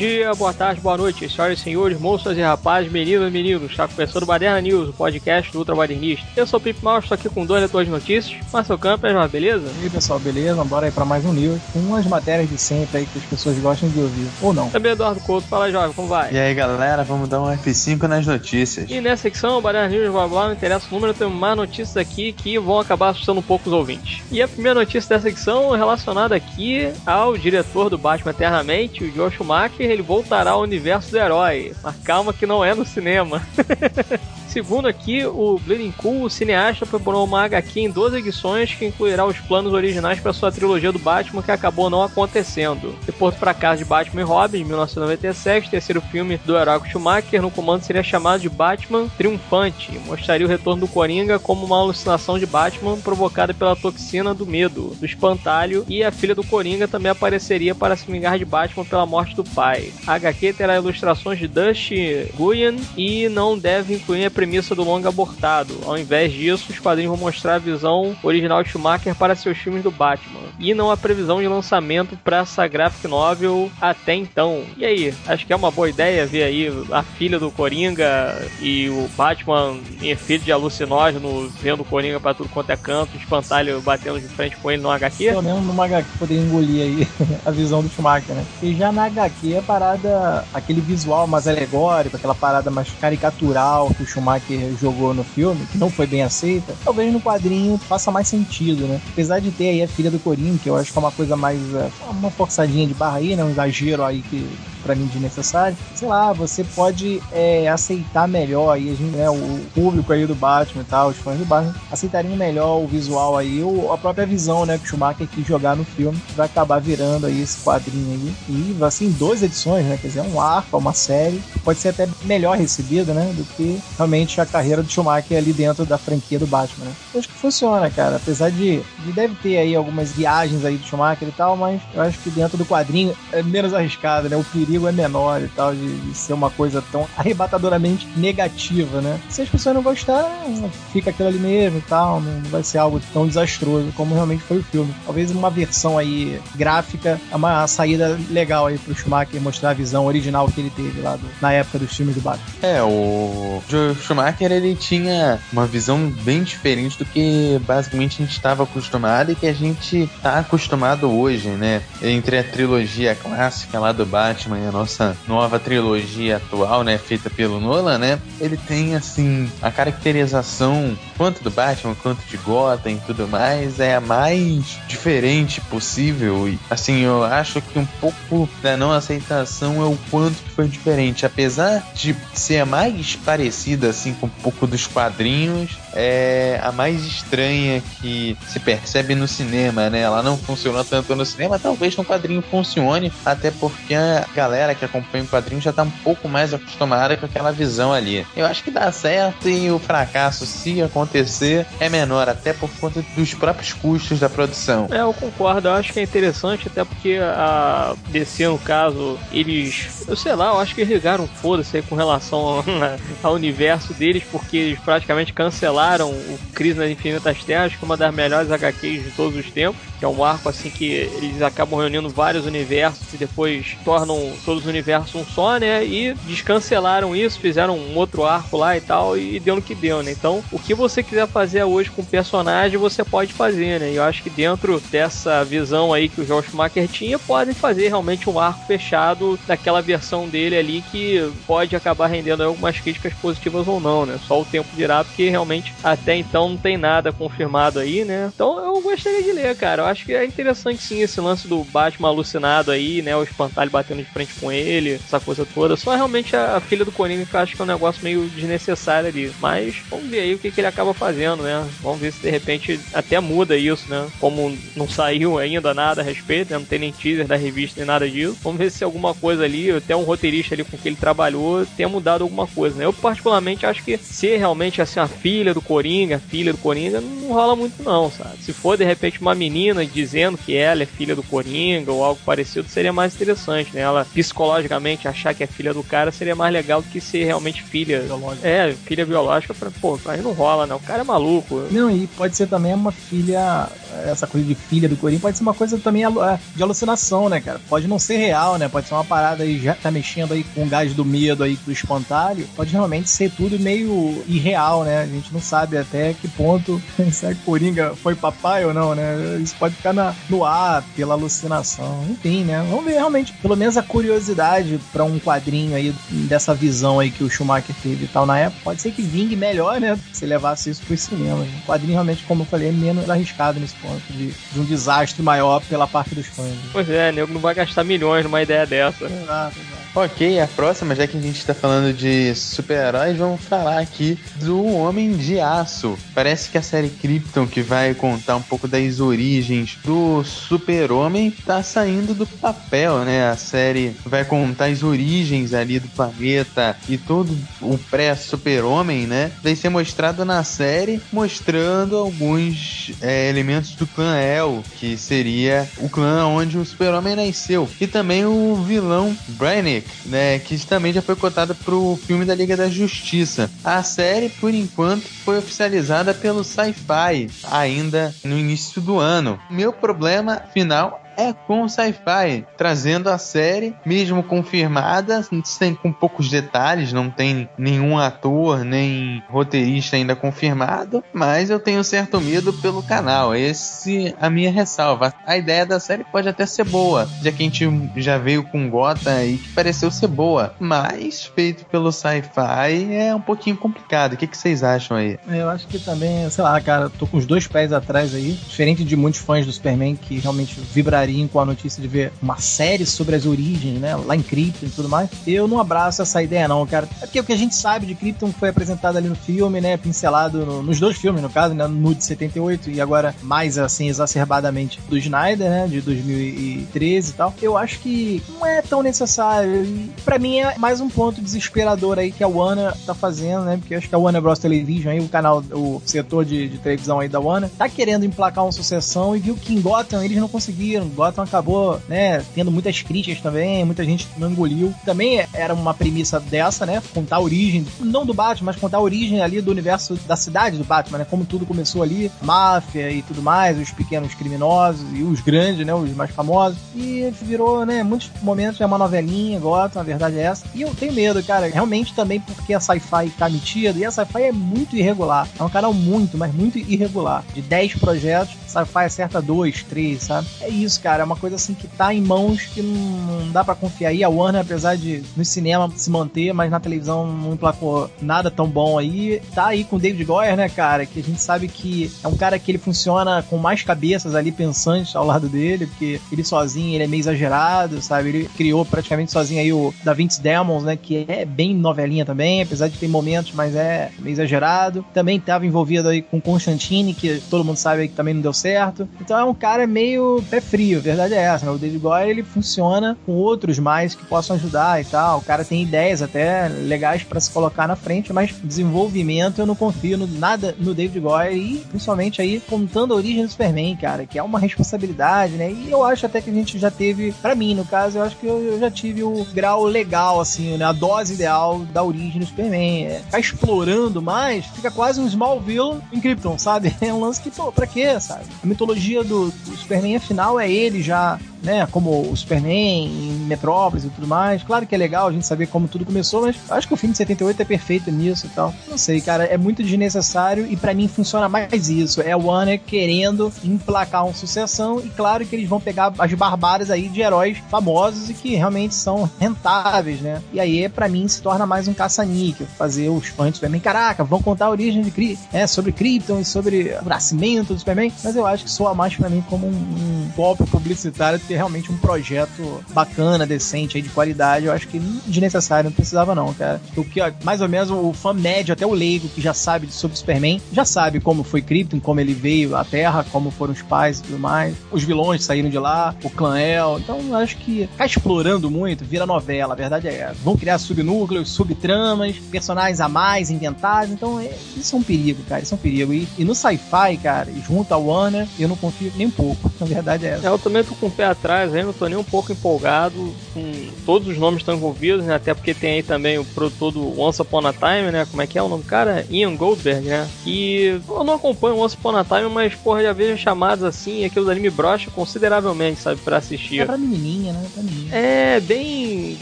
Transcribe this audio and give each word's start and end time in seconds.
Bom 0.00 0.06
dia, 0.06 0.34
boa 0.34 0.54
tarde, 0.54 0.80
boa 0.80 0.96
noite, 0.96 1.28
senhoras 1.28 1.58
e 1.58 1.62
senhores, 1.62 2.00
moças 2.00 2.34
e 2.34 2.40
rapazes, 2.40 2.90
meninas 2.90 3.28
e 3.28 3.30
meninos. 3.30 3.70
Está 3.70 3.86
começando 3.86 4.22
o 4.22 4.26
Baderna 4.26 4.58
News, 4.58 4.88
o 4.88 4.92
podcast 4.94 5.52
do 5.52 5.58
Ultra 5.58 5.74
Badernista. 5.74 6.26
Eu 6.34 6.46
sou 6.46 6.58
o 6.58 6.62
Pip 6.62 6.82
Mal, 6.82 7.00
estou 7.00 7.14
aqui 7.14 7.28
com 7.28 7.44
dois 7.44 7.60
leitores 7.60 7.86
de 7.86 7.92
notícias. 7.92 8.34
Marcel 8.50 8.78
Campos, 8.78 9.12
mas 9.12 9.30
beleza? 9.30 9.70
E 9.78 9.84
aí, 9.84 9.90
pessoal, 9.90 10.18
beleza? 10.18 10.64
Bora 10.64 10.86
aí 10.86 10.90
para 10.90 11.04
mais 11.04 11.22
um 11.26 11.34
News. 11.34 11.60
Com 11.74 11.80
umas 11.80 12.06
matérias 12.06 12.48
de 12.48 12.56
sempre 12.56 13.00
aí 13.00 13.04
que 13.04 13.18
as 13.18 13.24
pessoas 13.26 13.58
gostam 13.58 13.90
de 13.90 14.00
ouvir, 14.00 14.26
ou 14.40 14.54
não. 14.54 14.70
Também 14.70 14.92
Eduardo 14.92 15.20
Couto, 15.20 15.46
fala 15.46 15.70
jovem, 15.70 15.92
como 15.92 16.08
vai? 16.08 16.32
E 16.32 16.38
aí, 16.38 16.54
galera, 16.54 17.04
vamos 17.04 17.28
dar 17.28 17.42
um 17.42 17.54
F5 17.54 18.04
nas 18.04 18.26
notícias. 18.26 18.90
E 18.90 19.02
nessa 19.02 19.24
secção, 19.24 19.58
o 19.58 19.60
Baderna 19.60 19.90
News, 19.90 20.10
blá 20.10 20.26
blá, 20.26 20.46
não 20.46 20.54
interessa 20.54 20.86
o 20.90 20.94
número, 20.94 21.12
temos 21.12 21.38
mais 21.38 21.58
notícias 21.58 21.98
aqui 21.98 22.32
que 22.32 22.58
vão 22.58 22.80
acabar 22.80 23.10
assustando 23.10 23.40
um 23.40 23.42
pouco 23.42 23.68
os 23.68 23.74
ouvintes. 23.74 24.22
E 24.32 24.40
a 24.40 24.48
primeira 24.48 24.80
notícia 24.80 25.10
dessa 25.10 25.28
secção 25.28 25.74
é 25.74 25.76
relacionada 25.76 26.34
aqui 26.34 26.90
ao 27.04 27.36
diretor 27.36 27.90
do 27.90 27.98
Batman 27.98 28.30
Eternamente, 28.30 29.04
o 29.04 29.12
Joe 29.12 29.30
Schumacher, 29.30 29.89
ele 29.92 30.02
voltará 30.02 30.52
ao 30.52 30.62
universo 30.62 31.10
do 31.10 31.18
herói. 31.18 31.72
Mas 31.82 31.96
calma 31.98 32.32
que 32.32 32.46
não 32.46 32.64
é 32.64 32.74
no 32.74 32.84
cinema. 32.84 33.42
Segundo 34.50 34.88
aqui, 34.88 35.24
o 35.24 35.60
Bleeding 35.64 35.92
Cool, 35.92 36.24
o 36.24 36.28
cineasta, 36.28 36.84
preparou 36.84 37.24
uma 37.24 37.44
HQ 37.44 37.82
em 37.82 37.88
12 37.88 38.18
edições 38.18 38.74
que 38.74 38.84
incluirá 38.84 39.24
os 39.24 39.38
planos 39.38 39.72
originais 39.72 40.18
para 40.18 40.32
sua 40.32 40.50
trilogia 40.50 40.90
do 40.90 40.98
Batman 40.98 41.40
que 41.40 41.52
acabou 41.52 41.88
não 41.88 42.02
acontecendo. 42.02 42.96
Depois 43.06 43.32
do 43.32 43.38
fracasso 43.38 43.78
de 43.78 43.84
Batman 43.84 44.22
e 44.22 44.24
Robin, 44.24 44.58
em 44.58 44.64
1997, 44.64 45.70
terceiro 45.70 46.00
filme 46.00 46.36
do 46.38 46.58
herói 46.58 46.80
Schumacher, 46.88 47.40
no 47.40 47.48
comando 47.48 47.84
seria 47.84 48.02
chamado 48.02 48.40
de 48.40 48.48
Batman 48.48 49.08
Triunfante. 49.16 49.92
Mostraria 50.04 50.46
o 50.46 50.50
retorno 50.50 50.80
do 50.80 50.88
Coringa 50.88 51.38
como 51.38 51.64
uma 51.64 51.78
alucinação 51.78 52.36
de 52.36 52.44
Batman 52.44 52.98
provocada 52.98 53.54
pela 53.54 53.76
toxina 53.76 54.34
do 54.34 54.44
medo, 54.44 54.96
do 54.98 55.06
espantalho, 55.06 55.84
e 55.88 56.02
a 56.02 56.10
filha 56.10 56.34
do 56.34 56.42
Coringa 56.42 56.88
também 56.88 57.12
apareceria 57.12 57.72
para 57.72 57.96
se 57.96 58.10
vingar 58.10 58.36
de 58.36 58.44
Batman 58.44 58.84
pela 58.84 59.06
morte 59.06 59.36
do 59.36 59.44
pai. 59.44 59.79
A 60.06 60.14
HQ 60.14 60.52
terá 60.52 60.76
ilustrações 60.76 61.38
de 61.38 61.48
Dusty 61.48 62.26
Guyan 62.36 62.76
e 62.96 63.28
não 63.28 63.58
deve 63.58 63.94
incluir 63.94 64.26
a 64.26 64.30
premissa 64.30 64.74
do 64.74 64.84
longa 64.84 65.08
abortado. 65.08 65.78
Ao 65.84 65.98
invés 65.98 66.32
disso, 66.32 66.70
os 66.70 66.78
quadrinhos 66.78 67.16
vão 67.16 67.26
mostrar 67.26 67.54
a 67.54 67.58
visão 67.58 68.16
original 68.22 68.62
de 68.62 68.70
Schumacher 68.70 69.14
para 69.14 69.34
seus 69.34 69.58
filmes 69.58 69.82
do 69.82 69.90
Batman. 69.90 70.49
E 70.60 70.74
não 70.74 70.90
a 70.90 70.96
previsão 70.96 71.40
de 71.40 71.48
lançamento 71.48 72.18
para 72.22 72.38
essa 72.38 72.68
graphic 72.68 73.08
novel 73.08 73.70
até 73.80 74.14
então. 74.14 74.62
E 74.76 74.84
aí, 74.84 75.14
acho 75.26 75.46
que 75.46 75.52
é 75.52 75.56
uma 75.56 75.70
boa 75.70 75.88
ideia 75.88 76.26
ver 76.26 76.42
aí 76.42 76.68
a 76.92 77.02
filha 77.02 77.38
do 77.38 77.50
Coringa 77.50 78.46
e 78.60 78.88
o 78.90 79.08
Batman 79.16 79.78
em 80.02 80.10
efeito 80.10 80.44
de 80.44 80.52
alucinógeno 80.52 81.50
vendo 81.60 81.80
o 81.80 81.84
Coringa 81.84 82.20
para 82.20 82.34
tudo 82.34 82.50
quanto 82.50 82.70
é 82.70 82.76
canto, 82.76 83.14
o 83.14 83.16
espantalho 83.16 83.80
batendo 83.80 84.20
de 84.20 84.28
frente 84.28 84.56
com 84.56 84.70
ele 84.70 84.82
no 84.82 84.90
HQ? 84.90 85.24
Pelo 85.24 85.42
menos 85.42 85.64
numa 85.64 85.86
HQ 85.86 86.08
poderia 86.18 86.42
engolir 86.42 86.82
aí 86.82 87.08
a 87.44 87.50
visão 87.50 87.82
do 87.82 87.88
Schumacher, 87.88 88.34
né? 88.34 88.44
E 88.62 88.74
já 88.74 88.92
na 88.92 89.06
HQ 89.06 89.56
a 89.56 89.62
parada, 89.62 90.44
aquele 90.52 90.80
visual 90.80 91.26
mais 91.26 91.48
alegórico, 91.48 92.16
aquela 92.16 92.34
parada 92.34 92.70
mais 92.70 92.90
caricatural 93.00 93.90
que 93.94 94.02
o 94.02 94.06
Schumacher 94.06 94.74
jogou 94.78 95.14
no 95.14 95.24
filme, 95.24 95.64
que 95.72 95.78
não 95.78 95.90
foi 95.90 96.06
bem 96.06 96.22
aceita, 96.22 96.74
talvez 96.84 97.10
no 97.12 97.20
quadrinho 97.20 97.78
faça 97.78 98.10
mais 98.10 98.28
sentido, 98.28 98.86
né? 98.86 99.00
Apesar 99.12 99.40
de 99.40 99.50
ter 99.50 99.70
aí 99.70 99.82
a 99.82 99.88
filha 99.88 100.10
do 100.10 100.18
Corinho, 100.50 100.58
que 100.58 100.68
eu 100.68 100.76
acho 100.76 100.92
que 100.92 100.98
é 100.98 101.00
uma 101.00 101.12
coisa 101.12 101.36
mais. 101.36 101.74
É, 101.74 101.90
uma 102.10 102.30
forçadinha 102.30 102.86
de 102.86 102.94
barra 102.94 103.18
aí, 103.18 103.36
né? 103.36 103.44
Um 103.44 103.50
exagero 103.50 104.04
aí 104.04 104.22
que 104.22 104.44
para 104.82 104.94
mim 104.94 105.06
desnecessário. 105.06 105.76
Sei 105.94 106.08
lá, 106.08 106.32
você 106.32 106.64
pode 106.64 107.22
é, 107.32 107.68
aceitar 107.68 108.26
melhor 108.28 108.72
aí, 108.72 108.94
gente, 108.94 109.16
né, 109.16 109.28
o 109.28 109.60
público 109.74 110.12
aí 110.12 110.26
do 110.26 110.34
Batman 110.34 110.82
e 110.82 110.86
tal, 110.86 111.08
os 111.08 111.16
fãs 111.16 111.38
do 111.38 111.44
Batman, 111.44 111.74
aceitariam 111.90 112.36
melhor 112.36 112.82
o 112.82 112.86
visual 112.86 113.36
aí, 113.36 113.62
ou 113.62 113.92
a 113.92 113.98
própria 113.98 114.26
visão, 114.26 114.64
né, 114.64 114.78
que 114.78 114.84
o 114.84 114.88
Schumacher 114.88 115.26
quis 115.26 115.46
jogar 115.46 115.76
no 115.76 115.84
filme, 115.84 116.20
vai 116.34 116.46
acabar 116.46 116.80
virando 116.80 117.26
aí 117.26 117.42
esse 117.42 117.58
quadrinho 117.58 118.12
aí. 118.12 118.34
E 118.48 118.84
assim, 118.84 119.10
duas 119.10 119.42
edições, 119.42 119.84
né? 119.84 119.98
Quer 120.00 120.08
dizer, 120.08 120.22
um 120.22 120.40
arco, 120.40 120.76
uma 120.76 120.92
série, 120.92 121.42
pode 121.64 121.78
ser 121.78 121.90
até 121.90 122.08
melhor 122.24 122.56
recebida, 122.56 123.12
né? 123.12 123.32
Do 123.36 123.44
que 123.56 123.80
realmente 123.96 124.40
a 124.40 124.46
carreira 124.46 124.82
do 124.82 124.90
Schumacher 124.90 125.36
ali 125.36 125.52
dentro 125.52 125.84
da 125.84 125.98
franquia 125.98 126.38
do 126.38 126.46
Batman, 126.46 126.86
né? 126.86 126.92
Eu 127.14 127.20
acho 127.20 127.28
que 127.28 127.34
funciona, 127.34 127.90
cara. 127.90 128.16
Apesar 128.16 128.50
de, 128.50 128.80
de 128.80 129.12
deve 129.12 129.34
ter 129.36 129.58
aí 129.58 129.74
algumas 129.74 130.12
viagens 130.12 130.64
aí 130.64 130.76
do 130.76 130.86
Schumacher 130.86 131.28
e 131.28 131.32
tal, 131.32 131.56
mas 131.56 131.80
eu 131.94 132.02
acho 132.02 132.18
que 132.20 132.30
dentro 132.30 132.56
do 132.56 132.64
quadrinho 132.64 133.16
é 133.32 133.42
menos 133.42 133.74
arriscado, 133.74 134.28
né? 134.28 134.36
O 134.36 134.44
perigo 134.44 134.69
perigo 134.70 134.86
é 134.86 134.92
menor 134.92 135.42
e 135.42 135.48
tal, 135.48 135.74
de, 135.74 135.96
de, 135.96 136.14
ser 136.14 136.32
uma 136.32 136.48
coisa 136.48 136.82
tão 136.92 137.06
arrebatadoramente 137.16 138.06
negativa, 138.16 139.00
né? 139.00 139.18
Se 139.28 139.42
as 139.42 139.48
pessoas 139.48 139.74
não 139.74 139.82
gostarem, 139.82 140.70
fica 140.92 141.10
aquilo 141.10 141.28
ali 141.28 141.38
mesmo 141.38 141.78
e 141.78 141.82
tal, 141.82 142.20
não 142.20 142.42
vai 142.50 142.62
ser 142.62 142.78
algo 142.78 143.00
tão 143.12 143.26
desastroso 143.26 143.92
como 143.96 144.14
realmente 144.14 144.42
foi 144.44 144.58
o 144.58 144.62
filme. 144.62 144.94
Talvez 145.04 145.30
uma 145.32 145.50
versão 145.50 145.98
aí 145.98 146.40
gráfica, 146.54 147.20
é 147.30 147.36
uma 147.36 147.66
saída 147.66 148.18
legal 148.30 148.66
aí 148.66 148.78
pro 148.78 148.94
Schumacher 148.94 149.40
mostrar 149.40 149.70
a 149.70 149.74
visão 149.74 150.06
original 150.06 150.46
que 150.48 150.60
ele 150.60 150.70
teve 150.70 151.00
lá 151.00 151.16
do, 151.16 151.26
na 151.40 151.52
época 151.52 151.80
dos 151.80 151.96
filmes 151.96 152.14
do 152.14 152.20
Batman. 152.20 152.46
É, 152.62 152.82
o 152.82 153.60
Schumacher 154.00 154.52
ele 154.52 154.76
tinha 154.76 155.40
uma 155.52 155.66
visão 155.66 156.08
bem 156.22 156.42
diferente 156.42 156.96
do 156.98 157.04
que 157.04 157.60
basicamente 157.66 158.22
a 158.22 158.24
gente 158.24 158.36
estava 158.36 158.62
acostumado 158.62 159.32
e 159.32 159.34
que 159.34 159.46
a 159.46 159.52
gente 159.52 160.08
tá 160.22 160.38
acostumado 160.38 161.10
hoje, 161.10 161.48
né? 161.48 161.82
Entre 162.02 162.38
a 162.38 162.44
trilogia 162.44 163.14
clássica 163.14 163.78
lá 163.78 163.92
do 163.92 164.06
Batman 164.06 164.59
a 164.66 164.72
nossa 164.72 165.16
nova 165.26 165.58
trilogia 165.58 166.36
atual, 166.36 166.82
né, 166.82 166.98
feita 166.98 167.30
pelo 167.30 167.60
Nolan, 167.60 167.98
né, 167.98 168.18
ele 168.40 168.56
tem 168.56 168.94
assim 168.94 169.50
a 169.60 169.70
caracterização 169.70 170.96
quanto 171.16 171.42
do 171.42 171.50
Batman 171.50 171.94
quanto 171.94 172.24
de 172.26 172.36
Gotham 172.38 172.92
e 172.92 173.00
tudo 173.06 173.28
mais 173.28 173.78
é 173.80 173.94
a 173.94 174.00
mais 174.00 174.78
diferente 174.88 175.60
possível. 175.62 176.48
E 176.48 176.58
assim 176.68 177.00
eu 177.00 177.24
acho 177.24 177.60
que 177.60 177.78
um 177.78 177.86
pouco 178.00 178.48
da 178.62 178.76
não 178.76 178.92
aceitação 178.92 179.82
é 179.82 179.86
o 179.86 179.98
quanto 180.10 180.36
que 180.42 180.50
foi 180.50 180.68
diferente, 180.68 181.26
apesar 181.26 181.86
de 181.94 182.16
ser 182.34 182.60
a 182.60 182.66
mais 182.66 183.16
parecida 183.16 183.88
assim 183.88 184.14
com 184.14 184.26
um 184.26 184.30
pouco 184.42 184.66
dos 184.66 184.86
quadrinhos, 184.86 185.76
é 185.94 186.60
a 186.62 186.72
mais 186.72 187.04
estranha 187.04 187.82
que 188.00 188.36
se 188.46 188.60
percebe 188.60 189.14
no 189.14 189.26
cinema, 189.26 189.90
né? 189.90 190.00
Ela 190.00 190.22
não 190.22 190.36
funcionou 190.36 190.84
tanto 190.84 191.14
no 191.14 191.24
cinema, 191.24 191.58
talvez 191.58 191.96
no 191.96 192.04
quadrinho 192.04 192.42
funcione, 192.42 193.12
até 193.24 193.50
porque 193.50 193.94
a 193.94 194.26
galera 194.34 194.74
que 194.74 194.84
acompanha 194.84 195.24
o 195.24 195.28
quadrinho 195.28 195.60
já 195.60 195.72
tá 195.72 195.82
um 195.82 195.90
pouco 195.90 196.28
mais 196.28 196.54
acostumada 196.54 197.16
com 197.16 197.26
aquela 197.26 197.52
visão 197.52 197.92
ali. 197.92 198.26
Eu 198.36 198.46
acho 198.46 198.62
que 198.62 198.70
dá 198.70 198.90
certo 198.92 199.48
e 199.48 199.70
o 199.70 199.78
fracasso, 199.78 200.46
se 200.46 200.82
acontecer, 200.82 201.66
é 201.78 201.88
menor, 201.88 202.28
até 202.28 202.52
por 202.52 202.70
conta 202.80 203.04
dos 203.16 203.34
próprios 203.34 203.72
custos 203.72 204.20
da 204.20 204.28
produção. 204.28 204.86
É, 204.90 205.00
eu 205.00 205.12
concordo, 205.12 205.68
eu 205.68 205.72
acho 205.74 205.92
que 205.92 206.00
é 206.00 206.02
interessante, 206.02 206.68
até 206.68 206.84
porque 206.84 207.18
a 207.20 207.94
DC, 208.08 208.46
no 208.48 208.58
caso, 208.58 209.18
eles, 209.32 210.04
eu 210.06 210.16
sei 210.16 210.34
lá, 210.34 210.48
eu 210.48 210.58
acho 210.58 210.74
que 210.74 210.82
eles 210.82 210.92
ligaram 210.92 211.26
foda-se 211.26 211.82
com 211.82 211.94
relação 211.94 212.64
ao 213.22 213.34
universo 213.34 213.92
deles, 213.94 214.22
porque 214.30 214.56
eles 214.56 214.78
praticamente 214.78 215.32
cancelaram 215.32 215.79
o 216.06 216.38
Crise 216.54 216.78
nas 216.78 216.90
Infinitas 216.90 217.42
Terras, 217.44 217.74
que 217.74 217.82
é 217.82 217.86
uma 217.86 217.96
das 217.96 218.14
melhores 218.14 218.50
HQs 218.50 219.04
de 219.04 219.10
todos 219.12 219.38
os 219.38 219.50
tempos, 219.50 219.80
que 220.00 220.04
é 220.06 220.08
um 220.08 220.24
arco 220.24 220.48
assim 220.48 220.70
que 220.70 220.86
eles 220.86 221.42
acabam 221.42 221.78
reunindo 221.78 222.08
vários 222.08 222.46
universos 222.46 223.12
e 223.12 223.18
depois 223.18 223.76
tornam 223.84 224.32
todos 224.46 224.62
os 224.64 224.68
universos 224.68 225.14
um 225.14 225.26
só, 225.26 225.58
né? 225.58 225.84
E 225.84 226.14
descancelaram 226.24 227.14
isso, 227.14 227.38
fizeram 227.38 227.76
um 227.76 227.94
outro 227.98 228.24
arco 228.24 228.56
lá 228.56 228.74
e 228.74 228.80
tal, 228.80 229.18
e 229.18 229.38
deu 229.38 229.56
no 229.56 229.62
que 229.62 229.74
deu, 229.74 230.02
né? 230.02 230.10
Então, 230.12 230.42
o 230.50 230.58
que 230.58 230.74
você 230.74 231.02
quiser 231.02 231.28
fazer 231.28 231.64
hoje 231.64 231.90
com 231.90 232.00
o 232.00 232.06
personagem, 232.06 232.78
você 232.78 233.04
pode 233.04 233.34
fazer, 233.34 233.78
né? 233.78 233.92
E 233.92 233.96
eu 233.96 234.02
acho 234.02 234.22
que 234.22 234.30
dentro 234.30 234.80
dessa 234.90 235.44
visão 235.44 235.92
aí 235.92 236.08
que 236.08 236.22
o 236.22 236.24
Josh 236.24 236.46
Schumacher 236.46 236.88
tinha, 236.88 237.18
podem 237.18 237.54
fazer 237.54 237.88
realmente 237.88 238.30
um 238.30 238.38
arco 238.38 238.64
fechado 238.66 239.38
daquela 239.46 239.82
versão 239.82 240.26
dele 240.26 240.56
ali 240.56 240.80
que 240.80 241.30
pode 241.46 241.76
acabar 241.76 242.06
rendendo 242.06 242.42
algumas 242.42 242.80
críticas 242.80 243.12
positivas 243.12 243.68
ou 243.68 243.78
não, 243.78 244.06
né? 244.06 244.16
Só 244.22 244.40
o 244.40 244.46
tempo 244.46 244.74
dirá, 244.74 245.04
porque 245.04 245.28
realmente 245.28 245.74
até 245.82 246.16
então 246.16 246.48
não 246.48 246.56
tem 246.56 246.78
nada 246.78 247.12
confirmado 247.12 247.78
aí, 247.78 248.02
né? 248.02 248.30
Então 248.34 248.58
eu 248.64 248.80
gostaria 248.80 249.22
de 249.22 249.32
ler, 249.32 249.54
cara. 249.56 249.82
Eu 249.82 249.89
acho 249.90 250.04
que 250.04 250.14
é 250.14 250.24
interessante 250.24 250.82
sim 250.82 251.00
esse 251.00 251.20
lance 251.20 251.46
do 251.46 251.64
Batman 251.64 252.08
alucinado 252.08 252.70
aí, 252.70 253.02
né? 253.02 253.16
O 253.16 253.22
espantalho 253.22 253.70
batendo 253.70 254.02
de 254.02 254.10
frente 254.10 254.34
com 254.40 254.50
ele, 254.50 254.94
essa 254.94 255.20
coisa 255.20 255.46
toda. 255.46 255.76
Só 255.76 255.94
realmente 255.94 256.34
a 256.36 256.60
filha 256.60 256.84
do 256.84 256.92
Coringa 256.92 257.26
que 257.26 257.34
eu 257.34 257.40
acho 257.40 257.56
que 257.56 257.62
é 257.62 257.64
um 257.64 257.68
negócio 257.68 258.02
meio 258.02 258.28
desnecessário 258.28 259.08
ali. 259.08 259.32
Mas 259.40 259.76
vamos 259.88 260.08
ver 260.08 260.20
aí 260.20 260.34
o 260.34 260.38
que, 260.38 260.50
que 260.50 260.60
ele 260.60 260.66
acaba 260.66 260.94
fazendo, 260.94 261.42
né? 261.42 261.66
Vamos 261.80 262.00
ver 262.00 262.12
se 262.12 262.20
de 262.20 262.30
repente 262.30 262.80
até 262.92 263.20
muda 263.20 263.56
isso, 263.56 263.88
né? 263.88 264.08
Como 264.18 264.56
não 264.76 264.88
saiu 264.88 265.38
ainda 265.38 265.74
nada 265.74 266.00
a 266.00 266.04
respeito, 266.04 266.50
né? 266.50 266.58
não 266.58 266.64
tem 266.64 266.78
nem 266.78 266.92
teaser 266.92 267.26
da 267.26 267.36
revista 267.36 267.80
nem 267.80 267.86
nada 267.86 268.08
disso. 268.08 268.38
Vamos 268.42 268.58
ver 268.58 268.70
se 268.70 268.84
alguma 268.84 269.14
coisa 269.14 269.44
ali, 269.44 269.70
até 269.70 269.94
um 269.94 270.02
roteirista 270.02 270.54
ali 270.54 270.64
com 270.64 270.76
que 270.76 270.88
ele 270.88 270.96
trabalhou, 270.96 271.66
tenha 271.76 271.88
mudado 271.88 272.22
alguma 272.22 272.46
coisa, 272.46 272.76
né? 272.76 272.84
Eu 272.84 272.92
particularmente 272.92 273.66
acho 273.66 273.82
que 273.82 273.96
se 273.98 274.36
realmente 274.36 274.80
assim 274.80 275.00
a 275.00 275.08
filha 275.08 275.54
do 275.54 275.60
Coringa, 275.60 276.16
a 276.16 276.20
filha 276.20 276.52
do 276.52 276.58
Coringa, 276.58 277.00
não 277.00 277.32
rola 277.32 277.56
muito 277.56 277.82
não, 277.82 278.10
sabe? 278.10 278.42
Se 278.42 278.52
for 278.52 278.76
de 278.76 278.84
repente 278.84 279.20
uma 279.20 279.34
menina 279.34 279.79
dizendo 279.86 280.38
que 280.38 280.56
ela 280.56 280.82
é 280.82 280.86
filha 280.86 281.14
do 281.14 281.22
Coringa 281.22 281.92
ou 281.92 282.04
algo 282.04 282.20
parecido 282.24 282.68
seria 282.68 282.92
mais 282.92 283.14
interessante, 283.14 283.74
né? 283.74 283.82
Ela 283.82 284.04
psicologicamente 284.04 285.08
achar 285.08 285.34
que 285.34 285.42
é 285.42 285.46
filha 285.46 285.74
do 285.74 285.82
cara 285.82 286.12
seria 286.12 286.34
mais 286.34 286.52
legal 286.52 286.82
do 286.82 286.88
que 286.88 287.00
ser 287.00 287.24
realmente 287.24 287.62
filha. 287.62 288.00
Biológica. 288.00 288.48
É, 288.48 288.74
filha 288.84 289.06
biológica, 289.06 289.54
pra, 289.54 289.70
pô, 289.70 289.98
aí 290.06 290.20
não 290.20 290.32
rola, 290.32 290.66
né? 290.66 290.74
O 290.74 290.80
cara 290.80 291.02
é 291.02 291.04
maluco. 291.04 291.66
Não, 291.70 291.90
e 291.90 292.06
pode 292.06 292.36
ser 292.36 292.46
também 292.48 292.74
uma 292.74 292.92
filha, 292.92 293.68
essa 294.06 294.26
coisa 294.26 294.46
de 294.46 294.54
filha 294.54 294.88
do 294.88 294.96
Coringa, 294.96 295.22
pode 295.22 295.36
ser 295.36 295.42
uma 295.42 295.54
coisa 295.54 295.78
também 295.78 296.04
é, 296.04 296.38
de 296.54 296.62
alucinação, 296.62 297.28
né, 297.28 297.40
cara? 297.40 297.60
Pode 297.68 297.86
não 297.86 297.98
ser 297.98 298.16
real, 298.16 298.58
né? 298.58 298.68
Pode 298.68 298.88
ser 298.88 298.94
uma 298.94 299.04
parada 299.04 299.42
aí, 299.44 299.58
já 299.58 299.74
tá 299.74 299.90
mexendo 299.90 300.32
aí 300.32 300.44
com 300.44 300.64
o 300.64 300.68
gás 300.68 300.94
do 300.94 301.04
medo 301.04 301.42
aí, 301.44 301.56
do 301.64 301.72
espantalho. 301.72 302.48
Pode 302.56 302.72
realmente 302.72 303.08
ser 303.08 303.30
tudo 303.30 303.58
meio 303.58 304.22
irreal, 304.26 304.84
né? 304.84 305.02
A 305.02 305.06
gente 305.06 305.32
não 305.32 305.40
sabe 305.40 305.76
até 305.76 306.14
que 306.14 306.28
ponto 306.28 306.80
será 307.12 307.34
que 307.34 307.42
Coringa 307.42 307.94
foi 307.96 308.14
papai 308.14 308.64
ou 308.64 308.74
não, 308.74 308.94
né? 308.94 309.38
Isso 309.42 309.54
pode 309.58 309.69
ficar 309.70 309.92
na, 309.92 310.14
no 310.28 310.44
ar 310.44 310.84
pela 310.96 311.14
alucinação. 311.14 312.04
Enfim, 312.08 312.44
né? 312.44 312.64
Vamos 312.68 312.84
ver 312.84 312.92
realmente, 312.92 313.32
pelo 313.34 313.56
menos 313.56 313.76
a 313.76 313.82
curiosidade 313.82 314.80
para 314.92 315.04
um 315.04 315.18
quadrinho 315.18 315.74
aí 315.74 315.94
dessa 316.10 316.54
visão 316.54 317.00
aí 317.00 317.10
que 317.10 317.24
o 317.24 317.30
Schumacher 317.30 317.74
teve 317.82 318.04
e 318.04 318.08
tal 318.08 318.26
na 318.26 318.38
época. 318.38 318.60
Pode 318.64 318.80
ser 318.80 318.92
que 318.92 319.02
vingue 319.02 319.36
melhor, 319.36 319.80
né? 319.80 319.98
Se 320.12 320.26
levasse 320.26 320.70
isso 320.70 320.82
pro 320.82 320.96
cinema. 320.96 321.42
O 321.42 321.66
quadrinho 321.66 321.92
realmente, 321.92 322.24
como 322.24 322.42
eu 322.42 322.46
falei, 322.46 322.68
é 322.68 322.72
menos 322.72 323.08
arriscado 323.08 323.60
nesse 323.60 323.74
ponto 323.76 324.02
de, 324.12 324.30
de 324.30 324.60
um 324.60 324.64
desastre 324.64 325.22
maior 325.22 325.62
pela 325.62 325.86
parte 325.86 326.14
dos 326.14 326.26
fãs. 326.26 326.46
Né? 326.46 326.70
Pois 326.72 326.88
é, 326.88 327.12
nego 327.12 327.32
não 327.32 327.40
vai 327.40 327.54
gastar 327.54 327.84
milhões 327.84 328.24
numa 328.24 328.42
ideia 328.42 328.66
dessa. 328.66 329.04
Exato, 329.04 329.58
exato. 329.58 329.79
Ok, 329.92 330.38
a 330.38 330.46
próxima, 330.46 330.94
já 330.94 331.04
que 331.04 331.16
a 331.16 331.20
gente 331.20 331.38
está 331.38 331.52
falando 331.52 331.92
de 331.92 332.32
super-heróis, 332.36 333.18
vamos 333.18 333.40
falar 333.40 333.80
aqui 333.80 334.16
do 334.36 334.64
Homem 334.64 335.16
de 335.16 335.40
Aço. 335.40 335.98
Parece 336.14 336.48
que 336.48 336.56
a 336.56 336.62
série 336.62 336.88
Krypton, 336.88 337.44
que 337.44 337.60
vai 337.60 337.92
contar 337.92 338.36
um 338.36 338.42
pouco 338.42 338.68
das 338.68 339.00
origens 339.00 339.76
do 339.84 340.22
super-homem, 340.22 341.26
está 341.36 341.60
saindo 341.64 342.14
do 342.14 342.24
papel, 342.24 343.00
né? 343.00 343.30
A 343.30 343.36
série 343.36 343.96
vai 344.06 344.24
contar 344.24 344.66
as 344.66 344.84
origens 344.84 345.52
ali 345.52 345.80
do 345.80 345.88
planeta 345.88 346.76
e 346.88 346.96
todo 346.96 347.36
o 347.60 347.76
pré-super-homem, 347.76 349.08
né? 349.08 349.32
Vai 349.42 349.56
ser 349.56 349.70
mostrado 349.70 350.24
na 350.24 350.44
série, 350.44 351.00
mostrando 351.12 351.96
alguns 351.96 352.92
é, 353.02 353.28
elementos 353.28 353.72
do 353.72 353.88
clã 353.88 354.16
El, 354.20 354.62
que 354.78 354.96
seria 354.96 355.68
o 355.78 355.88
clã 355.88 356.26
onde 356.26 356.56
o 356.56 356.64
super-homem 356.64 357.16
nasceu. 357.16 357.68
E 357.80 357.88
também 357.88 358.24
o 358.24 358.54
vilão 358.54 359.16
Brainiac, 359.30 359.79
né, 360.06 360.38
que 360.38 360.58
também 360.66 360.92
já 360.92 361.02
foi 361.02 361.16
cotada 361.16 361.54
pro 361.54 361.98
filme 362.06 362.24
da 362.24 362.34
Liga 362.34 362.56
da 362.56 362.68
Justiça. 362.68 363.50
A 363.64 363.82
série, 363.82 364.28
por 364.28 364.52
enquanto, 364.52 365.06
foi 365.24 365.38
oficializada 365.38 366.14
pelo 366.14 366.44
Sci-Fi 366.44 367.28
ainda 367.50 368.14
no 368.24 368.38
início 368.38 368.80
do 368.80 368.98
ano. 368.98 369.38
Meu 369.48 369.72
problema 369.72 370.42
final 370.52 371.00
é 371.20 371.34
com 371.46 371.68
sci-fi, 371.68 372.46
trazendo 372.56 373.08
a 373.08 373.18
série, 373.18 373.74
mesmo 373.84 374.22
confirmada, 374.22 375.24
sem, 375.44 375.74
com 375.74 375.92
poucos 375.92 376.30
detalhes, 376.30 376.92
não 376.92 377.10
tem 377.10 377.48
nenhum 377.58 377.98
ator, 377.98 378.64
nem 378.64 379.22
roteirista 379.28 379.96
ainda 379.96 380.16
confirmado, 380.16 381.04
mas 381.12 381.50
eu 381.50 381.60
tenho 381.60 381.84
certo 381.84 382.20
medo 382.20 382.52
pelo 382.54 382.82
canal. 382.82 383.34
Esse 383.34 384.14
a 384.20 384.30
minha 384.30 384.50
ressalva. 384.50 385.12
A 385.26 385.36
ideia 385.36 385.66
da 385.66 385.78
série 385.78 386.04
pode 386.04 386.28
até 386.28 386.46
ser 386.46 386.64
boa, 386.64 387.08
já 387.22 387.30
que 387.30 387.42
a 387.42 387.46
gente 387.46 387.68
já 387.96 388.18
veio 388.18 388.42
com 388.44 388.70
Gota 388.70 389.24
e 389.24 389.36
que 389.38 389.48
pareceu 389.50 389.90
ser 389.90 390.08
boa, 390.08 390.54
mas 390.58 391.26
feito 391.26 391.64
pelo 391.66 391.92
sci-fi 391.92 392.94
é 392.94 393.14
um 393.14 393.20
pouquinho 393.20 393.56
complicado. 393.56 394.14
O 394.14 394.16
que, 394.16 394.26
que 394.26 394.36
vocês 394.36 394.62
acham 394.62 394.96
aí? 394.96 395.18
Eu 395.28 395.48
acho 395.50 395.66
que 395.66 395.78
também, 395.78 396.28
sei 396.30 396.44
lá, 396.44 396.60
cara, 396.60 396.88
tô 396.88 397.06
com 397.06 397.16
os 397.16 397.26
dois 397.26 397.46
pés 397.46 397.72
atrás 397.72 398.14
aí, 398.14 398.32
diferente 398.32 398.84
de 398.84 398.96
muitos 398.96 399.20
fãs 399.20 399.44
do 399.44 399.52
Superman 399.52 399.96
que 399.96 400.18
realmente 400.18 400.58
vibrariam 400.72 401.09
com 401.28 401.40
a 401.40 401.44
notícia 401.44 401.80
de 401.80 401.88
ver 401.88 402.12
uma 402.22 402.38
série 402.38 402.86
sobre 402.86 403.16
as 403.16 403.26
origens, 403.26 403.80
né? 403.80 403.96
Lá 403.96 404.16
em 404.16 404.22
Krypton 404.22 404.66
e 404.66 404.70
tudo 404.70 404.88
mais. 404.88 405.08
Eu 405.26 405.46
não 405.46 405.60
abraço 405.60 406.02
essa 406.02 406.22
ideia, 406.22 406.48
não, 406.48 406.66
cara. 406.66 406.88
É 407.00 407.06
porque 407.06 407.20
o 407.20 407.24
que 407.24 407.32
a 407.32 407.36
gente 407.36 407.54
sabe 407.54 407.86
de 407.86 407.94
Krypton 407.94 408.32
foi 408.32 408.48
apresentado 408.48 408.96
ali 408.96 409.08
no 409.08 409.14
filme, 409.16 409.60
né? 409.60 409.76
Pincelado 409.76 410.44
no, 410.44 410.62
nos 410.62 410.78
dois 410.78 410.96
filmes, 410.96 411.22
no 411.22 411.30
caso, 411.30 411.54
né? 411.54 411.66
No 411.66 411.94
de 411.94 412.04
78 412.04 412.70
e 412.70 412.80
agora 412.80 413.14
mais 413.22 413.58
assim, 413.58 413.88
exacerbadamente 413.88 414.80
do 414.88 414.96
Snyder, 414.96 415.50
né? 415.50 415.66
De 415.68 415.80
2013 415.80 417.10
e 417.10 417.14
tal. 417.14 417.34
Eu 417.40 417.56
acho 417.56 417.78
que 417.80 418.22
não 418.28 418.46
é 418.46 418.62
tão 418.62 418.82
necessário. 418.82 419.64
E 419.64 419.90
pra 420.04 420.18
mim 420.18 420.38
é 420.38 420.58
mais 420.58 420.80
um 420.80 420.88
ponto 420.88 421.20
desesperador 421.20 421.98
aí 421.98 422.12
que 422.12 422.24
a 422.24 422.28
Warner 422.28 422.74
tá 422.86 422.94
fazendo, 422.94 423.44
né? 423.44 423.56
Porque 423.56 423.74
acho 423.74 423.88
que 423.88 423.94
a 423.94 423.98
Warner 423.98 424.22
Bros. 424.22 424.38
Television 424.38 424.92
aí, 424.92 425.00
o 425.00 425.08
canal, 425.08 425.42
o 425.52 425.82
setor 425.84 426.24
de, 426.24 426.48
de 426.48 426.58
televisão 426.58 427.00
aí 427.00 427.08
da 427.08 427.20
Warner, 427.20 427.50
tá 427.50 427.68
querendo 427.68 428.04
emplacar 428.04 428.44
uma 428.44 428.52
sucessão 428.52 429.14
e 429.14 429.20
viu 429.20 429.36
que 429.36 429.54
em 429.54 429.60
Gotham 429.60 430.02
eles 430.02 430.16
não 430.18 430.28
conseguiram 430.28 430.86
Gotham 431.00 431.24
acabou, 431.24 431.80
né, 431.88 432.22
tendo 432.34 432.50
muitas 432.50 432.82
críticas 432.82 433.22
também, 433.22 433.64
muita 433.64 433.84
gente 433.84 434.06
não 434.18 434.30
engoliu. 434.30 434.74
Também 434.84 435.26
era 435.32 435.54
uma 435.54 435.72
premissa 435.72 436.20
dessa, 436.20 436.66
né, 436.66 436.82
contar 436.92 437.16
a 437.16 437.20
origem, 437.20 437.66
não 437.80 438.04
do 438.04 438.12
Batman, 438.12 438.52
mas 438.52 438.60
contar 438.60 438.76
a 438.76 438.82
origem 438.82 439.22
ali 439.22 439.40
do 439.40 439.50
universo 439.50 439.94
da 440.06 440.14
cidade 440.14 440.58
do 440.58 440.64
Batman, 440.64 440.98
né, 440.98 441.06
como 441.08 441.24
tudo 441.24 441.46
começou 441.46 441.82
ali, 441.82 442.12
máfia 442.20 442.90
e 442.90 443.00
tudo 443.00 443.22
mais, 443.22 443.58
os 443.58 443.70
pequenos 443.70 444.14
criminosos 444.14 444.84
e 444.94 445.02
os 445.02 445.20
grandes, 445.20 445.64
né, 445.66 445.72
os 445.74 445.90
mais 445.94 446.10
famosos. 446.10 446.58
E 446.74 447.10
virou, 447.22 447.64
né, 447.64 447.82
muitos 447.82 448.10
momentos 448.20 448.60
é 448.60 448.66
uma 448.66 448.76
novelinha, 448.76 449.40
Gotham, 449.40 449.80
a 449.80 449.84
verdade 449.84 450.18
é 450.18 450.22
essa. 450.22 450.44
E 450.54 450.60
eu 450.60 450.74
tenho 450.74 450.92
medo, 450.92 451.22
cara, 451.22 451.46
realmente 451.46 451.94
também 451.94 452.20
porque 452.20 452.52
a 452.52 452.60
Sci-Fi 452.60 453.10
tá 453.10 453.28
metida 453.28 453.78
e 453.78 453.84
a 453.84 453.90
Sci-Fi 453.90 454.24
é 454.24 454.32
muito 454.32 454.76
irregular. 454.76 455.26
É 455.38 455.42
um 455.42 455.48
canal 455.48 455.72
muito, 455.72 456.18
mas 456.18 456.34
muito 456.34 456.58
irregular. 456.58 457.24
De 457.32 457.40
10 457.40 457.76
projetos, 457.76 458.36
Sci-Fi 458.46 458.84
acerta 458.84 459.22
2, 459.22 459.62
3, 459.62 460.02
sabe? 460.02 460.28
É 460.40 460.48
isso, 460.48 460.79
cara. 460.80 461.02
É 461.02 461.04
uma 461.04 461.16
coisa 461.16 461.36
assim 461.36 461.54
que 461.54 461.66
tá 461.68 461.92
em 461.92 462.00
mãos 462.00 462.42
que 462.42 462.62
não, 462.62 463.30
dá 463.30 463.44
para 463.44 463.54
confiar. 463.54 463.92
E 463.92 464.02
a 464.02 464.08
Warner, 464.08 464.42
apesar 464.42 464.76
de 464.76 465.02
no 465.16 465.24
cinema 465.24 465.70
se 465.76 465.90
manter, 465.90 466.32
mas 466.32 466.50
na 466.50 466.60
televisão 466.60 467.06
não 467.06 467.34
emplacou 467.34 467.90
nada 468.00 468.30
tão 468.30 468.46
bom 468.46 468.78
aí. 468.78 469.20
Tá 469.34 469.46
aí 469.46 469.64
com 469.64 469.76
o 469.76 469.78
David 469.78 470.04
Goyer, 470.04 470.36
né, 470.36 470.48
cara? 470.48 470.86
Que 470.86 471.00
a 471.00 471.02
gente 471.02 471.20
sabe 471.20 471.48
que 471.48 471.90
é 472.02 472.08
um 472.08 472.16
cara 472.16 472.38
que 472.38 472.50
ele 472.50 472.58
funciona 472.58 473.22
com 473.22 473.36
mais 473.36 473.62
cabeças 473.62 474.14
ali 474.14 474.32
pensantes 474.32 474.96
ao 474.96 475.06
lado 475.06 475.28
dele, 475.28 475.66
porque 475.66 476.00
ele 476.10 476.24
sozinho 476.24 476.74
ele 476.74 476.84
é 476.84 476.86
meio 476.86 477.00
exagerado, 477.00 477.80
sabe? 477.80 478.08
Ele 478.08 478.30
criou 478.36 478.64
praticamente 478.64 479.12
sozinho 479.12 479.40
aí 479.40 479.52
o 479.52 479.72
Da 479.84 479.92
Vinci 479.92 480.20
Demons, 480.20 480.64
né? 480.64 480.76
Que 480.76 481.04
é 481.08 481.24
bem 481.24 481.54
novelinha 481.54 482.04
também, 482.04 482.42
apesar 482.42 482.68
de 482.68 482.78
ter 482.78 482.88
momentos, 482.88 483.32
mas 483.32 483.54
é 483.54 483.90
meio 483.98 484.12
exagerado. 484.12 484.84
Também 484.92 485.18
estava 485.18 485.46
envolvido 485.46 485.88
aí 485.88 486.02
com 486.02 486.20
Constantine, 486.20 486.94
que 486.94 487.22
todo 487.30 487.44
mundo 487.44 487.56
sabe 487.56 487.88
que 487.88 487.94
também 487.94 488.14
não 488.14 488.22
deu 488.22 488.32
certo. 488.32 488.88
Então 489.00 489.18
é 489.18 489.24
um 489.24 489.34
cara 489.34 489.66
meio 489.66 490.22
pé 490.30 490.40
frio 490.40 490.69
a 490.76 490.80
verdade 490.80 491.14
é 491.14 491.18
essa, 491.18 491.46
né? 491.46 491.52
O 491.52 491.58
David 491.58 491.78
Goyer, 491.78 492.08
ele 492.08 492.22
funciona 492.22 492.96
com 493.06 493.12
outros 493.12 493.58
mais 493.58 493.94
que 493.94 494.04
possam 494.04 494.36
ajudar 494.36 494.80
e 494.80 494.84
tal. 494.84 495.18
O 495.18 495.22
cara 495.22 495.44
tem 495.44 495.62
ideias 495.62 496.02
até 496.02 496.48
legais 496.48 497.02
para 497.02 497.20
se 497.20 497.30
colocar 497.30 497.66
na 497.66 497.76
frente, 497.76 498.12
mas 498.12 498.34
desenvolvimento 498.42 499.40
eu 499.40 499.46
não 499.46 499.54
confio 499.54 499.98
no, 499.98 500.06
nada 500.06 500.54
no 500.58 500.74
David 500.74 501.00
Goyer 501.00 501.36
e 501.36 501.58
principalmente 501.58 502.20
aí 502.20 502.40
contando 502.40 502.92
a 502.92 502.96
origem 502.96 503.24
do 503.24 503.30
Superman, 503.30 503.76
cara, 503.76 504.06
que 504.06 504.18
é 504.18 504.22
uma 504.22 504.38
responsabilidade, 504.38 505.34
né? 505.34 505.50
E 505.50 505.70
eu 505.70 505.84
acho 505.84 506.06
até 506.06 506.20
que 506.20 506.30
a 506.30 506.32
gente 506.32 506.58
já 506.58 506.70
teve, 506.70 507.12
para 507.12 507.34
mim, 507.34 507.54
no 507.54 507.64
caso, 507.64 507.98
eu 507.98 508.02
acho 508.02 508.16
que 508.16 508.26
eu, 508.26 508.40
eu, 508.42 508.60
já 508.60 508.70
tive 508.70 509.02
o 509.02 509.24
grau 509.32 509.64
legal, 509.64 510.20
assim, 510.20 510.56
né? 510.56 510.64
A 510.64 510.72
dose 510.72 511.14
ideal 511.14 511.60
da 511.72 511.82
origem 511.82 512.20
do 512.20 512.26
Superman. 512.26 512.86
É, 512.86 513.00
ficar 513.00 513.20
explorando 513.20 514.02
mais, 514.02 514.46
fica 514.46 514.70
quase 514.70 515.00
um 515.00 515.06
Smallville 515.06 515.80
em 515.92 516.00
Krypton, 516.00 516.38
sabe? 516.38 516.74
É 516.80 516.92
um 516.92 517.00
lance 517.00 517.20
que, 517.20 517.30
pô, 517.30 517.52
pra 517.52 517.66
quê, 517.66 518.00
sabe? 518.00 518.24
A 518.42 518.46
mitologia 518.46 519.04
do, 519.04 519.30
do 519.30 519.56
Superman, 519.56 519.96
afinal, 519.96 520.40
é 520.40 520.50
ele 520.50 520.59
ele 520.60 520.82
já 520.82 521.18
né, 521.42 521.66
como 521.70 522.10
o 522.10 522.16
Superman 522.16 522.88
Metrópolis 523.26 523.84
e 523.84 523.88
tudo 523.88 524.06
mais. 524.06 524.42
Claro 524.42 524.66
que 524.66 524.74
é 524.74 524.78
legal 524.78 525.08
a 525.08 525.12
gente 525.12 525.26
saber 525.26 525.46
como 525.46 525.68
tudo 525.68 525.84
começou, 525.84 526.22
mas 526.22 526.36
acho 526.50 526.68
que 526.68 526.74
o 526.74 526.76
filme 526.76 526.92
de 526.92 526.98
78 526.98 527.42
é 527.42 527.44
perfeito 527.44 527.90
nisso 527.90 528.26
e 528.26 528.28
tal. 528.30 528.54
Não 528.68 528.78
sei, 528.78 529.00
cara, 529.00 529.24
é 529.24 529.36
muito 529.36 529.62
desnecessário 529.62 530.46
e 530.50 530.56
para 530.56 530.74
mim 530.74 530.88
funciona 530.88 531.28
mais 531.28 531.68
isso. 531.68 532.00
É 532.00 532.16
o 532.16 532.26
Warner 532.26 532.60
querendo 532.60 533.32
emplacar 533.44 534.04
uma 534.04 534.14
sucessão 534.14 534.80
e 534.80 534.88
claro 534.90 535.24
que 535.24 535.34
eles 535.34 535.48
vão 535.48 535.60
pegar 535.60 535.92
as 535.98 536.12
barbárias 536.14 536.70
aí 536.70 536.88
de 536.88 537.00
heróis 537.00 537.38
famosos 537.50 538.10
e 538.10 538.14
que 538.14 538.34
realmente 538.34 538.74
são 538.74 539.10
rentáveis, 539.18 540.00
né? 540.00 540.22
E 540.32 540.40
aí, 540.40 540.68
para 540.68 540.88
mim, 540.88 541.06
se 541.08 541.22
torna 541.22 541.46
mais 541.46 541.68
um 541.68 541.74
caça-níquel, 541.74 542.46
fazer 542.58 542.88
os 542.88 543.06
fãs 543.08 543.30
do 543.30 543.34
Superman. 543.36 543.60
Caraca, 543.60 544.04
vão 544.04 544.22
contar 544.22 544.46
a 544.46 544.50
origem 544.50 544.82
de 544.82 544.90
Krypton, 544.90 545.24
é, 545.32 545.46
sobre 545.46 545.72
Krypton 545.72 546.20
e 546.20 546.24
sobre 546.24 546.76
o 546.82 546.88
nascimento 546.88 547.52
do 547.54 547.58
Superman, 547.58 547.92
mas 548.02 548.16
eu 548.16 548.26
acho 548.26 548.44
que 548.44 548.50
soa 548.50 548.74
mais 548.74 548.94
para 548.96 549.08
mim 549.08 549.22
como 549.28 549.46
um, 549.46 549.50
um 549.50 550.10
golpe 550.16 550.44
publicitário 550.46 551.18
ter 551.30 551.36
realmente 551.36 551.70
um 551.70 551.76
projeto 551.76 552.64
bacana, 552.70 553.24
decente, 553.24 553.76
aí, 553.76 553.82
de 553.82 553.88
qualidade. 553.88 554.46
Eu 554.46 554.52
acho 554.52 554.66
que 554.66 554.80
desnecessário, 555.06 555.70
não 555.70 555.74
precisava 555.74 556.12
não, 556.12 556.34
cara. 556.34 556.60
O 556.76 556.84
que, 556.84 557.00
mais 557.22 557.40
ou 557.40 557.48
menos, 557.48 557.70
o 557.70 557.92
fã 557.92 558.12
médio, 558.12 558.52
até 558.52 558.66
o 558.66 558.72
leigo, 558.72 559.08
que 559.08 559.20
já 559.20 559.32
sabe 559.32 559.70
sobre 559.70 559.96
Superman, 559.96 560.42
já 560.52 560.64
sabe 560.64 560.98
como 560.98 561.22
foi 561.22 561.40
Krypton, 561.40 561.78
como 561.78 562.00
ele 562.00 562.14
veio 562.14 562.56
à 562.56 562.64
Terra, 562.64 563.06
como 563.12 563.30
foram 563.30 563.52
os 563.52 563.62
pais 563.62 564.00
e 564.00 564.02
tudo 564.02 564.18
mais. 564.18 564.56
Os 564.72 564.82
vilões 564.82 565.22
saíram 565.22 565.48
de 565.48 565.58
lá, 565.58 565.94
o 566.02 566.10
clã 566.10 566.36
El. 566.40 566.80
Então, 566.80 567.00
eu 567.00 567.14
acho 567.14 567.36
que 567.36 567.68
ficar 567.68 567.86
explorando 567.86 568.50
muito 568.50 568.84
vira 568.84 569.06
novela. 569.06 569.52
A 569.52 569.56
verdade 569.56 569.86
é 569.86 570.00
essa. 570.00 570.16
Vão 570.24 570.36
criar 570.36 570.58
subnúcleos, 570.58 571.30
subtramas, 571.30 572.16
personagens 572.16 572.80
a 572.80 572.88
mais 572.88 573.30
inventados. 573.30 573.92
Então, 573.92 574.18
é, 574.18 574.32
isso 574.56 574.74
é 574.74 574.78
um 574.78 574.82
perigo, 574.82 575.22
cara. 575.28 575.42
Isso 575.42 575.54
é 575.54 575.56
um 575.56 575.60
perigo. 575.60 575.94
E, 575.94 576.08
e 576.18 576.24
no 576.24 576.34
sci-fi, 576.34 576.96
cara, 577.00 577.30
junto 577.46 577.72
a 577.72 577.76
Warner, 577.76 578.26
eu 578.36 578.48
não 578.48 578.56
confio 578.56 578.92
nem 578.96 579.06
um 579.06 579.12
pouco. 579.12 579.48
A 579.60 579.64
verdade 579.64 580.06
é 580.06 580.10
essa. 580.10 580.26
É, 580.26 580.30
eu 580.30 580.38
também 580.38 580.64
tô 580.64 580.74
com 580.74 580.86
o 580.86 580.90
pé 580.90 581.04
atrás, 581.20 581.54
aí 581.54 581.62
não 581.62 581.72
tô 581.72 581.86
nem 581.86 581.98
um 581.98 582.04
pouco 582.04 582.32
empolgado 582.32 583.14
com 583.34 583.68
todos 583.84 584.08
os 584.08 584.16
nomes 584.16 584.40
estão 584.40 584.54
envolvidos, 584.54 585.04
né? 585.04 585.14
Até 585.14 585.34
porque 585.34 585.52
tem 585.52 585.74
aí 585.74 585.82
também 585.82 586.18
o 586.18 586.24
produtor 586.24 586.72
do 586.72 586.98
Once 587.00 587.20
Upon 587.20 587.46
a 587.46 587.52
Time, 587.52 587.90
né? 587.92 588.06
Como 588.10 588.22
é 588.22 588.26
que 588.26 588.38
é 588.38 588.42
o 588.42 588.48
nome 588.48 588.62
do 588.62 588.68
cara? 588.68 589.06
Ian 589.10 589.36
Goldberg, 589.36 589.86
né? 589.86 590.08
E 590.26 590.80
eu 590.88 591.04
não 591.04 591.14
acompanho 591.14 591.58
Once 591.58 591.76
Upon 591.76 591.96
a 591.96 592.04
Time, 592.04 592.30
mas, 592.30 592.54
porra, 592.54 592.82
já 592.82 592.92
vejo 592.92 593.16
chamadas 593.18 593.64
assim, 593.64 594.00
e 594.00 594.04
aqueles 594.06 594.28
anime 594.28 594.50
brocha 594.50 594.90
consideravelmente, 594.90 595.80
sabe, 595.80 596.00
pra 596.00 596.16
assistir. 596.16 596.60
É 596.60 596.64
pra 596.64 596.78
menininha, 596.78 597.32
né? 597.32 597.46
Pra 597.52 597.62
menininha. 597.62 597.94
É, 597.94 598.40
bem 598.40 599.18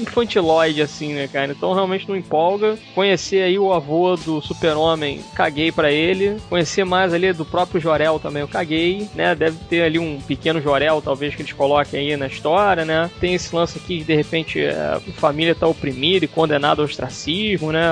infantiloide, 0.00 0.80
assim, 0.80 1.12
né, 1.12 1.28
cara? 1.28 1.52
Então 1.52 1.72
realmente 1.74 2.08
não 2.08 2.16
empolga. 2.16 2.78
Conhecer 2.94 3.42
aí 3.42 3.58
o 3.58 3.72
avô 3.72 4.16
do 4.16 4.40
super-homem, 4.40 5.20
caguei 5.34 5.70
para 5.70 5.92
ele. 5.92 6.36
Conhecer 6.48 6.84
mais 6.84 7.12
ali 7.12 7.32
do 7.32 7.44
próprio 7.44 7.80
Jorel 7.80 8.18
também, 8.18 8.42
eu 8.42 8.48
caguei, 8.48 9.08
né? 9.14 9.34
Deve 9.34 9.58
ter 9.68 9.82
ali 9.82 9.98
um 9.98 10.18
pequeno 10.20 10.60
Jorel, 10.60 11.02
talvez, 11.02 11.34
que 11.34 11.42
eles 11.42 11.52
coloquem 11.84 12.12
aí 12.12 12.16
na 12.16 12.26
história, 12.26 12.84
né? 12.84 13.10
Tem 13.20 13.34
esse 13.34 13.54
lance 13.54 13.78
aqui 13.78 13.98
de, 13.98 14.04
de 14.04 14.14
repente, 14.14 14.64
a 14.66 15.00
família 15.14 15.54
tá 15.54 15.66
oprimida 15.66 16.24
e 16.24 16.28
condenada 16.28 16.80
ao 16.80 16.86
ostracismo, 16.86 17.72
né? 17.72 17.82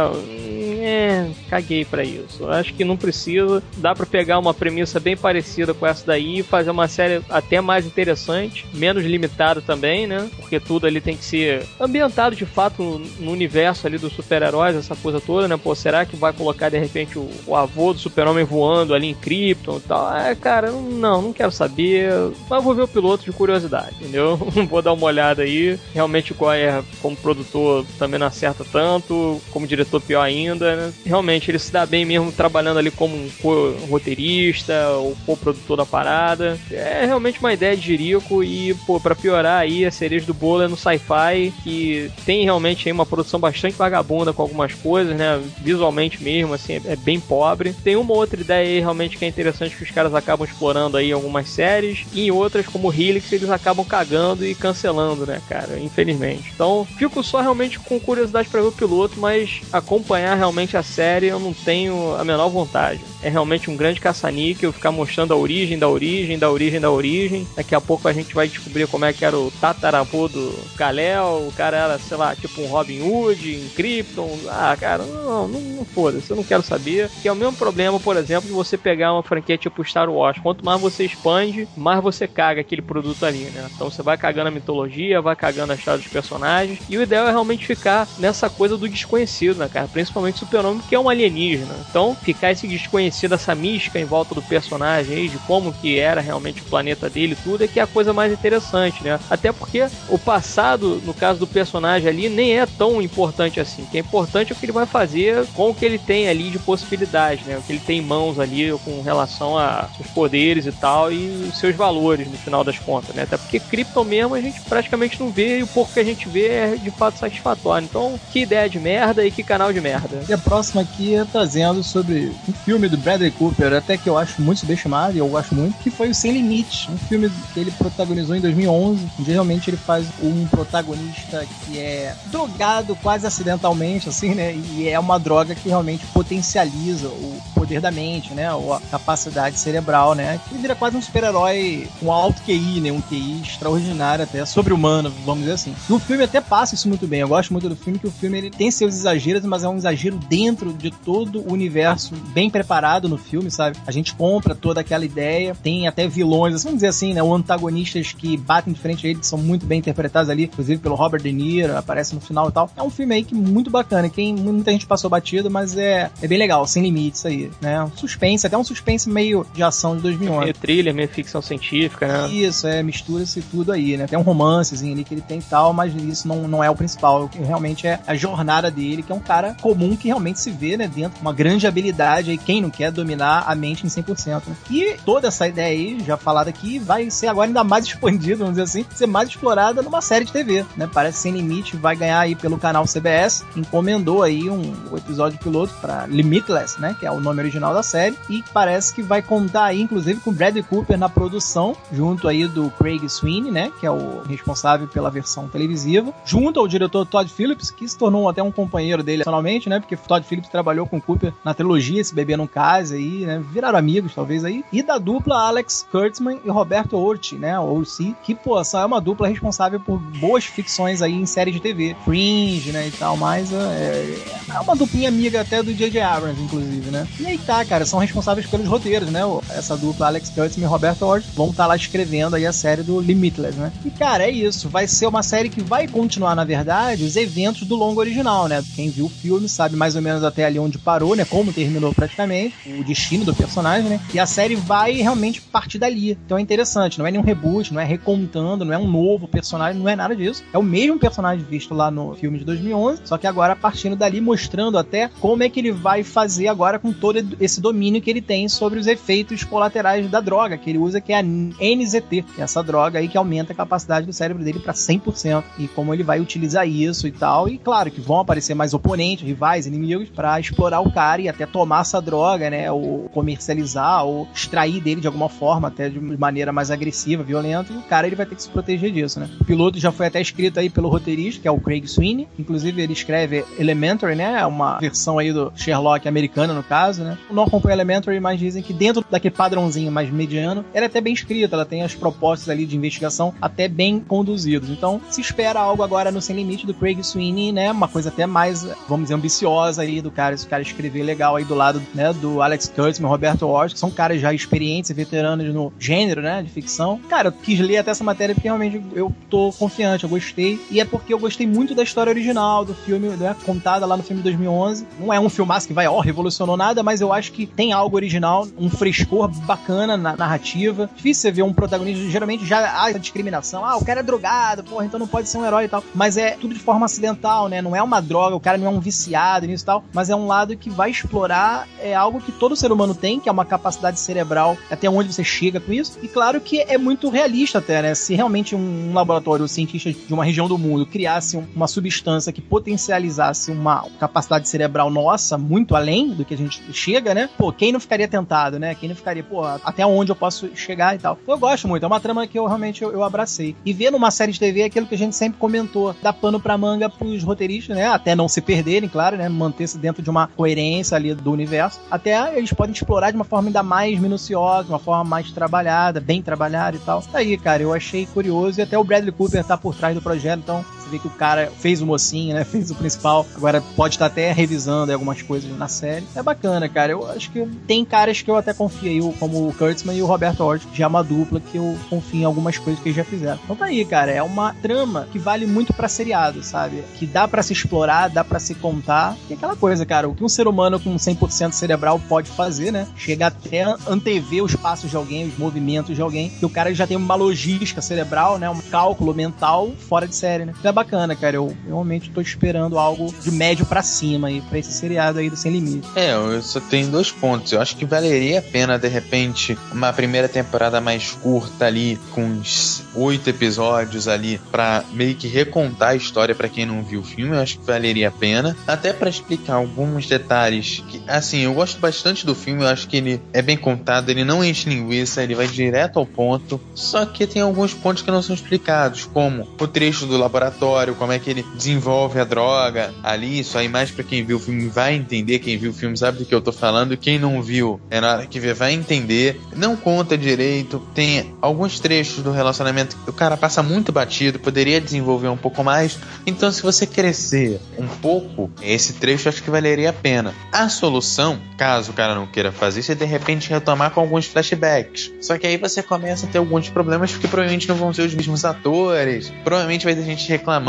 É, 0.83 1.29
caguei 1.49 1.85
para 1.85 2.03
isso. 2.03 2.49
Acho 2.49 2.73
que 2.75 2.85
não 2.85 2.97
precisa. 2.97 3.63
Dá 3.77 3.95
para 3.95 4.07
pegar 4.07 4.39
uma 4.39 4.55
premissa 4.55 4.99
bem 4.99 5.17
parecida 5.17 5.75
com 5.75 5.87
essa 5.87 6.07
daí 6.07 6.39
e 6.39 6.43
fazer 6.43 6.71
uma 6.71 6.89
série 6.89 7.23
até 7.29 7.61
mais 7.61 7.87
interessante, 7.87 8.67
menos 8.73 9.05
limitada 9.05 9.61
também, 9.61 10.07
né? 10.07 10.31
Porque 10.37 10.59
tudo 10.59 10.87
ali 10.87 11.01
tem 11.01 11.17
que 11.17 11.25
ser 11.25 11.67
ambientado 11.79 12.35
de 12.35 12.47
fato 12.47 13.01
no, 13.19 13.31
universo 13.31 13.87
ali 13.87 13.99
dos 13.99 14.13
super-heróis, 14.13 14.77
essa 14.77 14.97
coisa 14.97 15.21
toda, 15.21 15.47
né? 15.47 15.57
Pô, 15.57 15.75
será 15.75 16.05
que 16.05 16.17
vai 16.17 16.33
colocar 16.33 16.69
de 16.69 16.79
repente 16.79 17.19
o, 17.19 17.29
o 17.47 17.55
avô 17.55 17.93
do 17.93 17.99
super-homem 17.99 18.45
voando 18.45 18.95
ali 18.95 19.09
em 19.09 19.15
Krypton 19.15 19.77
e 19.77 19.81
tal? 19.81 20.17
É, 20.17 20.35
cara, 20.35 20.71
não, 20.71 21.23
não 21.23 21.33
quero 21.33 21.53
saber. 21.53 22.11
Mas 22.49 22.65
vou 22.65 22.75
ver 22.75 22.83
o 22.83 22.89
piloto 22.89 23.25
de 23.25 23.33
curiosidade, 23.33 23.97
entendeu? 24.01 24.37
vou 24.69 24.83
dar 24.83 24.93
uma 24.93 25.07
olhada 25.07 25.43
aí. 25.43 25.79
Realmente 25.93 26.33
o 26.33 26.35
Goyer, 26.35 26.83
como 27.03 27.17
produtor, 27.17 27.85
também 27.99 28.19
não 28.19 28.27
acerta 28.27 28.65
tanto, 28.65 29.41
como 29.51 29.67
diretor, 29.67 30.01
pior 30.01 30.23
ainda, 30.23 30.70
né? 30.77 30.93
Realmente 31.05 31.51
ele 31.51 31.59
se 31.59 31.73
dá 31.73 31.85
bem 31.87 32.05
mesmo 32.05 32.33
trabalhando 32.33 32.79
ali 32.79 32.91
como 32.91 33.17
um 33.17 33.87
roteirista 33.89 34.91
ou 34.91 35.17
co-produtor 35.27 35.77
da 35.77 35.87
parada. 35.87 36.59
É 36.71 37.05
realmente 37.07 37.41
uma 37.41 37.53
ideia 37.53 37.77
de 37.77 37.87
Jerico 37.87 38.43
e, 38.43 38.75
pô, 38.87 39.01
pra 39.01 39.15
piorar 39.15 39.61
aí, 39.61 39.85
a 39.85 39.91
cereja 39.91 40.27
do 40.27 40.35
bolo 40.35 40.63
é 40.63 40.69
no 40.69 40.77
sci-fi, 40.77 41.53
que 41.63 42.11
tem 42.25 42.45
realmente 42.45 42.89
aí 42.89 42.93
uma 42.93 43.07
produção 43.07 43.41
bastante 43.41 43.77
vagabunda 43.77 44.33
com 44.33 44.43
algumas 44.43 44.75
coisas, 44.75 45.17
né? 45.17 45.41
Visualmente 45.59 46.23
mesmo, 46.23 46.55
assim, 46.55 46.81
é 46.85 46.97
bem 46.97 47.19
pobre. 47.19 47.73
Tem 47.85 47.97
uma 47.97 48.15
outra 48.15 48.41
ideia 48.41 48.69
aí 48.69 48.81
realmente 48.81 49.17
que 49.17 49.25
é 49.25 49.29
interessante 49.29 49.77
que 49.77 49.83
os 49.83 49.91
caras 49.91 50.15
acabam 50.15 50.47
explorando 50.47 50.97
aí 50.97 51.11
em 51.11 51.13
algumas 51.13 51.49
séries, 51.49 52.07
e 52.13 52.27
em 52.27 52.31
outras, 52.31 52.67
como 52.67 52.93
Helix, 52.93 53.33
eles 53.33 53.51
acabam 53.51 53.85
cagando 53.85 54.47
e 54.47 54.55
cancelando, 54.55 55.27
né, 55.27 55.41
cara? 55.49 55.79
Infelizmente. 55.79 56.53
Então, 56.55 56.87
fico 56.97 57.23
só 57.23 57.41
realmente 57.41 57.79
com 57.79 57.99
curiosidade 57.99 58.49
para 58.49 58.61
ver 58.61 58.69
o 58.69 58.73
piloto, 58.73 59.19
mas 59.19 59.61
acompanhar 59.73 60.37
realmente 60.37 60.60
a 60.77 60.83
série 60.83 61.29
eu 61.29 61.39
não 61.39 61.53
tenho 61.53 62.15
a 62.17 62.25
menor 62.25 62.49
vontade. 62.49 63.01
É 63.23 63.29
realmente 63.29 63.71
um 63.71 63.77
grande 63.77 64.01
caça-níquel, 64.01 64.73
ficar 64.73 64.91
mostrando 64.91 65.33
a 65.33 65.37
origem 65.37 65.79
da 65.79 65.89
origem, 65.89 66.39
da 66.39 66.51
origem 66.51 66.81
da 66.81 66.91
origem. 66.91 67.47
Daqui 67.55 67.75
a 67.75 67.81
pouco 67.81 68.09
a 68.09 68.13
gente 68.13 68.35
vai 68.35 68.49
descobrir 68.49 68.87
como 68.87 69.05
é 69.05 69.13
que 69.13 69.25
era 69.25 69.39
o 69.39 69.51
tataravô 69.51 70.29
do 70.29 70.55
Kal-El, 70.77 71.47
o 71.49 71.53
cara 71.53 71.77
era, 71.77 71.99
sei 71.99 72.17
lá, 72.17 72.35
tipo 72.35 72.63
um 72.63 72.67
Robin 72.67 73.03
Hood 73.03 73.55
em 73.55 73.69
Krypton. 73.71 74.39
Ah, 74.49 74.77
cara, 74.79 75.05
não, 75.05 75.49
não, 75.49 75.61
não 75.61 75.85
foda-se, 75.85 76.31
eu 76.31 76.37
não 76.37 76.45
quero 76.45 76.63
saber. 76.63 77.11
Que 77.21 77.29
é 77.29 77.33
o 77.33 77.37
mesmo 77.37 77.55
problema, 77.55 78.01
por 78.01 78.17
exemplo, 78.17 78.49
de 78.49 78.55
você 78.55 78.79
pegar 78.79 79.13
uma 79.13 79.23
franquia 79.23 79.59
tipo 79.59 79.85
Star 79.85 80.11
Wars. 80.11 80.39
Quanto 80.39 80.65
mais 80.65 80.81
você 80.81 81.05
expande, 81.05 81.69
mais 81.77 82.03
você 82.03 82.27
caga 82.27 82.61
aquele 82.61 82.83
produto 82.83 83.25
ali, 83.25 83.45
né? 83.51 83.69
Então 83.75 83.91
você 83.91 84.03
vai 84.03 84.17
cagando 84.17 84.49
a 84.49 84.53
mitologia, 84.53 85.21
vai 85.21 85.37
cagando 85.37 85.73
a 85.73 85.77
história 85.77 85.99
dos 85.99 86.09
personagens. 86.09 86.81
E 86.89 86.97
o 86.97 87.03
ideal 87.03 87.29
é 87.29 87.31
realmente 87.31 87.67
ficar 87.67 88.09
nessa 88.19 88.49
coisa 88.49 88.77
do 88.77 88.89
desconhecido, 88.89 89.59
né, 89.59 89.69
cara? 89.69 89.89
Principalmente 89.89 90.43
o 90.43 90.47
super-homem, 90.51 90.83
que 90.89 90.95
é 90.95 90.99
um 90.99 91.09
alienígena. 91.09 91.75
Então, 91.89 92.17
ficar 92.21 92.51
esse 92.51 92.67
desconhecido, 92.67 93.35
essa 93.35 93.55
mística 93.55 93.99
em 93.99 94.05
volta 94.05 94.35
do 94.35 94.43
personagem 94.43 95.17
aí, 95.17 95.29
de 95.29 95.39
como 95.39 95.73
que 95.73 95.99
era 95.99 96.21
realmente 96.21 96.63
o 96.63 96.65
planeta 96.65 97.09
dele 97.09 97.37
tudo, 97.43 97.63
é 97.63 97.69
que 97.69 97.79
é 97.79 97.83
a 97.83 97.87
coisa 97.87 98.13
mais 98.13 98.33
interessante, 98.33 99.05
né? 99.05 99.19
Até 99.31 99.53
porque 99.53 99.87
o 100.09 100.19
passado, 100.19 101.01
no 101.05 101.15
caso 101.15 101.39
do 101.39 101.47
personagem 101.47 102.09
ali, 102.09 102.29
nem 102.29 102.59
é 102.59 102.67
tão 102.67 103.01
importante 103.01 103.61
assim. 103.61 103.83
O 103.83 103.87
que 103.87 103.99
é 103.99 104.01
importante 104.01 104.53
é 104.53 104.55
o 104.55 104.59
que 104.59 104.67
ele 104.67 104.73
vai 104.73 104.87
fazer 104.87 105.47
com 105.55 105.71
o 105.71 105.75
que 105.75 105.85
ele 105.85 105.99
tem 105.99 106.29
ali 106.29 106.51
de 106.51 106.59
possibilidade, 106.59 107.45
né? 107.47 107.57
O 107.57 107.63
que 107.63 107.73
ele 107.73 107.81
tem 107.81 107.99
em 107.99 108.03
mãos 108.03 108.39
ali 108.41 108.73
com 108.85 109.01
relação 109.03 109.57
a 109.57 109.89
seus 109.97 110.09
poderes 110.09 110.67
e 110.67 110.73
tal 110.73 111.13
e 111.13 111.49
os 111.49 111.59
seus 111.59 111.77
valores 111.77 112.29
no 112.29 112.37
final 112.37 112.65
das 112.65 112.79
contas, 112.79 113.15
né? 113.15 113.23
Até 113.23 113.37
porque 113.37 113.61
Krypton 113.61 114.05
mesmo 114.05 114.35
a 114.35 114.41
gente 114.41 114.61
praticamente 114.63 115.21
não 115.21 115.31
vê 115.31 115.59
e 115.59 115.63
o 115.63 115.67
pouco 115.67 115.93
que 115.93 116.01
a 116.01 116.05
gente 116.05 116.29
vê 116.29 116.49
é 116.49 116.77
de 116.77 116.91
fato 116.91 117.19
satisfatório. 117.19 117.85
Então, 117.85 118.19
que 118.33 118.41
ideia 118.41 118.69
de 118.69 118.79
merda 118.79 119.25
e 119.25 119.31
que 119.31 119.43
canal 119.43 119.73
de 119.73 119.81
merda. 119.81 120.23
A 120.33 120.39
próxima 120.41 120.83
aqui 120.83 121.15
é 121.15 121.25
trazendo 121.25 121.83
sobre 121.83 122.33
um 122.49 122.53
filme 122.53 122.89
do 122.89 122.97
Bradley 122.97 123.31
Cooper, 123.31 123.73
até 123.73 123.97
que 123.97 124.09
eu 124.09 124.19
acho 124.19 124.41
muito 124.43 124.61
subestimado 124.61 125.15
e 125.15 125.19
eu 125.19 125.29
gosto 125.29 125.55
muito, 125.55 125.77
que 125.79 125.91
foi 125.91 126.11
o 126.11 126.15
Sem 126.15 126.33
Limites, 126.33 126.89
um 126.89 126.97
filme 126.97 127.31
que 127.53 127.61
ele 127.61 127.71
protagonizou 127.71 128.35
em 128.35 128.41
2011, 128.41 129.07
onde 129.19 129.31
realmente 129.31 129.71
ele 129.71 129.77
faz 129.77 130.07
um 130.23 130.47
protagonista 130.47 131.47
que 131.65 131.79
é 131.79 132.15
drogado 132.27 132.97
quase 132.97 133.27
acidentalmente, 133.27 134.09
assim, 134.09 134.35
né? 134.35 134.55
E 134.55 134.89
é 134.89 134.99
uma 134.99 135.19
droga 135.19 135.55
que 135.55 135.69
realmente 135.69 136.05
potencializa 136.07 137.09
o 137.09 137.41
poder 137.55 137.81
da 137.81 137.91
mente, 137.91 138.33
né? 138.35 138.53
Ou 138.53 138.75
a 138.75 138.81
capacidade 138.81 139.59
cerebral, 139.59 140.15
né? 140.15 140.41
Ele 140.51 140.61
vira 140.61 140.75
quase 140.75 140.97
um 140.97 141.03
super-herói 141.03 141.89
com 142.01 142.13
alto 142.13 142.43
QI, 142.43 142.81
né? 142.81 142.91
Um 142.91 143.01
QI 143.01 143.43
extraordinário 143.43 144.25
até, 144.25 144.45
sobre-humano, 144.45 145.13
vamos 145.25 145.41
dizer 145.41 145.55
assim. 145.55 145.75
E 145.89 145.93
o 145.93 145.99
filme 145.99 146.25
até 146.25 146.41
passa 146.41 146.75
isso 146.75 146.89
muito 146.89 147.07
bem. 147.07 147.21
Eu 147.21 147.29
gosto 147.29 147.53
muito 147.53 147.69
do 147.69 147.77
filme, 147.77 147.99
que 147.99 148.07
o 148.07 148.11
filme 148.11 148.39
ele 148.39 148.51
tem 148.51 148.71
seus 148.71 148.95
exageros, 148.95 149.45
mas 149.45 149.65
é 149.65 149.69
um 149.69 149.77
exagero 149.77 150.17
dentro 150.31 150.73
de 150.73 150.93
todo 150.93 151.41
o 151.41 151.53
universo 151.53 152.15
bem 152.33 152.49
preparado 152.49 153.09
no 153.09 153.19
filme, 153.19 153.51
sabe? 153.51 153.77
A 153.85 153.91
gente 153.91 154.15
compra 154.15 154.55
toda 154.55 154.81
aquela 154.81 155.05
ideia, 155.05 155.57
tem 155.61 155.89
até 155.89 156.07
vilões, 156.07 156.55
assim, 156.55 156.65
vamos 156.67 156.77
dizer 156.77 156.87
assim, 156.87 157.13
né? 157.13 157.21
O 157.21 157.35
antagonistas 157.35 158.13
que 158.13 158.37
batem 158.37 158.73
de 158.73 158.79
frente 158.79 159.05
a 159.05 159.11
ele, 159.11 159.19
que 159.19 159.27
são 159.27 159.37
muito 159.37 159.67
bem 159.67 159.81
interpretados 159.81 160.31
ali, 160.31 160.45
inclusive 160.45 160.81
pelo 160.81 160.95
Robert 160.95 161.21
De 161.21 161.33
Niro, 161.33 161.77
aparece 161.77 162.15
no 162.15 162.21
final 162.21 162.49
e 162.49 162.53
tal. 162.53 162.71
É 162.77 162.83
um 162.83 162.91
filme 162.91 163.13
aí 163.13 163.25
que 163.25 163.35
muito 163.35 163.71
bacana, 163.71 164.09
quem 164.09 164.33
muita 164.33 164.71
gente 164.71 164.87
passou 164.87 165.11
batido, 165.11 165.51
mas 165.51 165.77
é, 165.77 166.09
é 166.23 166.29
bem 166.29 166.39
legal, 166.39 166.65
sem 166.65 166.81
limites 166.81 167.27
aí, 167.27 167.51
né? 167.61 167.83
Um 167.83 167.91
suspense, 167.91 168.47
até 168.47 168.57
um 168.57 168.63
suspense 168.63 169.11
meio 169.11 169.45
de 169.53 169.65
ação 169.65 169.97
de 169.97 170.03
2011. 170.03 170.45
Meio 170.45 170.55
thriller, 170.55 170.95
meio 170.95 171.09
ficção 171.09 171.43
científica, 171.43 172.07
né? 172.07 172.31
Isso, 172.31 172.69
é, 172.69 172.85
mistura-se 172.85 173.43
tudo 173.43 173.73
aí, 173.73 173.97
né? 173.97 174.07
Tem 174.07 174.19
um 174.19 174.23
romancezinho 174.23 174.93
ali 174.93 175.03
que 175.03 175.13
ele 175.13 175.23
tem 175.23 175.41
e 175.41 175.43
tal, 175.43 175.73
mas 175.73 175.93
isso 175.93 176.29
não, 176.29 176.47
não 176.47 176.63
é 176.63 176.71
o 176.71 176.77
principal, 176.77 177.25
o 177.25 177.29
que 177.29 177.39
realmente 177.39 177.89
é 177.89 177.99
a 178.07 178.15
jornada 178.15 178.71
dele, 178.71 179.03
que 179.03 179.11
é 179.11 179.15
um 179.15 179.21
cara 179.21 179.57
comum 179.61 179.97
que 179.97 180.07
realmente 180.07 180.20
se 180.35 180.51
vê, 180.51 180.77
né, 180.77 180.87
dentro 180.87 181.17
de 181.17 181.21
uma 181.21 181.33
grande 181.33 181.67
habilidade 181.67 182.31
aí, 182.31 182.39
quem 182.39 182.61
não 182.61 182.71
quer 182.71 182.91
dominar 182.91 183.45
a 183.47 183.55
mente 183.55 183.87
em 183.87 183.89
100%. 183.89 184.43
Né? 184.47 184.57
E 184.71 184.97
toda 185.05 185.29
essa 185.29 185.49
ideia 185.49 185.69
aí, 185.69 186.05
já 186.05 186.17
falada 186.17 186.51
aqui, 186.51 186.79
vai 186.79 187.11
ser 187.11 187.29
agora 187.29 187.49
ainda 187.49 187.65
mais 187.65 187.87
expandida, 187.87 188.37
vamos 188.37 188.53
dizer 188.53 188.63
assim, 188.63 188.87
ser 188.95 189.07
mais 189.07 189.29
explorada 189.29 189.83
numa 189.83 190.01
série 190.01 190.25
de 190.25 190.33
TV, 190.33 190.65
né? 190.77 190.89
Parece 190.93 191.19
Sem 191.19 191.33
Limite 191.33 191.77
vai 191.77 191.97
ganhar 191.97 192.21
aí 192.21 192.35
pelo 192.35 192.59
canal 192.59 192.85
CBS, 192.85 193.45
encomendou 193.57 194.23
aí 194.23 194.49
um, 194.49 194.73
um 194.91 194.97
episódio 194.97 195.39
piloto 195.39 195.73
para 195.81 196.07
Limitless, 196.07 196.81
né, 196.81 196.97
que 196.99 197.07
é 197.07 197.11
o 197.11 197.21
nome 197.21 197.41
original 197.41 197.73
da 197.73 197.83
série, 197.83 198.17
e 198.29 198.43
parece 198.53 198.95
que 198.95 199.03
vai 199.03 199.23
contar 199.23 199.65
aí, 199.65 199.81
inclusive, 199.81 200.21
com 200.21 200.33
Bradley 200.33 200.63
Cooper 200.63 200.99
na 200.99 201.09
produção, 201.09 201.77
junto 201.93 202.29
aí 202.29 202.47
do 202.47 202.71
Craig 202.71 203.09
Sweeney, 203.09 203.51
né, 203.51 203.73
que 203.79 203.87
é 203.87 203.91
o 203.91 204.23
responsável 204.29 204.89
pela 204.89 205.11
versão 205.11 205.49
televisiva, 205.49 206.13
junto 206.25 206.61
ao 206.61 206.69
diretor 206.69 207.07
Todd 207.07 207.31
Phillips, 207.31 207.71
que 207.71 207.89
se 207.89 207.97
tornou 207.97 208.29
até 208.29 208.43
um 208.43 208.53
companheiro 208.53 209.03
dele 209.03 209.19
personalmente, 209.19 209.69
né, 209.69 209.81
porque 209.81 209.97
Todd 210.11 210.27
Phillips 210.27 210.51
trabalhou 210.51 210.87
com 210.87 211.01
Cooper 211.01 211.33
na 211.45 211.55
trilogia 211.55 212.01
Esse 212.01 212.15
Bebê 212.15 212.37
Não 212.37 212.47
Cai, 212.47 212.81
base 212.81 212.95
aí, 212.95 213.27
né? 213.27 213.43
Viraram 213.53 213.79
amigos, 213.79 214.15
talvez 214.15 214.45
aí. 214.45 214.65
E 214.73 214.83
da 214.83 214.99
dupla 214.99 215.47
Alex 215.47 215.87
Kurtzman 215.91 216.41
e 216.45 216.51
Roberto 216.51 216.97
Orti, 216.97 217.35
né? 217.35 217.59
O 217.59 217.65
Orsi, 217.65 218.15
que, 218.23 218.35
pô, 218.35 218.61
é 218.61 218.85
uma 218.85 219.01
dupla 219.01 219.29
responsável 219.29 219.79
por 219.81 219.99
boas 219.99 220.45
ficções 220.45 221.03
aí 221.03 221.15
em 221.15 221.27
série 221.27 221.51
de 221.51 221.61
TV. 221.61 221.97
Fringe, 222.05 222.73
né? 222.73 222.89
E 222.89 222.91
tal, 222.93 223.17
mas 223.17 223.53
é, 223.53 224.17
é 224.55 224.61
uma 224.61 224.77
duplinha 224.77 225.09
amiga 225.09 225.41
até 225.41 225.63
do 225.63 225.75
J.J. 225.75 226.01
Abrams, 226.01 226.41
inclusive, 226.41 226.91
né? 226.91 227.07
E 227.19 227.27
aí 227.27 227.39
tá, 227.39 227.65
cara, 227.65 227.85
são 227.85 227.99
responsáveis 227.99 228.47
pelos 228.47 228.67
roteiros, 228.67 229.11
né? 229.11 229.21
Essa 229.51 229.77
dupla 229.77 230.07
Alex 230.07 230.31
Kurtzman 230.31 230.65
e 230.65 230.69
Roberto 230.69 231.03
Orti 231.03 231.29
vão 231.35 231.51
estar 231.51 231.65
tá 231.65 231.67
lá 231.67 231.77
escrevendo 231.77 232.37
aí 232.37 232.47
a 232.47 232.53
série 232.53 232.83
do 232.83 233.01
Limitless, 233.01 233.59
né? 233.59 233.73
E, 233.85 233.91
cara, 233.91 234.25
é 234.25 234.31
isso. 234.31 234.69
Vai 234.69 234.87
ser 234.87 235.07
uma 235.07 235.23
série 235.23 235.49
que 235.49 235.61
vai 235.61 235.89
continuar, 235.89 236.35
na 236.35 236.45
verdade, 236.45 237.05
os 237.05 237.17
eventos 237.17 237.67
do 237.67 237.75
longo 237.75 238.01
original, 238.01 238.47
né? 238.49 238.63
Quem 238.77 238.91
viu 238.91 239.07
o 239.07 239.11
filme 239.11 239.49
sabe 239.49 239.77
mais 239.77 239.97
ou 239.97 240.00
menos 240.03 240.25
até 240.25 240.45
ali 240.45 240.59
onde 240.59 240.79
parou, 240.79 241.15
né? 241.15 241.25
Como 241.25 241.53
terminou 241.53 241.93
praticamente, 241.95 242.55
o 242.79 242.85
destino 242.85 243.25
do 243.25 243.35
personagem, 243.35 243.89
né? 243.89 244.01
E 244.13 244.19
a 244.19 244.27
série 244.27 244.55
vai 244.55 244.93
realmente 244.93 245.41
partir 245.41 245.79
dali. 245.79 246.13
Então 246.25 246.39
é 246.39 246.41
interessante, 246.41 246.99
não 246.99 247.07
é 247.07 247.11
nenhum 247.11 247.25
reboot, 247.25 247.73
não 247.73 247.81
é 247.81 247.85
recontando, 247.85 248.65
não 248.65 248.73
é 248.73 248.79
um 248.79 248.89
novo 248.89 249.29
personagem, 249.29 249.81
não 249.81 249.89
é 249.89 249.97
nada 249.97 250.15
disso. 250.15 250.43
É 250.53 250.59
o 250.59 250.63
mesmo 250.63 250.99
personagem 250.99 251.45
visto 251.45 251.75
lá 251.75 251.91
no 251.91 252.15
filme 252.15 252.39
de 252.39 252.45
2011, 252.45 253.03
só 253.05 253.19
que 253.19 253.27
agora 253.27 253.57
partindo 253.57 253.97
dali, 253.97 254.21
mostrando 254.21 254.79
até 254.79 255.11
como 255.21 255.43
é 255.43 255.49
que 255.49 255.61
ele 255.61 255.73
vai 255.73 256.03
fazer 256.03 256.49
agora 256.49 256.79
com 256.79 256.93
todo 256.93 257.37
esse 257.41 257.61
domínio 257.61 258.01
que 258.01 258.11
ele 258.11 258.21
tem 258.21 258.49
sobre 258.49 258.79
os 258.79 258.87
efeitos 258.87 259.45
colaterais 259.45 260.09
da 260.09 260.21
droga 260.21 260.57
que 260.57 260.71
ele 260.71 260.79
usa, 260.79 261.01
que 261.01 261.13
é 261.13 261.19
a 261.19 261.23
NZT, 261.23 262.25
que 262.35 262.41
é 262.41 262.45
essa 262.45 262.63
droga 262.63 262.99
aí 262.99 263.09
que 263.09 263.19
aumenta 263.19 263.53
a 263.53 263.57
capacidade 263.57 264.07
do 264.07 264.13
cérebro 264.13 264.43
dele 264.43 264.59
para 264.59 264.73
100%. 264.73 265.43
E 265.59 265.69
como 265.69 265.93
ele 265.93 266.03
vai 266.03 266.21
utilizar 266.21 266.67
isso 266.67 267.07
e 267.07 267.13
tal. 267.13 267.49
E 267.49 267.59
claro 267.59 267.91
que 267.91 268.01
vão 268.01 268.21
aparecer 268.21 268.55
mais 268.55 268.75
oponentes, 268.75 269.27
rivais, 269.27 269.67
inimigos, 269.67 269.90
para 270.15 270.39
explorar 270.41 270.81
o 270.81 270.91
cara 270.91 271.21
e 271.21 271.29
até 271.29 271.47
tomar 271.47 271.81
essa 271.83 272.01
droga, 272.01 272.51
né? 272.51 272.71
Ou 272.71 273.09
comercializar, 273.13 274.05
ou 274.05 274.29
extrair 274.35 274.81
dele 274.81 275.01
de 275.01 275.07
alguma 275.07 275.29
forma, 275.29 275.69
até 275.69 275.89
de 275.89 276.01
maneira 276.01 276.53
mais 276.53 276.71
agressiva, 276.71 277.23
violenta. 277.23 277.73
E 277.73 277.77
o 277.77 277.83
cara 277.83 278.07
ele 278.07 278.17
vai 278.17 278.27
ter 278.27 278.35
que 278.35 278.43
se 278.43 278.49
proteger 278.49 278.93
disso, 278.93 279.21
né? 279.21 279.29
O 279.41 279.45
piloto 279.45 279.79
já 279.79 279.93
foi 279.93 280.07
até 280.07 280.21
escrito 280.21 280.59
aí 280.59 280.71
pelo 280.71 280.89
roteirista, 280.89 281.43
que 281.43 281.49
é 281.49 281.51
o 281.51 281.61
Craig 281.61 281.87
Sweeney. 281.87 282.29
Inclusive, 282.39 282.83
ele 282.83 282.93
escreve 282.93 283.45
Elementary, 283.59 284.15
né? 284.15 284.41
É 284.41 284.47
uma 284.47 284.79
versão 284.79 285.19
aí 285.19 285.33
do 285.33 285.53
Sherlock 285.55 286.07
americano, 286.09 286.55
no 286.55 286.63
caso, 286.63 287.03
né? 287.03 287.19
Não 287.31 287.45
acompanho 287.45 287.75
Elementary, 287.75 288.21
mas 288.21 288.39
dizem 288.39 288.63
que 288.63 288.73
dentro 288.73 289.05
daquele 289.11 289.35
padrãozinho 289.35 289.91
mais 289.91 290.11
mediano, 290.11 290.65
ela 290.73 290.87
é 290.87 290.89
até 290.89 291.01
bem 291.01 291.13
escrita, 291.13 291.55
ela 291.57 291.65
tem 291.65 291.83
as 291.83 291.95
propostas 291.95 292.49
ali 292.49 292.67
de 292.67 292.77
investigação 292.77 293.35
até 293.41 293.69
bem 293.69 294.01
conduzidos. 294.01 294.71
Então, 294.71 295.01
se 295.11 295.21
espera 295.21 295.61
algo 295.61 295.83
agora 295.83 296.11
no 296.11 296.21
Sem 296.21 296.37
Limite 296.37 296.67
do 296.67 296.75
Craig 296.75 297.03
Sweeney, 297.03 297.53
né? 297.53 297.71
Uma 297.71 297.89
coisa 297.89 298.09
até 298.09 298.27
mais, 298.27 298.67
vamos 298.89 299.05
dizer, 299.05 299.15
ambiciosa 299.15 299.70
aí 299.79 300.01
do 300.01 300.11
cara, 300.11 300.35
esse 300.35 300.47
cara 300.47 300.63
escrever 300.63 301.03
legal 301.03 301.37
aí 301.37 301.45
do 301.45 301.55
lado, 301.55 301.83
né, 301.95 302.13
do 302.13 302.43
Alex 302.43 302.69
Kurtzman, 302.75 303.09
Roberto 303.09 303.47
Walsh, 303.47 303.73
que 303.73 303.79
são 303.79 303.91
caras 303.91 304.21
já 304.21 304.33
experientes 304.33 304.91
e 304.91 304.95
veteranos 304.95 305.53
no 305.55 305.73
gênero, 305.79 306.23
né, 306.23 306.43
de 306.43 306.51
ficção. 306.51 307.01
Cara, 307.09 307.29
eu 307.29 307.33
quis 307.33 307.59
ler 307.61 307.79
até 307.79 307.91
essa 307.91 308.05
matéria 308.05 308.35
porque 308.35 308.49
realmente 308.49 308.83
eu 308.95 309.15
tô 309.29 309.53
confiante, 309.53 310.05
eu 310.05 310.11
gostei. 310.11 310.61
E 310.71 310.81
é 310.81 310.85
porque 310.85 311.13
eu 311.13 311.19
gostei 311.19 311.47
muito 311.47 311.75
da 311.75 311.83
história 311.83 312.11
original 312.11 312.65
do 312.65 312.75
filme, 312.75 313.09
né, 313.09 313.35
contada 313.45 313.87
lá 313.87 313.97
no 313.97 314.03
filme 314.03 314.23
de 314.23 314.31
2011. 314.31 314.87
Não 314.99 315.13
é 315.13 315.21
um 315.21 315.29
filmaço 315.29 315.67
que 315.67 315.73
vai, 315.73 315.87
ó, 315.87 316.01
revolucionou 316.01 316.57
nada, 316.57 316.83
mas 316.83 317.01
eu 317.01 317.13
acho 317.13 317.33
que 317.33 317.47
tem 317.47 317.73
algo 317.73 317.97
original, 317.97 318.47
um 318.59 318.71
frescor 318.71 319.29
bacana 319.29 319.97
na 319.97 320.17
narrativa. 320.17 320.91
Difícil 320.95 321.23
você 321.23 321.31
ver 321.31 321.43
um 321.43 321.53
protagonista, 321.53 322.11
geralmente 322.11 322.47
já 322.47 322.83
há 322.83 322.93
discriminação. 322.93 323.65
Ah, 323.65 323.77
o 323.77 323.85
cara 323.85 324.01
é 324.01 324.03
drogado, 324.03 324.65
porra, 324.65 324.85
então 324.85 324.99
não 324.99 325.07
pode 325.07 325.29
ser 325.29 325.39
um 325.39 325.45
herói 325.45 325.65
e 325.65 325.69
tal. 325.69 325.83
Mas 325.95 326.17
é 326.17 326.33
tudo 326.33 326.55
de 326.55 326.61
forma 326.61 326.87
acidental, 326.87 327.49
né? 327.49 327.61
Não 327.61 327.75
é 327.75 327.83
uma 327.83 328.01
droga, 328.01 328.37
o 328.37 328.41
cara 328.41 328.59
não 328.59 328.67
é 328.67 328.71
um 328.71 328.81
viciado 328.81 329.47
nisso 329.47 329.60
e 329.63 329.67
tal. 329.67 329.85
Mas 329.93 330.11
é 330.11 330.17
um 330.17 330.27
lado 330.27 330.57
que 330.57 330.71
vai 330.71 330.91
explorar 330.91 331.69
é 331.81 331.95
algo 331.95 332.21
que 332.21 332.33
todo 332.33 332.57
ser 332.57 332.73
humano 332.73 332.95
tem, 332.95 333.19
que 333.19 333.29
é 333.29 333.33
uma 333.33 333.45
capacidade 333.45 333.99
cerebral, 333.99 334.57
até 334.71 334.89
onde 334.89 335.13
você 335.13 335.25
chega 335.25 335.61
com 335.61 335.73
isso. 335.73 335.99
E 336.03 336.09
claro 336.09 336.41
que 336.41 336.61
é 336.61 336.79
muito 336.79 337.09
realista 337.09 337.59
até, 337.59 337.83
né? 337.83 337.95
Se 337.95 338.15
realmente 338.15 338.55
um 338.55 338.93
laboratório, 338.93 339.45
um 339.45 339.49
cientista 339.49 339.93
de 339.93 340.13
uma 340.13 340.25
região 340.25 340.49
do 340.49 340.59
mundo 340.59 340.87
criasse 340.87 341.37
uma 341.55 341.67
substância 341.67 342.33
que 342.33 342.41
potencializasse 342.41 343.51
uma 343.51 343.87
capacidade 343.99 344.49
cerebral 344.49 344.91
nossa, 344.91 345.39
muito 345.39 345.75
além 345.75 346.09
do 346.11 346.25
que 346.25 346.35
a 346.35 346.37
gente 346.37 346.63
chega, 346.73 347.15
né? 347.15 347.29
Pô, 347.37 347.53
quem 347.53 347.73
não 347.73 347.81
ficaria 347.81 348.09
tentado, 348.09 348.59
né? 348.59 348.75
Quem 348.75 348.89
não 348.89 348.97
ficaria, 348.97 349.23
pô, 349.23 349.45
até 349.45 349.85
onde 349.87 350.11
eu 350.11 350.17
posso 350.17 350.51
chegar 350.55 350.95
e 350.95 350.99
tal. 350.99 351.19
Eu 351.27 351.39
gosto 351.39 351.69
muito, 351.69 351.83
é 351.83 351.87
uma 351.87 352.01
trama 352.01 352.27
que 352.27 352.39
eu 352.39 352.47
realmente 352.47 352.83
eu, 352.83 352.93
eu 352.93 353.03
abracei. 353.03 353.57
E 353.65 353.73
ver 353.73 353.91
numa 353.91 354.11
série 354.11 354.33
de 354.33 354.39
TV 354.39 354.61
é 354.61 354.65
aquilo 354.65 354.87
que 354.87 354.95
a 354.95 354.99
gente 354.99 355.17
sempre 355.17 355.39
comentou, 355.39 355.95
dá 356.03 356.13
pano 356.13 356.41
pra 356.41 356.59
manga 356.59 356.89
pros 356.89 357.23
roteiristas, 357.23 357.77
né? 357.77 357.87
Até 357.87 358.15
não 358.15 358.29
se 358.29 358.41
perderem, 358.41 358.89
claro, 358.89 359.17
né? 359.17 359.29
Manter-se 359.51 359.79
dentro 359.79 360.03
de 360.03 360.09
uma 360.09 360.27
coerência 360.29 360.97
ali 360.97 361.15
do 361.15 361.33
universo. 361.33 361.81
Até 361.91 362.37
eles 362.37 362.53
podem 362.53 362.73
explorar 362.73 363.11
de 363.11 363.17
uma 363.17 363.25
forma 363.25 363.49
ainda 363.49 363.63
mais 363.63 363.99
minuciosa, 363.99 364.69
uma 364.69 364.79
forma 364.79 365.05
mais 365.05 365.31
trabalhada, 365.31 366.01
bem 366.01 366.23
trabalhada 366.23 366.77
e 366.77 366.81
tal. 366.81 367.03
Aí, 367.13 367.37
cara, 367.37 367.63
eu 367.63 367.73
achei 367.75 368.07
curioso 368.07 368.61
e 368.61 368.63
até 368.63 368.79
o 368.79 368.85
Bradley 368.85 369.13
Cooper 369.13 369.45
tá 369.45 369.57
por 369.57 369.75
trás 369.75 369.95
do 369.95 370.01
projeto, 370.01 370.41
então 370.41 370.65
vê 370.91 370.99
que 370.99 371.07
o 371.07 371.11
cara 371.11 371.51
fez 371.59 371.81
o 371.81 371.87
mocinho, 371.87 372.35
né? 372.35 372.45
Fez 372.51 372.71
o 372.71 372.75
principal. 372.75 373.25
Agora 373.37 373.63
pode 373.77 373.95
estar 373.95 374.07
até 374.07 374.33
revisando 374.33 374.93
algumas 374.93 375.23
coisas 375.23 375.51
na 375.57 375.69
série. 375.69 376.05
É 376.15 376.23
bacana, 376.23 376.69
cara. 376.69 376.93
Eu 376.93 377.09
acho 377.09 377.31
que 377.31 377.47
tem 377.67 377.85
caras 377.85 378.21
que 378.23 378.31
eu 378.31 378.37
até 378.37 378.53
confio 378.53 378.91
aí, 378.91 379.15
como 379.19 379.49
o 379.49 379.53
Kurtzman 379.53 379.97
e 379.97 380.03
o 380.03 380.07
Roberto 380.07 380.41
que 380.71 380.79
já 380.79 380.85
é 380.85 380.89
uma 380.89 381.03
dupla 381.03 381.41
que 381.41 381.59
eu 381.59 381.79
confio 381.89 382.21
em 382.21 382.25
algumas 382.25 382.59
coisas 382.59 382.83
que 382.83 382.89
eles 382.89 382.97
já 382.97 383.05
fizeram. 383.05 383.39
Então 383.45 383.55
tá 383.55 383.67
aí, 383.67 383.85
cara. 383.85 384.11
É 384.11 384.23
uma 384.23 384.55
trama 384.55 385.07
que 385.13 385.19
vale 385.19 385.47
muito 385.47 385.73
para 385.73 385.89
seriado, 385.89 386.43
sabe? 386.43 386.83
Que 386.97 387.07
dá 387.07 387.29
para 387.29 387.43
se 387.43 387.53
explorar, 387.53 388.09
dá 388.09 388.25
para 388.25 388.39
se 388.39 388.55
contar. 388.55 389.17
E 389.29 389.35
aquela 389.35 389.55
coisa, 389.55 389.85
cara, 389.85 390.09
o 390.09 390.15
que 390.15 390.25
um 390.25 390.29
ser 390.29 390.49
humano 390.49 390.81
com 390.81 390.95
100% 390.97 391.53
cerebral 391.53 392.01
pode 392.09 392.31
fazer, 392.31 392.73
né? 392.73 392.87
Chega 392.97 393.27
até 393.27 393.63
antever 393.87 394.43
os 394.43 394.57
passos 394.57 394.91
de 394.91 394.97
alguém, 394.97 395.29
os 395.29 395.39
movimentos 395.39 395.95
de 395.95 396.03
alguém, 396.03 396.31
que 396.31 396.47
o 396.47 396.51
cara 396.51 396.75
já 396.75 396.87
tem 396.87 396.97
uma 396.97 397.15
logística 397.15 397.83
cerebral, 397.83 398.39
né? 398.39 398.49
Um 398.49 398.61
cálculo 398.61 399.15
mental 399.15 399.71
fora 399.89 400.07
de 400.07 400.15
série, 400.15 400.45
né? 400.45 400.55
Então 400.59 400.71
é 400.71 400.73
bacana, 400.81 401.15
cara. 401.15 401.37
Eu 401.37 401.55
realmente 401.67 402.11
tô 402.11 402.21
esperando 402.21 402.79
algo 402.79 403.15
de 403.23 403.31
médio 403.31 403.67
para 403.67 403.83
cima 403.83 404.29
aí, 404.29 404.41
pra 404.41 404.59
esse 404.59 404.73
seriado 404.73 405.19
aí 405.19 405.29
do 405.29 405.37
Sem 405.37 405.53
Limite. 405.53 405.89
É, 405.95 406.13
eu 406.15 406.43
só 406.43 406.61
tenho 406.61 406.89
dois 406.89 407.11
pontos. 407.11 407.53
Eu 407.53 407.61
acho 407.61 407.77
que 407.77 407.85
valeria 407.85 408.39
a 408.39 408.43
pena, 408.43 408.79
de 408.79 408.89
repente, 408.89 409.57
uma 409.73 409.93
primeira 409.93 410.29
temporada 410.29 410.81
mais 410.81 411.13
curta 411.13 411.67
ali, 411.67 411.99
com 412.13 412.25
uns 412.25 412.83
oito 412.95 413.29
episódios 413.29 414.09
ali, 414.09 414.41
pra 414.51 414.83
meio 414.93 415.15
que 415.15 415.29
recontar 415.29 415.91
a 415.91 415.95
história 415.95 416.35
para 416.35 416.49
quem 416.49 416.65
não 416.65 416.83
viu 416.83 417.01
o 417.01 417.05
filme. 417.05 417.35
Eu 417.37 417.41
acho 417.41 417.59
que 417.59 417.67
valeria 417.67 418.09
a 418.09 418.13
pena. 418.13 418.57
Até 418.67 418.93
para 418.93 419.11
explicar 419.11 419.55
alguns 419.55 420.07
detalhes 420.07 420.83
que, 420.89 421.03
assim, 421.07 421.41
eu 421.41 421.53
gosto 421.55 421.79
bastante 421.79 422.25
do 422.25 422.35
filme. 422.35 422.63
Eu 422.63 422.69
acho 422.69 422.89
que 422.89 422.97
ele 422.97 423.21
é 423.33 423.43
bem 423.43 423.57
contado, 423.57 424.09
ele 424.09 424.25
não 424.25 424.45
enche 424.45 424.69
linguiça, 424.69 425.23
ele 425.23 425.35
vai 425.35 425.47
direto 425.47 425.99
ao 425.99 426.07
ponto. 426.07 426.61
Só 426.75 427.05
que 427.05 427.27
tem 427.27 427.43
alguns 427.43 427.75
pontos 427.75 428.03
que 428.03 428.11
não 428.11 428.23
são 428.23 428.35
explicados, 428.35 429.05
como 429.05 429.47
o 429.61 429.67
trecho 429.67 430.07
do 430.07 430.17
laboratório, 430.17 430.70
como 430.99 431.13
é 431.13 431.19
que 431.19 431.31
ele 431.31 431.45
desenvolve 431.55 432.21
a 432.21 432.25
droga 432.25 432.93
ali. 433.03 433.41
Isso 433.41 433.59
aí 433.59 433.69
mais 433.69 433.91
para 433.91 434.05
quem 434.05 434.25
viu 434.25 434.37
o 434.37 434.41
filme 434.41 434.69
vai 434.69 434.95
entender. 434.95 435.39
Quem 435.39 435.59
viu 435.59 435.71
o 435.71 435.75
filme 435.75 435.97
sabe 435.97 436.19
do 436.19 436.25
que 436.25 436.35
eu 436.35 436.41
tô 436.41 436.53
falando. 436.53 436.97
Quem 436.97 437.19
não 437.19 437.43
viu, 437.43 437.81
é 437.91 438.01
na 438.01 438.13
hora 438.13 438.27
que 438.27 438.39
vê, 438.39 438.55
vai 438.55 438.73
entender. 438.73 439.41
Não 439.55 439.77
conta 439.77 440.17
direito. 440.17 440.81
Tem 440.95 441.35
alguns 441.41 441.81
trechos 441.81 442.23
do 442.23 442.31
relacionamento 442.31 442.97
que 442.97 443.11
o 443.11 443.13
cara 443.13 443.37
passa 443.37 443.63
muito 443.63 443.93
batido, 443.93 444.39
poderia 444.39 444.81
desenvolver 444.81 445.29
um 445.29 445.37
pouco 445.37 445.65
mais. 445.65 445.99
Então, 446.27 446.51
se 446.53 446.63
você 446.63 446.87
crescer 446.87 447.61
um 447.77 447.87
pouco, 447.87 448.51
esse 448.63 448.95
trecho 448.95 449.29
acho 449.29 449.43
que 449.43 449.51
valeria 449.51 449.91
a 449.91 449.93
pena. 449.93 450.35
A 450.53 450.69
solução, 450.69 451.39
caso 451.57 451.91
o 451.91 451.95
cara 451.95 452.15
não 452.15 452.27
queira 452.27 452.53
fazer 452.53 452.81
isso, 452.81 452.93
é 452.93 452.95
de 452.95 453.05
repente 453.05 453.51
retomar 453.51 453.91
com 453.91 454.01
alguns 454.01 454.27
flashbacks. 454.27 455.11
Só 455.21 455.37
que 455.37 455.47
aí 455.47 455.57
você 455.57 455.83
começa 455.83 456.27
a 456.27 456.29
ter 456.29 456.39
alguns 456.39 456.69
problemas 456.69 457.11
porque 457.13 457.29
provavelmente 457.29 457.69
não 457.69 457.77
vão 457.77 457.93
ser 457.93 458.03
os 458.03 458.15
mesmos 458.15 458.45
atores. 458.45 459.33
Provavelmente 459.43 459.85
vai 459.85 459.95
ter 459.95 460.05
gente 460.05 460.29
reclamando 460.29 460.60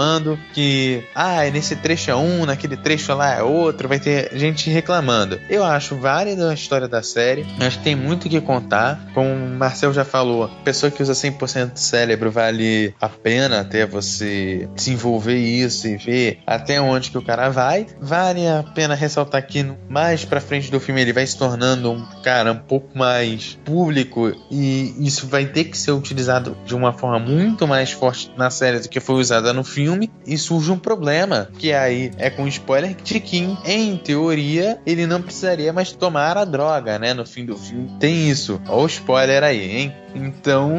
que, 0.54 1.04
ah, 1.16 1.44
nesse 1.52 1.76
trecho 1.76 2.12
é 2.12 2.16
um, 2.16 2.46
naquele 2.46 2.78
trecho 2.78 3.14
lá 3.14 3.36
é 3.36 3.44
outro. 3.44 3.88
Vai 3.88 4.00
ter 4.00 4.32
gente 4.38 4.70
reclamando. 4.70 5.40
Eu 5.50 5.64
acho 5.64 5.96
válida 5.96 6.50
a 6.50 6.54
história 6.54 6.88
da 6.88 7.04
série. 7.04 7.46
Acho 7.60 7.78
que 7.78 7.84
tem 7.84 7.96
muito 7.96 8.30
que 8.30 8.40
contar. 8.42 9.00
Como 9.14 9.30
o 9.30 9.50
Marcel 9.58 9.94
já 9.94 10.06
falou, 10.06 10.50
pessoa 10.64 10.92
que 10.92 11.02
usa 11.02 11.14
100% 11.14 11.74
do 11.74 11.80
cérebro 11.80 12.32
vale 12.32 12.94
a 13.00 13.10
pena 13.10 13.62
até 13.62 13.86
você 13.86 14.68
desenvolver 14.76 15.38
isso 15.38 15.88
e 15.88 15.98
ver 15.98 16.40
até 16.46 16.80
onde 16.80 17.12
que 17.12 17.18
o 17.18 17.22
cara 17.22 17.50
vai. 17.50 17.86
Vale 18.00 18.48
a 18.48 18.64
pena 18.64 18.96
ressaltar 18.96 19.46
que 19.46 19.66
mais 19.90 20.26
pra 20.26 20.42
frente 20.42 20.72
do 20.72 20.80
filme 20.80 21.02
ele 21.02 21.14
vai 21.14 21.26
se 21.26 21.38
tornando 21.38 21.92
um 21.92 22.06
cara 22.24 22.52
um 22.52 22.58
pouco 22.58 22.98
mais 22.98 23.60
público 23.66 24.32
e 24.50 24.96
isso 25.00 25.28
vai 25.28 25.46
ter 25.46 25.66
que 25.66 25.78
ser 25.78 25.92
utilizado 25.92 26.58
de 26.66 26.76
uma 26.76 26.94
forma 26.94 27.20
muito 27.20 27.68
mais 27.68 27.92
forte 27.92 28.32
na 28.38 28.50
série 28.50 28.80
do 28.80 28.90
que 28.90 29.00
foi 29.00 29.16
usada 29.16 29.54
no 29.54 29.64
filme 29.64 29.81
e 30.26 30.38
surge 30.38 30.72
um 30.72 30.78
problema 30.78 31.50
que 31.58 31.74
aí 31.74 32.12
é 32.18 32.30
com 32.30 32.48
spoiler 32.48 32.96
de 32.96 33.20
que 33.20 33.38
em 33.66 33.98
teoria 33.98 34.80
ele 34.86 35.06
não 35.06 35.22
precisaria 35.22 35.74
mais 35.74 35.92
tomar 35.92 36.38
a 36.38 36.46
droga, 36.46 36.98
né? 37.00 37.14
No 37.14 37.26
fim 37.26 37.46
do 37.46 37.58
filme 37.58 37.90
tem 38.00 38.30
isso. 38.30 38.62
Olha 38.68 38.84
o 38.84 38.88
spoiler 38.88 39.44
aí, 39.44 39.78
hein? 39.78 39.94
Então, 40.16 40.72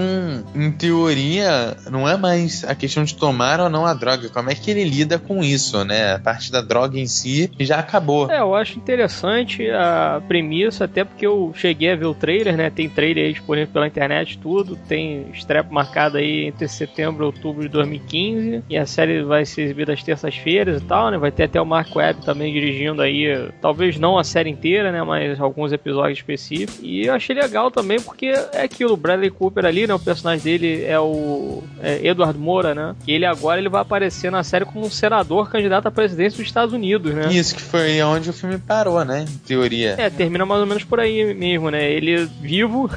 em 0.54 0.70
teoria, 0.70 1.76
não 1.90 2.08
é 2.08 2.16
mais 2.16 2.64
a 2.64 2.74
questão 2.74 3.04
de 3.04 3.14
tomar 3.14 3.60
ou 3.60 3.68
não 3.68 3.86
a 3.86 3.94
droga, 3.94 4.28
como 4.28 4.50
é 4.50 4.54
que 4.54 4.70
ele 4.70 4.84
lida 4.84 5.18
com 5.18 5.42
isso, 5.42 5.84
né? 5.84 6.14
A 6.14 6.18
parte 6.18 6.50
da 6.50 6.60
droga 6.60 6.98
em 6.98 7.06
si 7.06 7.50
já 7.60 7.78
acabou. 7.78 8.30
É, 8.30 8.40
eu 8.40 8.54
acho 8.54 8.78
interessante 8.78 9.68
a 9.70 10.20
premissa, 10.26 10.84
até 10.84 11.04
porque 11.04 11.26
eu 11.26 11.52
cheguei 11.54 11.92
a 11.92 11.96
ver 11.96 12.06
o 12.06 12.14
trailer, 12.14 12.56
né? 12.56 12.70
Tem 12.70 12.88
trailer 12.88 13.26
aí 13.26 13.32
disponível 13.32 13.72
pela 13.72 13.86
internet, 13.86 14.38
tudo. 14.38 14.76
Tem 14.88 15.26
estreia 15.32 15.64
marcada 15.68 16.18
aí 16.18 16.46
entre 16.46 16.68
setembro 16.68 17.24
e 17.24 17.26
outubro 17.26 17.62
de 17.62 17.68
2015. 17.68 18.62
E 18.68 18.76
a 18.76 18.86
série 18.86 19.22
vai 19.22 19.44
ser 19.44 19.62
exibida 19.62 19.92
às 19.92 20.02
terças-feiras 20.02 20.80
e 20.80 20.84
tal, 20.84 21.10
né? 21.10 21.18
Vai 21.18 21.30
ter 21.30 21.44
até 21.44 21.60
o 21.60 21.66
Mark 21.66 21.94
Webb 21.94 22.24
também 22.24 22.52
dirigindo 22.52 23.02
aí, 23.02 23.50
talvez 23.60 23.98
não 23.98 24.18
a 24.18 24.24
série 24.24 24.50
inteira, 24.50 24.92
né? 24.92 25.02
Mas 25.02 25.40
alguns 25.40 25.72
episódios 25.72 26.18
específicos. 26.18 26.80
E 26.82 27.06
eu 27.06 27.14
achei 27.14 27.34
legal 27.34 27.70
também 27.70 28.00
porque 28.00 28.26
é 28.52 28.62
aquilo, 28.62 28.92
o 28.92 28.96
Bradley 28.96 29.21
Cooper 29.30 29.64
ali, 29.64 29.86
né? 29.86 29.94
O 29.94 29.98
personagem 29.98 30.42
dele 30.44 30.84
é 30.84 30.98
o 30.98 31.62
é 31.80 32.06
Edward 32.06 32.38
Moura, 32.38 32.74
né? 32.74 32.94
E 33.06 33.12
ele 33.12 33.26
agora 33.26 33.60
ele 33.60 33.68
vai 33.68 33.82
aparecer 33.82 34.30
na 34.30 34.42
série 34.42 34.64
como 34.64 34.86
um 34.86 34.90
senador 34.90 35.50
candidato 35.50 35.86
à 35.86 35.90
presidência 35.90 36.38
dos 36.38 36.46
Estados 36.46 36.74
Unidos, 36.74 37.14
né? 37.14 37.32
Isso 37.32 37.54
que 37.54 37.62
foi 37.62 38.02
onde 38.02 38.30
o 38.30 38.32
filme 38.32 38.58
parou, 38.58 39.04
né? 39.04 39.24
Em 39.28 39.38
teoria. 39.38 39.94
É, 39.98 40.10
termina 40.10 40.46
mais 40.46 40.60
ou 40.60 40.66
menos 40.66 40.84
por 40.84 41.00
aí 41.00 41.34
mesmo, 41.34 41.70
né? 41.70 41.90
Ele 41.90 42.28
vivo, 42.40 42.90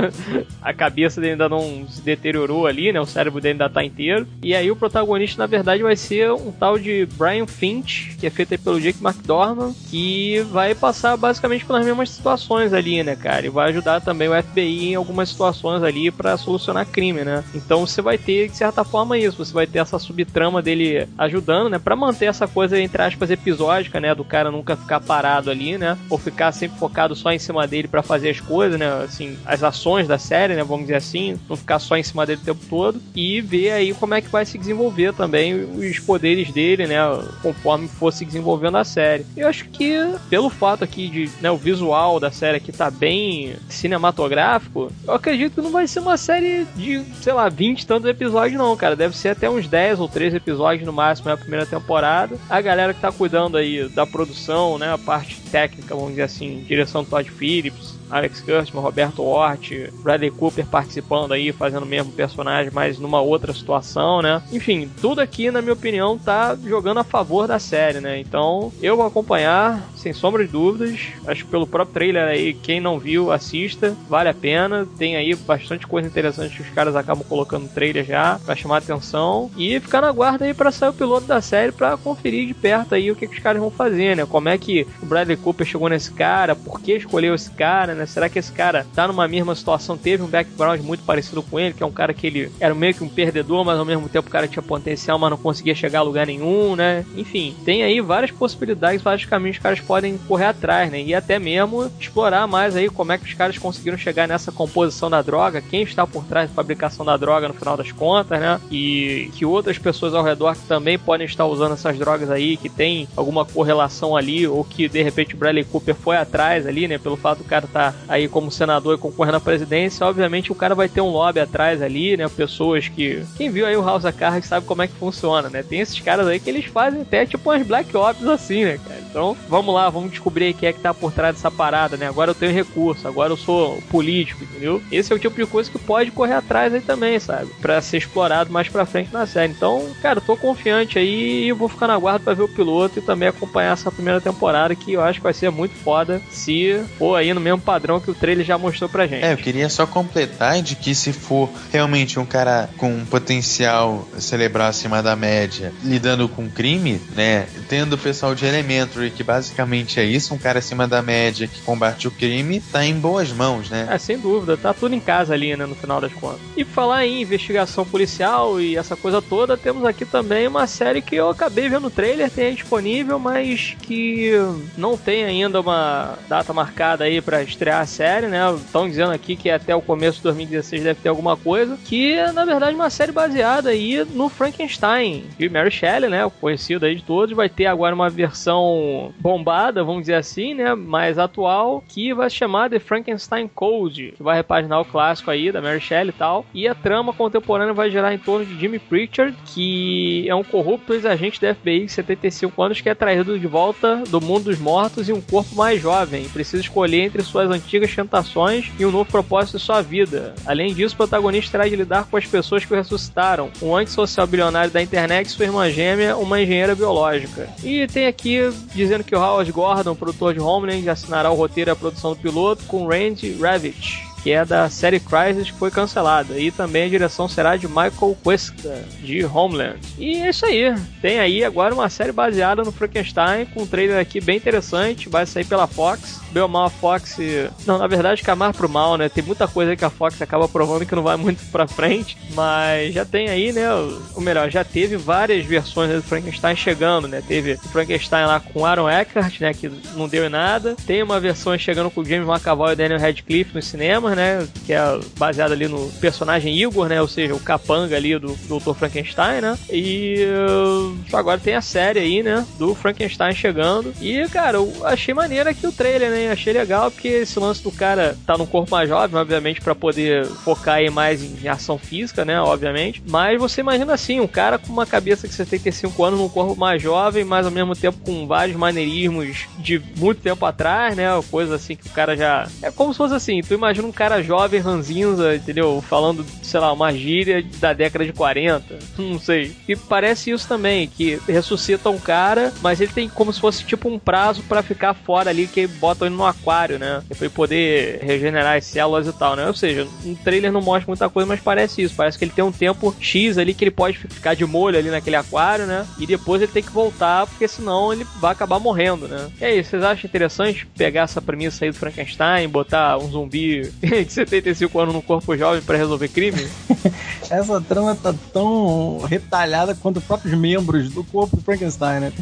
a 0.60 0.72
cabeça 0.72 1.20
dele 1.20 1.32
ainda 1.32 1.48
não 1.48 1.86
se 1.88 2.00
deteriorou 2.02 2.66
ali, 2.66 2.92
né? 2.92 3.00
O 3.00 3.06
cérebro 3.06 3.40
dele 3.40 3.52
ainda 3.54 3.70
tá 3.70 3.84
inteiro. 3.84 4.26
E 4.42 4.54
aí 4.54 4.70
o 4.70 4.76
protagonista, 4.76 5.42
na 5.42 5.46
verdade, 5.46 5.82
vai 5.82 5.96
ser 5.96 6.32
um 6.32 6.52
tal 6.52 6.78
de 6.78 7.06
Brian 7.16 7.46
Finch, 7.46 8.16
que 8.18 8.26
é 8.26 8.30
feito 8.30 8.58
pelo 8.58 8.80
Jake 8.80 9.02
McDormand, 9.02 9.74
que 9.90 10.40
vai 10.50 10.74
passar 10.74 11.16
basicamente 11.16 11.64
pelas 11.64 11.84
mesmas 11.84 12.10
situações 12.10 12.72
ali, 12.72 13.02
né, 13.02 13.16
cara? 13.16 13.46
E 13.46 13.50
vai 13.50 13.70
ajudar 13.70 14.00
também 14.00 14.28
o 14.28 14.42
FBI 14.42 14.90
em 14.90 14.94
algumas 14.94 15.28
situações 15.28 15.61
ali 15.70 16.10
para 16.10 16.36
solucionar 16.36 16.86
crime, 16.86 17.24
né? 17.24 17.44
Então 17.54 17.86
você 17.86 18.02
vai 18.02 18.18
ter, 18.18 18.48
de 18.48 18.56
certa 18.56 18.84
forma, 18.84 19.18
isso. 19.18 19.44
Você 19.44 19.52
vai 19.52 19.66
ter 19.66 19.78
essa 19.78 19.98
subtrama 19.98 20.62
dele 20.62 21.06
ajudando, 21.18 21.70
né? 21.70 21.78
Pra 21.78 21.96
manter 21.96 22.26
essa 22.26 22.46
coisa, 22.46 22.80
entre 22.80 23.02
aspas, 23.02 23.30
episódica, 23.30 24.00
né? 24.00 24.14
Do 24.14 24.24
cara 24.24 24.50
nunca 24.50 24.76
ficar 24.76 25.00
parado 25.00 25.50
ali, 25.50 25.78
né? 25.78 25.96
Ou 26.08 26.18
ficar 26.18 26.52
sempre 26.52 26.78
focado 26.78 27.14
só 27.14 27.32
em 27.32 27.38
cima 27.38 27.66
dele 27.66 27.88
para 27.88 28.02
fazer 28.02 28.30
as 28.30 28.40
coisas, 28.40 28.78
né? 28.78 28.90
Assim, 29.04 29.36
as 29.44 29.62
ações 29.62 30.08
da 30.08 30.18
série, 30.18 30.54
né? 30.54 30.64
Vamos 30.64 30.86
dizer 30.86 30.96
assim. 30.96 31.38
Não 31.48 31.56
ficar 31.56 31.78
só 31.78 31.96
em 31.96 32.02
cima 32.02 32.26
dele 32.26 32.40
o 32.42 32.44
tempo 32.44 32.64
todo. 32.68 33.00
E 33.14 33.40
ver 33.40 33.72
aí 33.72 33.94
como 33.94 34.14
é 34.14 34.20
que 34.20 34.28
vai 34.28 34.44
se 34.44 34.58
desenvolver 34.58 35.12
também 35.14 35.54
os 35.54 35.98
poderes 35.98 36.50
dele, 36.50 36.86
né? 36.86 36.98
Conforme 37.42 37.88
for 37.88 38.12
se 38.12 38.24
desenvolvendo 38.24 38.76
a 38.76 38.84
série. 38.84 39.26
Eu 39.36 39.48
acho 39.48 39.66
que, 39.66 39.96
pelo 40.28 40.50
fato 40.50 40.84
aqui 40.84 41.08
de, 41.08 41.30
né? 41.40 41.50
O 41.50 41.56
visual 41.56 42.18
da 42.18 42.30
série 42.30 42.56
aqui 42.56 42.72
tá 42.72 42.90
bem 42.90 43.54
cinematográfico, 43.68 44.90
eu 45.06 45.14
acredito 45.14 45.51
que 45.54 45.60
não 45.60 45.70
vai 45.70 45.86
ser 45.86 46.00
uma 46.00 46.16
série 46.16 46.64
de, 46.76 47.02
sei 47.20 47.32
lá, 47.32 47.48
20 47.48 47.86
tantos 47.86 48.08
episódios, 48.08 48.58
não, 48.58 48.76
cara. 48.76 48.96
Deve 48.96 49.16
ser 49.16 49.30
até 49.30 49.48
uns 49.48 49.68
10 49.68 50.00
ou 50.00 50.08
13 50.08 50.36
episódios 50.36 50.86
no 50.86 50.92
máximo 50.92 51.28
na 51.28 51.36
primeira 51.36 51.66
temporada. 51.66 52.36
A 52.48 52.60
galera 52.60 52.94
que 52.94 53.00
tá 53.00 53.12
cuidando 53.12 53.56
aí 53.56 53.88
da 53.88 54.06
produção, 54.06 54.78
né? 54.78 54.92
A 54.92 54.98
parte 54.98 55.40
técnica, 55.50 55.94
vamos 55.94 56.10
dizer 56.10 56.22
assim, 56.22 56.64
direção 56.66 57.04
do 57.04 57.10
Todd 57.10 57.30
Phillips, 57.30 57.94
Alex 58.12 58.40
Kurtzman, 58.40 58.82
Roberto 58.82 59.22
Hort, 59.22 59.72
Bradley 60.02 60.30
Cooper 60.30 60.66
participando 60.66 61.32
aí, 61.32 61.50
fazendo 61.50 61.84
o 61.84 61.86
mesmo 61.86 62.12
personagem, 62.12 62.70
mas 62.72 62.98
numa 62.98 63.20
outra 63.20 63.52
situação, 63.54 64.20
né? 64.20 64.42
Enfim, 64.52 64.88
tudo 65.00 65.20
aqui, 65.20 65.50
na 65.50 65.62
minha 65.62 65.72
opinião, 65.72 66.18
tá 66.18 66.54
jogando 66.62 67.00
a 67.00 67.04
favor 67.04 67.48
da 67.48 67.58
série, 67.58 68.00
né? 68.00 68.18
Então, 68.18 68.70
eu 68.82 68.96
vou 68.96 69.06
acompanhar, 69.06 69.82
sem 69.96 70.12
sombra 70.12 70.44
de 70.44 70.52
dúvidas. 70.52 71.00
Acho 71.26 71.44
que 71.44 71.50
pelo 71.50 71.66
próprio 71.66 71.94
trailer 71.94 72.28
aí, 72.28 72.52
quem 72.52 72.80
não 72.80 72.98
viu, 72.98 73.32
assista, 73.32 73.96
vale 74.08 74.28
a 74.28 74.34
pena. 74.34 74.86
Tem 74.98 75.16
aí 75.16 75.34
bastante 75.34 75.86
coisa 75.86 76.06
interessante 76.06 76.56
que 76.56 76.62
os 76.62 76.70
caras 76.70 76.94
acabam 76.94 77.24
colocando 77.26 77.62
no 77.62 77.68
trailer 77.68 78.04
já, 78.04 78.38
pra 78.44 78.54
chamar 78.54 78.78
atenção. 78.78 79.50
E 79.56 79.80
ficar 79.80 80.02
na 80.02 80.12
guarda 80.12 80.44
aí 80.44 80.52
pra 80.52 80.70
sair 80.70 80.90
o 80.90 80.94
piloto 80.94 81.26
da 81.26 81.40
série 81.40 81.72
pra 81.72 81.96
conferir 81.96 82.46
de 82.46 82.54
perto 82.54 82.94
aí 82.94 83.10
o 83.10 83.16
que, 83.16 83.26
que 83.26 83.36
os 83.36 83.42
caras 83.42 83.60
vão 83.60 83.70
fazer, 83.70 84.16
né? 84.16 84.26
Como 84.26 84.48
é 84.48 84.58
que 84.58 84.86
o 85.02 85.06
Bradley 85.06 85.36
Cooper 85.36 85.66
chegou 85.66 85.88
nesse 85.88 86.12
cara, 86.12 86.54
por 86.54 86.80
que 86.80 86.92
escolheu 86.92 87.34
esse 87.34 87.50
cara, 87.50 87.94
né? 87.94 88.01
Né? 88.02 88.06
Será 88.06 88.28
que 88.28 88.38
esse 88.38 88.52
cara 88.52 88.86
tá 88.94 89.06
numa 89.06 89.26
mesma 89.26 89.54
situação, 89.54 89.96
teve 89.96 90.22
um 90.22 90.26
background 90.26 90.80
muito 90.80 91.04
parecido 91.04 91.42
com 91.42 91.58
ele, 91.58 91.74
que 91.74 91.82
é 91.82 91.86
um 91.86 91.92
cara 91.92 92.12
que 92.12 92.26
ele 92.26 92.52
era 92.60 92.74
meio 92.74 92.94
que 92.94 93.04
um 93.04 93.08
perdedor, 93.08 93.64
mas 93.64 93.78
ao 93.78 93.84
mesmo 93.84 94.08
tempo 94.08 94.28
o 94.28 94.30
cara 94.30 94.48
tinha 94.48 94.62
potencial, 94.62 95.18
mas 95.18 95.30
não 95.30 95.38
conseguia 95.38 95.74
chegar 95.74 96.00
a 96.00 96.02
lugar 96.02 96.26
nenhum, 96.26 96.76
né? 96.76 97.04
Enfim, 97.16 97.54
tem 97.64 97.82
aí 97.82 98.00
várias 98.00 98.30
possibilidades, 98.30 99.02
vários 99.02 99.24
caminhos 99.24 99.56
que 99.56 99.60
os 99.60 99.62
caras 99.62 99.80
podem 99.80 100.18
correr 100.18 100.46
atrás, 100.46 100.90
né? 100.90 101.00
E 101.00 101.14
até 101.14 101.38
mesmo 101.38 101.90
explorar 101.98 102.46
mais 102.46 102.76
aí 102.76 102.88
como 102.88 103.12
é 103.12 103.18
que 103.18 103.24
os 103.24 103.34
caras 103.34 103.56
conseguiram 103.56 103.96
chegar 103.96 104.26
nessa 104.26 104.50
composição 104.50 105.08
da 105.08 105.22
droga, 105.22 105.62
quem 105.62 105.82
está 105.82 106.06
por 106.06 106.24
trás 106.24 106.48
da 106.48 106.54
fabricação 106.54 107.04
da 107.04 107.16
droga 107.16 107.48
no 107.48 107.54
final 107.54 107.76
das 107.76 107.92
contas, 107.92 108.40
né? 108.40 108.60
E 108.70 109.30
que 109.34 109.44
outras 109.44 109.78
pessoas 109.78 110.14
ao 110.14 110.24
redor 110.24 110.54
que 110.54 110.66
também 110.66 110.98
podem 110.98 111.26
estar 111.26 111.46
usando 111.46 111.74
essas 111.74 111.98
drogas 111.98 112.30
aí, 112.30 112.56
que 112.56 112.68
tem 112.68 113.08
alguma 113.16 113.44
correlação 113.44 114.16
ali, 114.16 114.46
ou 114.46 114.64
que 114.64 114.88
de 114.88 115.02
repente 115.02 115.34
o 115.34 115.38
Bradley 115.38 115.64
Cooper 115.64 115.94
foi 115.94 116.16
atrás 116.16 116.66
ali, 116.66 116.88
né? 116.88 116.98
Pelo 116.98 117.16
fato 117.16 117.38
do 117.38 117.44
cara 117.44 117.66
tá 117.66 117.91
aí 118.08 118.28
como 118.28 118.50
senador 118.50 118.94
e 118.94 118.98
concorrendo 118.98 119.36
à 119.36 119.40
presidência, 119.40 120.06
obviamente 120.06 120.52
o 120.52 120.54
cara 120.54 120.74
vai 120.74 120.88
ter 120.88 121.00
um 121.00 121.10
lobby 121.10 121.40
atrás 121.40 121.82
ali, 121.82 122.16
né? 122.16 122.28
Pessoas 122.28 122.88
que. 122.88 123.22
Quem 123.36 123.50
viu 123.50 123.66
aí 123.66 123.76
o 123.76 123.84
House 123.84 124.04
of 124.04 124.16
Cards 124.16 124.48
sabe 124.48 124.66
como 124.66 124.82
é 124.82 124.86
que 124.86 124.94
funciona, 124.94 125.48
né? 125.48 125.62
Tem 125.62 125.80
esses 125.80 125.98
caras 126.00 126.26
aí 126.26 126.38
que 126.38 126.50
eles 126.50 126.66
fazem 126.66 127.02
até 127.02 127.26
tipo 127.26 127.50
umas 127.50 127.66
Black 127.66 127.96
Ops 127.96 128.26
assim, 128.26 128.64
né, 128.64 128.78
cara? 128.78 129.00
Então, 129.00 129.36
vamos 129.48 129.74
lá, 129.74 129.90
vamos 129.90 130.10
descobrir 130.10 130.54
quem 130.54 130.68
é 130.68 130.72
que 130.72 130.80
tá 130.80 130.94
por 130.94 131.12
trás 131.12 131.36
dessa 131.36 131.50
parada, 131.50 131.96
né? 131.96 132.06
Agora 132.06 132.30
eu 132.30 132.34
tenho 132.34 132.52
recurso, 132.52 133.06
agora 133.06 133.32
eu 133.32 133.36
sou 133.36 133.82
político, 133.90 134.44
entendeu? 134.44 134.82
Esse 134.90 135.12
é 135.12 135.16
o 135.16 135.18
tipo 135.18 135.36
de 135.36 135.46
coisa 135.46 135.70
que 135.70 135.78
pode 135.78 136.10
correr 136.10 136.34
atrás 136.34 136.72
aí 136.72 136.80
também, 136.80 137.18
sabe? 137.18 137.50
Pra 137.60 137.80
ser 137.80 137.98
explorado 137.98 138.52
mais 138.52 138.68
pra 138.68 138.86
frente 138.86 139.12
na 139.12 139.26
série. 139.26 139.52
Então, 139.52 139.86
cara, 140.00 140.18
eu 140.18 140.22
tô 140.22 140.36
confiante 140.36 140.98
aí 140.98 141.44
e 141.44 141.52
vou 141.52 141.68
ficar 141.68 141.88
na 141.88 141.98
guarda 141.98 142.20
pra 142.20 142.34
ver 142.34 142.42
o 142.42 142.48
piloto 142.48 142.98
e 142.98 143.02
também 143.02 143.28
acompanhar 143.28 143.72
essa 143.72 143.90
primeira 143.90 144.20
temporada 144.20 144.74
que 144.74 144.92
eu 144.92 145.02
acho 145.02 145.18
que 145.18 145.24
vai 145.24 145.34
ser 145.34 145.50
muito 145.50 145.74
foda 145.74 146.20
se 146.30 146.82
for 146.98 147.16
aí 147.16 147.32
no 147.34 147.40
mesmo 147.40 147.60
padrão 147.60 147.81
padrão 147.82 148.00
que 148.00 148.10
o 148.10 148.14
trailer 148.14 148.46
já 148.46 148.56
mostrou 148.56 148.88
pra 148.88 149.08
gente. 149.08 149.24
É, 149.24 149.32
eu 149.32 149.36
queria 149.36 149.68
só 149.68 149.84
completar 149.84 150.62
de 150.62 150.76
que 150.76 150.94
se 150.94 151.12
for 151.12 151.50
realmente 151.72 152.20
um 152.20 152.24
cara 152.24 152.70
com 152.76 152.94
um 152.94 153.04
potencial 153.04 154.06
cerebral 154.18 154.68
acima 154.68 155.02
da 155.02 155.16
média, 155.16 155.72
lidando 155.82 156.28
com 156.28 156.48
crime, 156.48 157.00
né, 157.16 157.48
tendo 157.68 157.94
o 157.94 157.98
pessoal 157.98 158.34
de 158.34 158.46
Elementary, 158.46 159.10
que 159.10 159.24
basicamente 159.24 159.98
é 159.98 160.04
isso, 160.04 160.32
um 160.32 160.38
cara 160.38 160.60
acima 160.60 160.86
da 160.86 161.02
média 161.02 161.48
que 161.48 161.60
combate 161.62 162.06
o 162.06 162.10
crime, 162.10 162.60
tá 162.60 162.84
em 162.84 162.94
boas 162.94 163.32
mãos, 163.32 163.68
né? 163.68 163.88
É, 163.90 163.98
sem 163.98 164.16
dúvida, 164.16 164.56
tá 164.56 164.72
tudo 164.72 164.94
em 164.94 165.00
casa 165.00 165.34
ali, 165.34 165.56
né, 165.56 165.66
no 165.66 165.74
final 165.74 166.00
das 166.00 166.12
contas. 166.12 166.40
E 166.56 166.64
falar 166.64 167.04
em 167.04 167.22
investigação 167.22 167.84
policial 167.84 168.60
e 168.60 168.76
essa 168.76 168.94
coisa 168.94 169.20
toda, 169.20 169.56
temos 169.56 169.84
aqui 169.84 170.04
também 170.04 170.46
uma 170.46 170.68
série 170.68 171.02
que 171.02 171.16
eu 171.16 171.30
acabei 171.30 171.68
vendo 171.68 171.82
no 171.82 171.90
trailer, 171.90 172.30
tem 172.30 172.46
aí 172.46 172.54
disponível, 172.54 173.18
mas 173.18 173.76
que 173.82 174.30
não 174.76 174.96
tem 174.96 175.24
ainda 175.24 175.60
uma 175.60 176.16
data 176.28 176.52
marcada 176.52 177.04
aí 177.04 177.20
para 177.20 177.42
estrear 177.42 177.71
estrear 177.72 177.80
a 177.80 177.86
série, 177.86 178.26
né? 178.26 178.54
Estão 178.54 178.88
dizendo 178.88 179.12
aqui 179.12 179.34
que 179.34 179.50
até 179.50 179.74
o 179.74 179.80
começo 179.80 180.18
de 180.18 180.24
2016 180.24 180.82
deve 180.82 181.00
ter 181.00 181.08
alguma 181.08 181.36
coisa. 181.36 181.78
Que 181.84 182.14
é, 182.14 182.32
na 182.32 182.44
verdade, 182.44 182.74
uma 182.74 182.90
série 182.90 183.12
baseada 183.12 183.70
aí 183.70 184.04
no 184.12 184.28
Frankenstein 184.28 185.24
de 185.38 185.48
Mary 185.48 185.70
Shelley, 185.70 186.10
né? 186.10 186.24
O 186.24 186.30
conhecido 186.30 186.84
aí 186.84 186.94
de 186.94 187.02
todos. 187.02 187.34
Vai 187.34 187.48
ter 187.48 187.66
agora 187.66 187.94
uma 187.94 188.10
versão 188.10 189.12
bombada, 189.18 189.82
vamos 189.82 190.02
dizer 190.02 190.14
assim, 190.14 190.54
né? 190.54 190.74
Mais 190.74 191.18
atual, 191.18 191.82
que 191.88 192.12
vai 192.12 192.28
se 192.28 192.36
chamar 192.36 192.70
The 192.70 192.78
Frankenstein 192.78 193.48
Code, 193.48 194.14
que 194.16 194.22
vai 194.22 194.36
repaginar 194.36 194.80
o 194.80 194.84
clássico 194.84 195.30
aí 195.30 195.50
da 195.50 195.62
Mary 195.62 195.80
Shelley 195.80 196.10
e 196.10 196.18
tal. 196.18 196.44
E 196.52 196.68
a 196.68 196.74
trama 196.74 197.12
contemporânea 197.12 197.72
vai 197.72 197.90
gerar 197.90 198.12
em 198.12 198.18
torno 198.18 198.44
de 198.44 198.58
Jimmy 198.58 198.78
Pritchard, 198.78 199.36
que 199.46 200.28
é 200.28 200.34
um 200.34 200.44
corrupto 200.44 200.92
ex-agente 200.92 201.40
da 201.40 201.54
FBI 201.54 201.86
de 201.86 201.92
75 201.92 202.62
anos 202.62 202.80
que 202.80 202.88
é 202.88 202.94
traído 202.94 203.38
de 203.38 203.46
volta 203.46 204.02
do 204.08 204.20
mundo 204.20 204.44
dos 204.44 204.58
mortos 204.58 205.08
e 205.08 205.12
um 205.12 205.20
corpo 205.20 205.54
mais 205.54 205.80
jovem. 205.80 206.28
Precisa 206.28 206.60
escolher 206.62 207.02
entre 207.04 207.22
suas 207.22 207.50
antigas 207.52 207.94
tentações 207.94 208.70
e 208.78 208.86
um 208.86 208.90
novo 208.90 209.10
propósito 209.10 209.58
de 209.58 209.64
sua 209.64 209.80
vida. 209.80 210.34
Além 210.46 210.74
disso, 210.74 210.94
o 210.94 210.96
protagonista 210.96 211.52
terá 211.52 211.68
de 211.68 211.76
lidar 211.76 212.06
com 212.06 212.16
as 212.16 212.26
pessoas 212.26 212.64
que 212.64 212.72
o 212.72 212.76
ressuscitaram, 212.76 213.50
um 213.60 213.76
antissocial 213.76 214.26
bilionário 214.26 214.70
da 214.70 214.82
internet 214.82 215.26
e 215.26 215.30
sua 215.30 215.44
irmã 215.44 215.70
gêmea, 215.70 216.16
uma 216.16 216.40
engenheira 216.40 216.74
biológica. 216.74 217.48
E 217.62 217.86
tem 217.86 218.06
aqui 218.06 218.40
dizendo 218.74 219.04
que 219.04 219.14
o 219.14 219.20
Howard 219.20 219.50
Gordon, 219.52 219.94
produtor 219.94 220.34
de 220.34 220.40
Homeland, 220.40 220.88
assinará 220.88 221.30
o 221.30 221.34
roteiro 221.34 221.70
e 221.70 221.72
a 221.72 221.76
produção 221.76 222.10
do 222.10 222.16
piloto 222.16 222.64
com 222.64 222.86
Randy 222.86 223.36
Ravitch 223.40 224.11
que 224.22 224.30
é 224.30 224.44
da 224.44 224.70
série 224.70 225.00
Crisis, 225.00 225.48
foi 225.48 225.70
cancelada. 225.70 226.38
E 226.38 226.50
também 226.50 226.84
a 226.84 226.88
direção 226.88 227.28
será 227.28 227.56
de 227.56 227.66
Michael 227.66 228.16
Cuesta, 228.22 228.84
de 229.00 229.24
Homeland. 229.24 229.78
E 229.98 230.16
é 230.16 230.30
isso 230.30 230.46
aí. 230.46 230.74
Tem 231.00 231.18
aí 231.18 231.44
agora 231.44 231.74
uma 231.74 231.88
série 231.88 232.12
baseada 232.12 232.62
no 232.62 232.72
Frankenstein, 232.72 233.46
com 233.46 233.62
um 233.62 233.66
trailer 233.66 233.98
aqui 233.98 234.20
bem 234.20 234.36
interessante. 234.36 235.08
Vai 235.08 235.26
sair 235.26 235.44
pela 235.44 235.66
Fox. 235.66 236.20
Bem 236.30 236.42
ou 236.42 236.48
mal 236.48 236.66
a 236.66 236.70
Fox. 236.70 237.18
Não, 237.66 237.78
na 237.78 237.86
verdade, 237.86 238.22
camar 238.22 238.54
pro 238.54 238.68
mal, 238.68 238.96
né? 238.96 239.08
Tem 239.08 239.24
muita 239.24 239.48
coisa 239.48 239.76
que 239.76 239.84
a 239.84 239.90
Fox 239.90 240.20
acaba 240.22 240.48
provando 240.48 240.86
que 240.86 240.94
não 240.94 241.02
vai 241.02 241.16
muito 241.16 241.44
pra 241.50 241.66
frente. 241.66 242.16
Mas 242.34 242.94
já 242.94 243.04
tem 243.04 243.28
aí, 243.28 243.52
né? 243.52 243.72
Ou 244.14 244.20
melhor, 244.20 244.50
já 244.50 244.64
teve 244.64 244.96
várias 244.96 245.44
versões 245.44 245.90
do 245.90 246.02
Frankenstein 246.02 246.56
chegando, 246.56 247.08
né? 247.08 247.22
Teve 247.26 247.54
o 247.54 247.68
Frankenstein 247.68 248.26
lá 248.26 248.40
com 248.40 248.64
Aaron 248.64 248.88
Eckhart, 248.88 249.40
né? 249.40 249.52
Que 249.52 249.70
não 249.94 250.08
deu 250.08 250.24
em 250.24 250.30
nada. 250.30 250.76
Tem 250.86 251.02
uma 251.02 251.18
versão 251.18 251.56
chegando 251.58 251.90
com 251.90 252.04
James 252.04 252.28
McAvoy 252.28 252.72
e 252.72 252.76
Daniel 252.76 253.00
Radcliffe 253.00 253.54
no 253.54 253.62
cinema 253.62 254.11
Igor, 254.12 254.16
né? 254.16 254.46
Que 254.66 254.72
é 254.72 255.00
baseado 255.18 255.52
ali 255.52 255.66
no 255.66 255.88
personagem 256.00 256.56
Igor, 256.56 256.88
né? 256.88 257.00
Ou 257.00 257.08
seja, 257.08 257.34
o 257.34 257.40
capanga 257.40 257.96
ali 257.96 258.18
do 258.18 258.34
Dr. 258.34 258.74
Frankenstein, 258.74 259.40
né? 259.40 259.58
E 259.70 260.24
uh, 260.26 260.96
agora 261.12 261.40
tem 261.40 261.54
a 261.54 261.62
série 261.62 261.98
aí, 261.98 262.22
né? 262.22 262.46
Do 262.58 262.74
Frankenstein 262.74 263.34
chegando. 263.34 263.92
E, 264.00 264.26
cara, 264.28 264.58
eu 264.58 264.72
achei 264.84 265.14
maneiro 265.14 265.48
aqui 265.48 265.66
o 265.66 265.72
trailer, 265.72 266.10
né? 266.10 266.30
Achei 266.30 266.52
legal 266.52 266.90
porque 266.90 267.08
esse 267.08 267.38
lance 267.38 267.62
do 267.62 267.72
cara 267.72 268.16
tá 268.26 268.36
num 268.36 268.46
corpo 268.46 268.70
mais 268.70 268.88
jovem, 268.88 269.18
obviamente, 269.18 269.60
para 269.60 269.74
poder 269.74 270.26
focar 270.26 270.76
aí 270.76 270.90
mais 270.90 271.22
em 271.22 271.48
ação 271.48 271.78
física, 271.78 272.24
né? 272.24 272.40
Obviamente. 272.40 273.02
Mas 273.08 273.38
você 273.38 273.60
imagina 273.60 273.94
assim, 273.94 274.20
um 274.20 274.26
cara 274.26 274.58
com 274.58 274.72
uma 274.72 274.86
cabeça 274.86 275.26
de 275.26 275.34
75 275.34 276.04
anos 276.04 276.20
num 276.20 276.28
corpo 276.28 276.58
mais 276.58 276.82
jovem, 276.82 277.24
mas 277.24 277.46
ao 277.46 277.52
mesmo 277.52 277.74
tempo 277.74 277.98
com 278.04 278.26
vários 278.26 278.56
maneirismos 278.56 279.46
de 279.58 279.80
muito 279.96 280.20
tempo 280.20 280.44
atrás, 280.44 280.96
né? 280.96 281.06
Coisa 281.30 281.56
assim 281.56 281.76
que 281.76 281.86
o 281.86 281.90
cara 281.90 282.16
já. 282.16 282.48
É 282.60 282.70
como 282.70 282.92
se 282.92 282.98
fosse 282.98 283.14
assim, 283.14 283.40
tu 283.40 283.54
imagina 283.54 283.86
um 283.86 283.92
cara 283.92 284.01
jovem, 284.22 284.60
ranzinza, 284.60 285.36
entendeu? 285.36 285.82
Falando, 285.88 286.24
sei 286.42 286.60
lá, 286.60 286.72
uma 286.72 286.92
gíria 286.92 287.44
da 287.60 287.72
década 287.72 288.04
de 288.04 288.12
40. 288.12 288.78
Não 288.98 289.18
sei. 289.18 289.54
E 289.68 289.76
parece 289.76 290.30
isso 290.30 290.46
também, 290.46 290.88
que 290.88 291.20
ressuscita 291.28 291.90
um 291.90 291.98
cara, 291.98 292.52
mas 292.60 292.80
ele 292.80 292.92
tem 292.92 293.08
como 293.08 293.32
se 293.32 293.40
fosse 293.40 293.64
tipo 293.64 293.88
um 293.88 293.98
prazo 293.98 294.42
para 294.42 294.62
ficar 294.62 294.94
fora 294.94 295.30
ali, 295.30 295.46
que 295.46 295.66
bota 295.66 296.06
ele 296.06 296.14
no 296.14 296.24
aquário, 296.24 296.78
né? 296.78 297.02
Pra 297.08 297.18
ele 297.20 297.30
poder 297.30 298.00
regenerar 298.02 298.56
as 298.56 298.64
células 298.64 299.06
e 299.06 299.12
tal, 299.12 299.36
né? 299.36 299.46
Ou 299.46 299.54
seja, 299.54 299.86
um 300.04 300.14
trailer 300.14 300.52
não 300.52 300.60
mostra 300.60 300.86
muita 300.88 301.08
coisa, 301.08 301.26
mas 301.26 301.40
parece 301.40 301.82
isso. 301.82 301.94
Parece 301.96 302.18
que 302.18 302.24
ele 302.24 302.32
tem 302.32 302.44
um 302.44 302.52
tempo 302.52 302.94
X 303.00 303.38
ali 303.38 303.54
que 303.54 303.64
ele 303.64 303.70
pode 303.70 303.98
ficar 303.98 304.34
de 304.34 304.44
molho 304.44 304.78
ali 304.78 304.90
naquele 304.90 305.16
aquário, 305.16 305.66
né? 305.66 305.86
E 305.98 306.06
depois 306.06 306.42
ele 306.42 306.52
tem 306.52 306.62
que 306.62 306.72
voltar, 306.72 307.26
porque 307.26 307.46
senão 307.48 307.92
ele 307.92 308.06
vai 308.20 308.32
acabar 308.32 308.58
morrendo, 308.58 309.08
né? 309.08 309.30
E 309.40 309.44
aí, 309.44 309.64
vocês 309.64 309.82
acham 309.82 310.08
interessante 310.08 310.66
pegar 310.76 311.02
essa 311.02 311.20
premissa 311.20 311.64
aí 311.64 311.70
do 311.70 311.76
Frankenstein, 311.76 312.48
botar 312.48 312.98
um 312.98 313.10
zumbi 313.10 313.72
de 314.00 314.12
75 314.12 314.80
anos 314.80 314.94
no 314.94 315.02
corpo 315.02 315.36
jovem 315.36 315.60
para 315.60 315.76
resolver 315.76 316.08
crime? 316.08 316.48
essa 317.30 317.60
trama 317.60 317.94
tá 317.94 318.14
tão 318.32 319.00
retalhada 319.00 319.74
quanto 319.74 319.98
os 319.98 320.04
próprios 320.04 320.36
membros 320.38 320.90
do 320.90 321.04
corpo 321.04 321.36
do 321.36 321.42
Frankenstein, 321.42 322.00
né? 322.00 322.12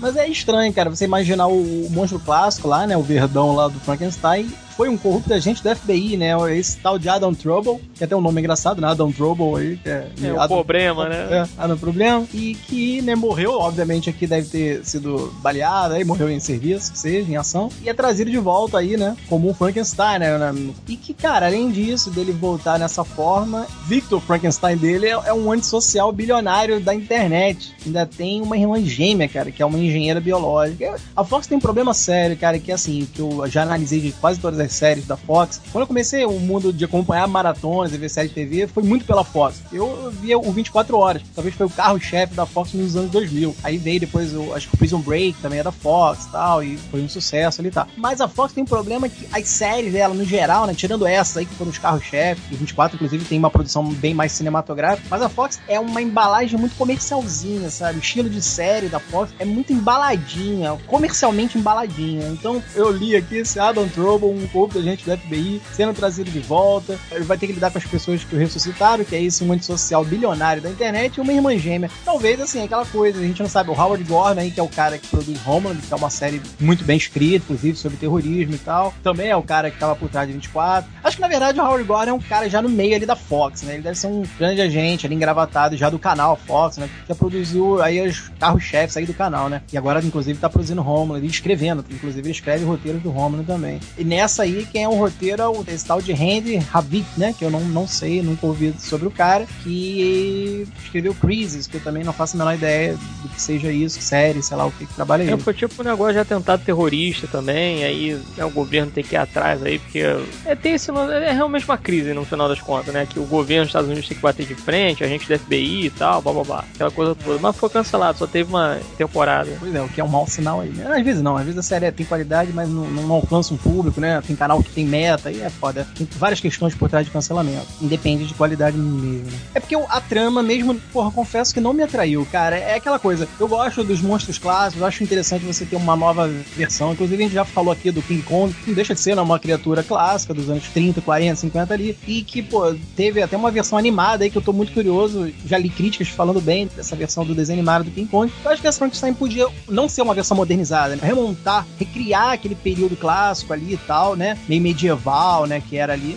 Mas 0.00 0.16
é 0.16 0.28
estranho, 0.28 0.72
cara, 0.72 0.90
você 0.90 1.04
imaginar 1.04 1.46
o 1.48 1.88
monstro 1.90 2.18
clássico 2.18 2.68
lá, 2.68 2.86
né? 2.86 2.96
O 2.96 3.02
verdão 3.02 3.54
lá 3.54 3.68
do 3.68 3.78
Frankenstein 3.80 4.48
foi 4.78 4.88
um 4.88 4.96
corrupto 4.96 5.34
agente 5.34 5.60
do 5.60 5.74
FBI, 5.74 6.16
né? 6.16 6.30
Esse 6.56 6.76
tal 6.76 7.00
de 7.00 7.08
Adam 7.08 7.34
Trouble, 7.34 7.80
que 7.96 8.04
até 8.04 8.14
um 8.14 8.20
nome 8.20 8.40
engraçado, 8.40 8.80
né? 8.80 8.86
Adam 8.86 9.10
Trouble 9.10 9.56
aí, 9.56 9.76
que 9.76 9.88
é. 9.88 10.08
É 10.22 10.32
um 10.32 10.46
problema, 10.46 11.08
né? 11.08 11.16
É, 11.32 11.48
Adam 11.58 11.76
Problema. 11.76 12.24
E 12.32 12.54
que, 12.54 13.02
né, 13.02 13.16
morreu, 13.16 13.58
obviamente, 13.58 14.08
aqui 14.08 14.24
deve 14.24 14.46
ter 14.46 14.84
sido 14.84 15.34
baleado, 15.42 15.94
aí 15.94 16.04
morreu 16.04 16.30
em 16.30 16.38
serviço, 16.38 16.92
que 16.92 16.98
seja, 16.98 17.28
em 17.28 17.36
ação. 17.36 17.70
E 17.82 17.88
é 17.88 17.92
trazido 17.92 18.30
de 18.30 18.38
volta 18.38 18.78
aí, 18.78 18.96
né? 18.96 19.16
Como 19.28 19.50
um 19.50 19.54
Frankenstein, 19.54 20.20
né? 20.20 20.54
E 20.86 20.96
que, 20.96 21.12
cara, 21.12 21.46
além 21.46 21.72
disso, 21.72 22.08
dele 22.08 22.30
voltar 22.30 22.78
nessa 22.78 23.02
forma, 23.02 23.66
Victor 23.88 24.20
Frankenstein 24.20 24.76
dele 24.76 25.06
é, 25.06 25.10
é 25.10 25.34
um 25.34 25.50
antissocial 25.50 26.12
bilionário 26.12 26.80
da 26.80 26.94
internet. 26.94 27.74
Ainda 27.84 28.06
tem 28.06 28.40
uma 28.40 28.56
irmã 28.56 28.80
gêmea, 28.80 29.28
cara, 29.28 29.50
que 29.50 29.60
é 29.60 29.66
uma 29.66 29.78
engenheira 29.88 30.20
biológica. 30.20 30.96
A 31.16 31.24
Fox 31.24 31.46
tem 31.46 31.58
um 31.58 31.60
problema 31.60 31.94
sério, 31.94 32.36
cara, 32.36 32.58
que 32.58 32.70
é 32.70 32.74
assim, 32.74 33.08
que 33.12 33.20
eu 33.20 33.46
já 33.46 33.62
analisei 33.62 34.00
de 34.00 34.12
quase 34.12 34.40
todas 34.40 34.58
as 34.60 34.72
séries 34.72 35.06
da 35.06 35.16
Fox. 35.16 35.60
Quando 35.72 35.82
eu 35.82 35.86
comecei 35.86 36.24
o 36.24 36.38
mundo 36.38 36.72
de 36.72 36.84
acompanhar 36.84 37.26
maratonas 37.26 37.92
e 37.92 37.98
ver 37.98 38.08
série 38.08 38.28
de 38.28 38.34
TV, 38.34 38.66
foi 38.66 38.82
muito 38.82 39.04
pela 39.04 39.24
Fox. 39.24 39.62
Eu 39.72 40.12
via 40.20 40.38
o 40.38 40.52
24 40.52 40.96
Horas, 40.96 41.22
talvez 41.34 41.54
foi 41.54 41.66
o 41.66 41.70
carro-chefe 41.70 42.34
da 42.34 42.46
Fox 42.46 42.72
nos 42.72 42.96
anos 42.96 43.10
2000. 43.10 43.54
Aí 43.62 43.76
veio 43.76 44.00
depois, 44.00 44.34
o, 44.34 44.54
acho 44.54 44.68
que 44.68 44.74
o 44.74 44.78
Prison 44.78 45.00
Break 45.00 45.40
também 45.40 45.60
é 45.60 45.62
da 45.62 45.72
Fox 45.72 46.24
e 46.24 46.32
tal, 46.32 46.62
e 46.62 46.76
foi 46.76 47.00
um 47.00 47.08
sucesso 47.08 47.60
ali 47.60 47.70
tá. 47.70 47.86
Mas 47.96 48.20
a 48.20 48.28
Fox 48.28 48.52
tem 48.52 48.62
um 48.62 48.66
problema 48.66 49.08
que 49.08 49.26
as 49.32 49.48
séries 49.48 49.92
dela, 49.92 50.14
no 50.14 50.24
geral, 50.24 50.66
né, 50.66 50.74
tirando 50.74 51.06
essas 51.06 51.38
aí 51.38 51.46
que 51.46 51.54
foram 51.54 51.70
os 51.70 51.78
carros-chefe, 51.78 52.54
o 52.54 52.56
24 52.56 52.96
inclusive 52.96 53.24
tem 53.24 53.38
uma 53.38 53.50
produção 53.50 53.84
bem 53.84 54.14
mais 54.14 54.32
cinematográfica, 54.32 55.06
mas 55.10 55.22
a 55.22 55.28
Fox 55.28 55.60
é 55.68 55.78
uma 55.78 56.02
embalagem 56.02 56.58
muito 56.58 56.76
comercialzinha, 56.76 57.70
sabe? 57.70 57.98
O 57.98 58.02
estilo 58.02 58.28
de 58.28 58.42
série 58.42 58.88
da 58.88 58.98
Fox 58.98 59.32
é 59.38 59.44
muito 59.44 59.72
embaladinha, 59.78 60.76
comercialmente 60.86 61.58
embaladinha. 61.58 62.26
Então 62.28 62.62
eu 62.74 62.90
li 62.90 63.16
aqui 63.16 63.38
esse 63.38 63.58
Adam 63.58 63.88
Trouble, 63.88 64.28
um 64.28 64.46
corpo 64.48 64.74
da 64.74 64.82
gente 64.82 65.04
do 65.04 65.16
FBI 65.16 65.62
sendo 65.72 65.94
trazido 65.94 66.30
de 66.30 66.40
volta. 66.40 66.98
Ele 67.10 67.24
vai 67.24 67.38
ter 67.38 67.46
que 67.46 67.52
lidar 67.52 67.70
com 67.70 67.78
as 67.78 67.84
pessoas 67.84 68.24
que 68.24 68.34
o 68.34 68.38
ressuscitaram, 68.38 69.04
que 69.04 69.14
é 69.14 69.22
esse 69.22 69.44
mundo 69.44 69.62
social 69.62 70.04
bilionário 70.04 70.62
da 70.62 70.70
internet, 70.70 71.16
e 71.16 71.20
uma 71.20 71.32
irmã 71.32 71.56
gêmea. 71.58 71.90
Talvez, 72.04 72.40
assim, 72.40 72.62
aquela 72.62 72.84
coisa, 72.86 73.18
a 73.18 73.22
gente 73.22 73.42
não 73.42 73.48
sabe, 73.48 73.70
o 73.70 73.80
Howard 73.80 74.04
Gordon 74.04 74.40
aí, 74.40 74.50
que 74.50 74.60
é 74.60 74.62
o 74.62 74.68
cara 74.68 74.98
que 74.98 75.06
produz 75.08 75.38
Homeland, 75.46 75.80
que 75.80 75.92
é 75.92 75.96
uma 75.96 76.10
série 76.10 76.40
muito 76.60 76.84
bem 76.84 76.96
escrita, 76.96 77.44
inclusive, 77.44 77.76
sobre 77.76 77.98
terrorismo 77.98 78.54
e 78.54 78.58
tal. 78.58 78.94
Também 79.02 79.28
é 79.28 79.36
o 79.36 79.42
cara 79.42 79.70
que 79.70 79.78
tava 79.78 79.94
por 79.94 80.08
trás 80.08 80.26
de 80.26 80.34
24. 80.34 80.90
Acho 81.02 81.16
que, 81.16 81.22
na 81.22 81.28
verdade, 81.28 81.60
o 81.60 81.62
Howard 81.62 81.84
Gordon 81.84 82.10
é 82.10 82.14
um 82.14 82.20
cara 82.20 82.48
já 82.48 82.60
no 82.60 82.68
meio 82.68 82.96
ali 82.96 83.06
da 83.06 83.16
Fox, 83.16 83.62
né? 83.62 83.74
Ele 83.74 83.82
deve 83.82 83.98
ser 83.98 84.06
um 84.06 84.22
grande 84.38 84.60
agente 84.60 85.06
ali, 85.06 85.14
engravatado 85.14 85.76
já 85.76 85.90
do 85.90 85.98
canal 85.98 86.36
Fox, 86.36 86.78
né? 86.78 86.88
Que 87.02 87.08
já 87.08 87.14
produziu 87.14 87.82
aí 87.82 88.06
os 88.06 88.28
carros-chefes 88.40 88.96
aí 88.96 89.06
do 89.06 89.14
canal, 89.14 89.48
né? 89.48 89.62
E 89.72 89.76
agora, 89.76 90.04
inclusive, 90.04 90.38
tá 90.38 90.48
produzindo 90.48 90.82
Homeland 90.82 91.26
e 91.26 91.28
escrevendo. 91.28 91.84
Inclusive, 91.90 92.22
ele 92.22 92.30
escreve 92.30 92.64
roteiros 92.64 93.02
do 93.02 93.10
Homeland 93.10 93.46
também. 93.46 93.80
E 93.96 94.04
nessa 94.04 94.42
aí, 94.42 94.66
quem 94.70 94.84
é 94.84 94.88
o 94.88 94.94
roteiro 94.94 95.42
é 95.42 95.48
o 95.48 95.64
esse 95.68 95.84
tal 95.84 96.00
de 96.00 96.12
Randy 96.12 96.60
Havik, 96.72 97.06
né? 97.16 97.34
Que 97.36 97.44
eu 97.44 97.50
não, 97.50 97.60
não 97.60 97.86
sei, 97.86 98.22
nunca 98.22 98.46
ouvi 98.46 98.74
sobre 98.78 99.06
o 99.06 99.10
cara, 99.10 99.46
que 99.62 100.66
escreveu 100.82 101.14
Crisis, 101.14 101.66
que 101.66 101.76
eu 101.76 101.80
também 101.80 102.04
não 102.04 102.12
faço 102.12 102.36
a 102.36 102.38
menor 102.38 102.54
ideia 102.54 102.94
do 102.94 103.28
que 103.28 103.40
seja 103.40 103.70
isso, 103.70 104.00
série, 104.00 104.42
sei 104.42 104.56
lá 104.56 104.66
o 104.66 104.72
que, 104.72 104.86
que 104.86 104.94
trabalha 104.94 105.24
aí. 105.24 105.30
É, 105.30 105.36
foi 105.36 105.52
tipo 105.52 105.82
um 105.82 105.84
negócio 105.84 106.14
de 106.14 106.20
atentado 106.20 106.64
terrorista 106.64 107.26
também, 107.26 107.84
aí 107.84 108.20
né, 108.36 108.44
o 108.44 108.50
governo 108.50 108.90
tem 108.90 109.04
que 109.04 109.14
ir 109.14 109.18
atrás 109.18 109.62
aí, 109.62 109.78
porque 109.78 110.02
é, 110.44 110.54
tem 110.54 110.74
esse, 110.74 110.90
é 110.90 111.32
realmente 111.32 111.64
uma 111.64 111.78
crise 111.78 112.14
no 112.14 112.24
final 112.24 112.48
das 112.48 112.60
contas, 112.60 112.94
né? 112.94 113.06
Que 113.06 113.18
o 113.18 113.24
governo 113.24 113.64
dos 113.64 113.70
Estados 113.70 113.88
Unidos 113.88 114.08
tem 114.08 114.16
que 114.16 114.22
bater 114.22 114.46
de 114.46 114.54
frente, 114.54 115.04
a 115.04 115.08
gente 115.08 115.28
do 115.28 115.38
FBI 115.38 115.86
e 115.86 115.90
tal, 115.90 116.22
blá 116.22 116.32
blá 116.32 116.44
blá, 116.44 116.64
aquela 116.74 116.90
coisa 116.90 117.14
toda. 117.14 117.38
Mas 117.38 117.56
foi 117.56 117.68
cancelado, 117.68 118.18
só 118.18 118.26
teve 118.26 118.48
uma 118.48 118.78
temporada. 118.96 119.57
Pois 119.58 119.74
é, 119.74 119.82
o 119.82 119.88
que 119.88 120.00
é 120.00 120.04
um 120.04 120.08
mau 120.08 120.26
sinal 120.26 120.60
aí. 120.60 120.70
Né? 120.70 120.86
Às 120.86 121.04
vezes 121.04 121.22
não, 121.22 121.36
às 121.36 121.44
vezes 121.44 121.58
a 121.58 121.62
série 121.62 121.90
tem 121.92 122.06
qualidade, 122.06 122.52
mas 122.52 122.68
não, 122.68 122.84
não 122.88 123.14
alcança 123.14 123.52
um 123.52 123.56
público, 123.56 124.00
né? 124.00 124.22
Tem 124.26 124.36
canal 124.36 124.62
que 124.62 124.70
tem 124.70 124.86
meta, 124.86 125.28
aí 125.28 125.40
é 125.40 125.50
foda. 125.50 125.86
Tem 125.96 126.06
várias 126.16 126.40
questões 126.40 126.74
por 126.74 126.88
trás 126.88 127.06
de 127.06 127.12
cancelamento. 127.12 127.66
Independe 127.80 128.26
de 128.26 128.34
qualidade 128.34 128.76
mesmo. 128.76 129.30
Né? 129.30 129.38
É 129.54 129.60
porque 129.60 129.74
a 129.74 130.00
trama 130.00 130.42
mesmo, 130.42 130.74
porra, 130.92 131.10
confesso 131.10 131.52
que 131.52 131.60
não 131.60 131.72
me 131.72 131.82
atraiu, 131.82 132.26
cara. 132.30 132.56
É 132.56 132.74
aquela 132.74 132.98
coisa. 132.98 133.28
Eu 133.38 133.48
gosto 133.48 133.82
dos 133.84 134.00
monstros 134.00 134.38
clássicos, 134.38 134.82
acho 134.82 135.02
interessante 135.02 135.44
você 135.44 135.64
ter 135.64 135.76
uma 135.76 135.96
nova 135.96 136.28
versão. 136.56 136.92
Inclusive, 136.92 137.22
a 137.22 137.26
gente 137.26 137.34
já 137.34 137.44
falou 137.44 137.72
aqui 137.72 137.90
do 137.90 138.02
King 138.02 138.22
Kong, 138.22 138.52
que 138.52 138.68
não 138.68 138.74
deixa 138.74 138.94
de 138.94 139.00
ser 139.00 139.16
né, 139.16 139.22
uma 139.22 139.38
criatura 139.38 139.82
clássica 139.82 140.34
dos 140.34 140.48
anos 140.48 140.68
30, 140.68 141.00
40, 141.00 141.36
50 141.36 141.74
ali. 141.74 141.98
E 142.06 142.22
que, 142.22 142.42
pô, 142.42 142.74
teve 142.96 143.22
até 143.22 143.36
uma 143.36 143.50
versão 143.50 143.78
animada 143.78 144.24
aí 144.24 144.30
que 144.30 144.38
eu 144.38 144.42
tô 144.42 144.52
muito 144.52 144.72
curioso. 144.72 145.32
Já 145.44 145.58
li 145.58 145.68
críticas 145.68 146.08
falando 146.08 146.40
bem 146.40 146.68
dessa 146.76 146.96
versão 146.96 147.24
do 147.24 147.34
desenho 147.34 147.58
animado 147.58 147.84
do 147.84 147.90
King 147.90 148.08
Kong. 148.08 148.32
Eu 148.44 148.50
acho 148.50 148.60
que 148.60 148.68
essa 148.68 148.78
Frankenstein 148.78 149.14
podia 149.14 149.47
não 149.68 149.88
ser 149.88 150.02
uma 150.02 150.14
versão 150.14 150.36
modernizada, 150.36 150.96
né? 150.96 151.02
remontar, 151.02 151.66
recriar 151.78 152.32
aquele 152.32 152.54
período 152.54 152.96
clássico 152.96 153.52
ali 153.52 153.74
e 153.74 153.78
tal, 153.78 154.16
né? 154.16 154.38
Meio 154.48 154.62
medieval, 154.62 155.46
né? 155.46 155.62
Que 155.66 155.76
era 155.76 155.92
ali. 155.92 156.16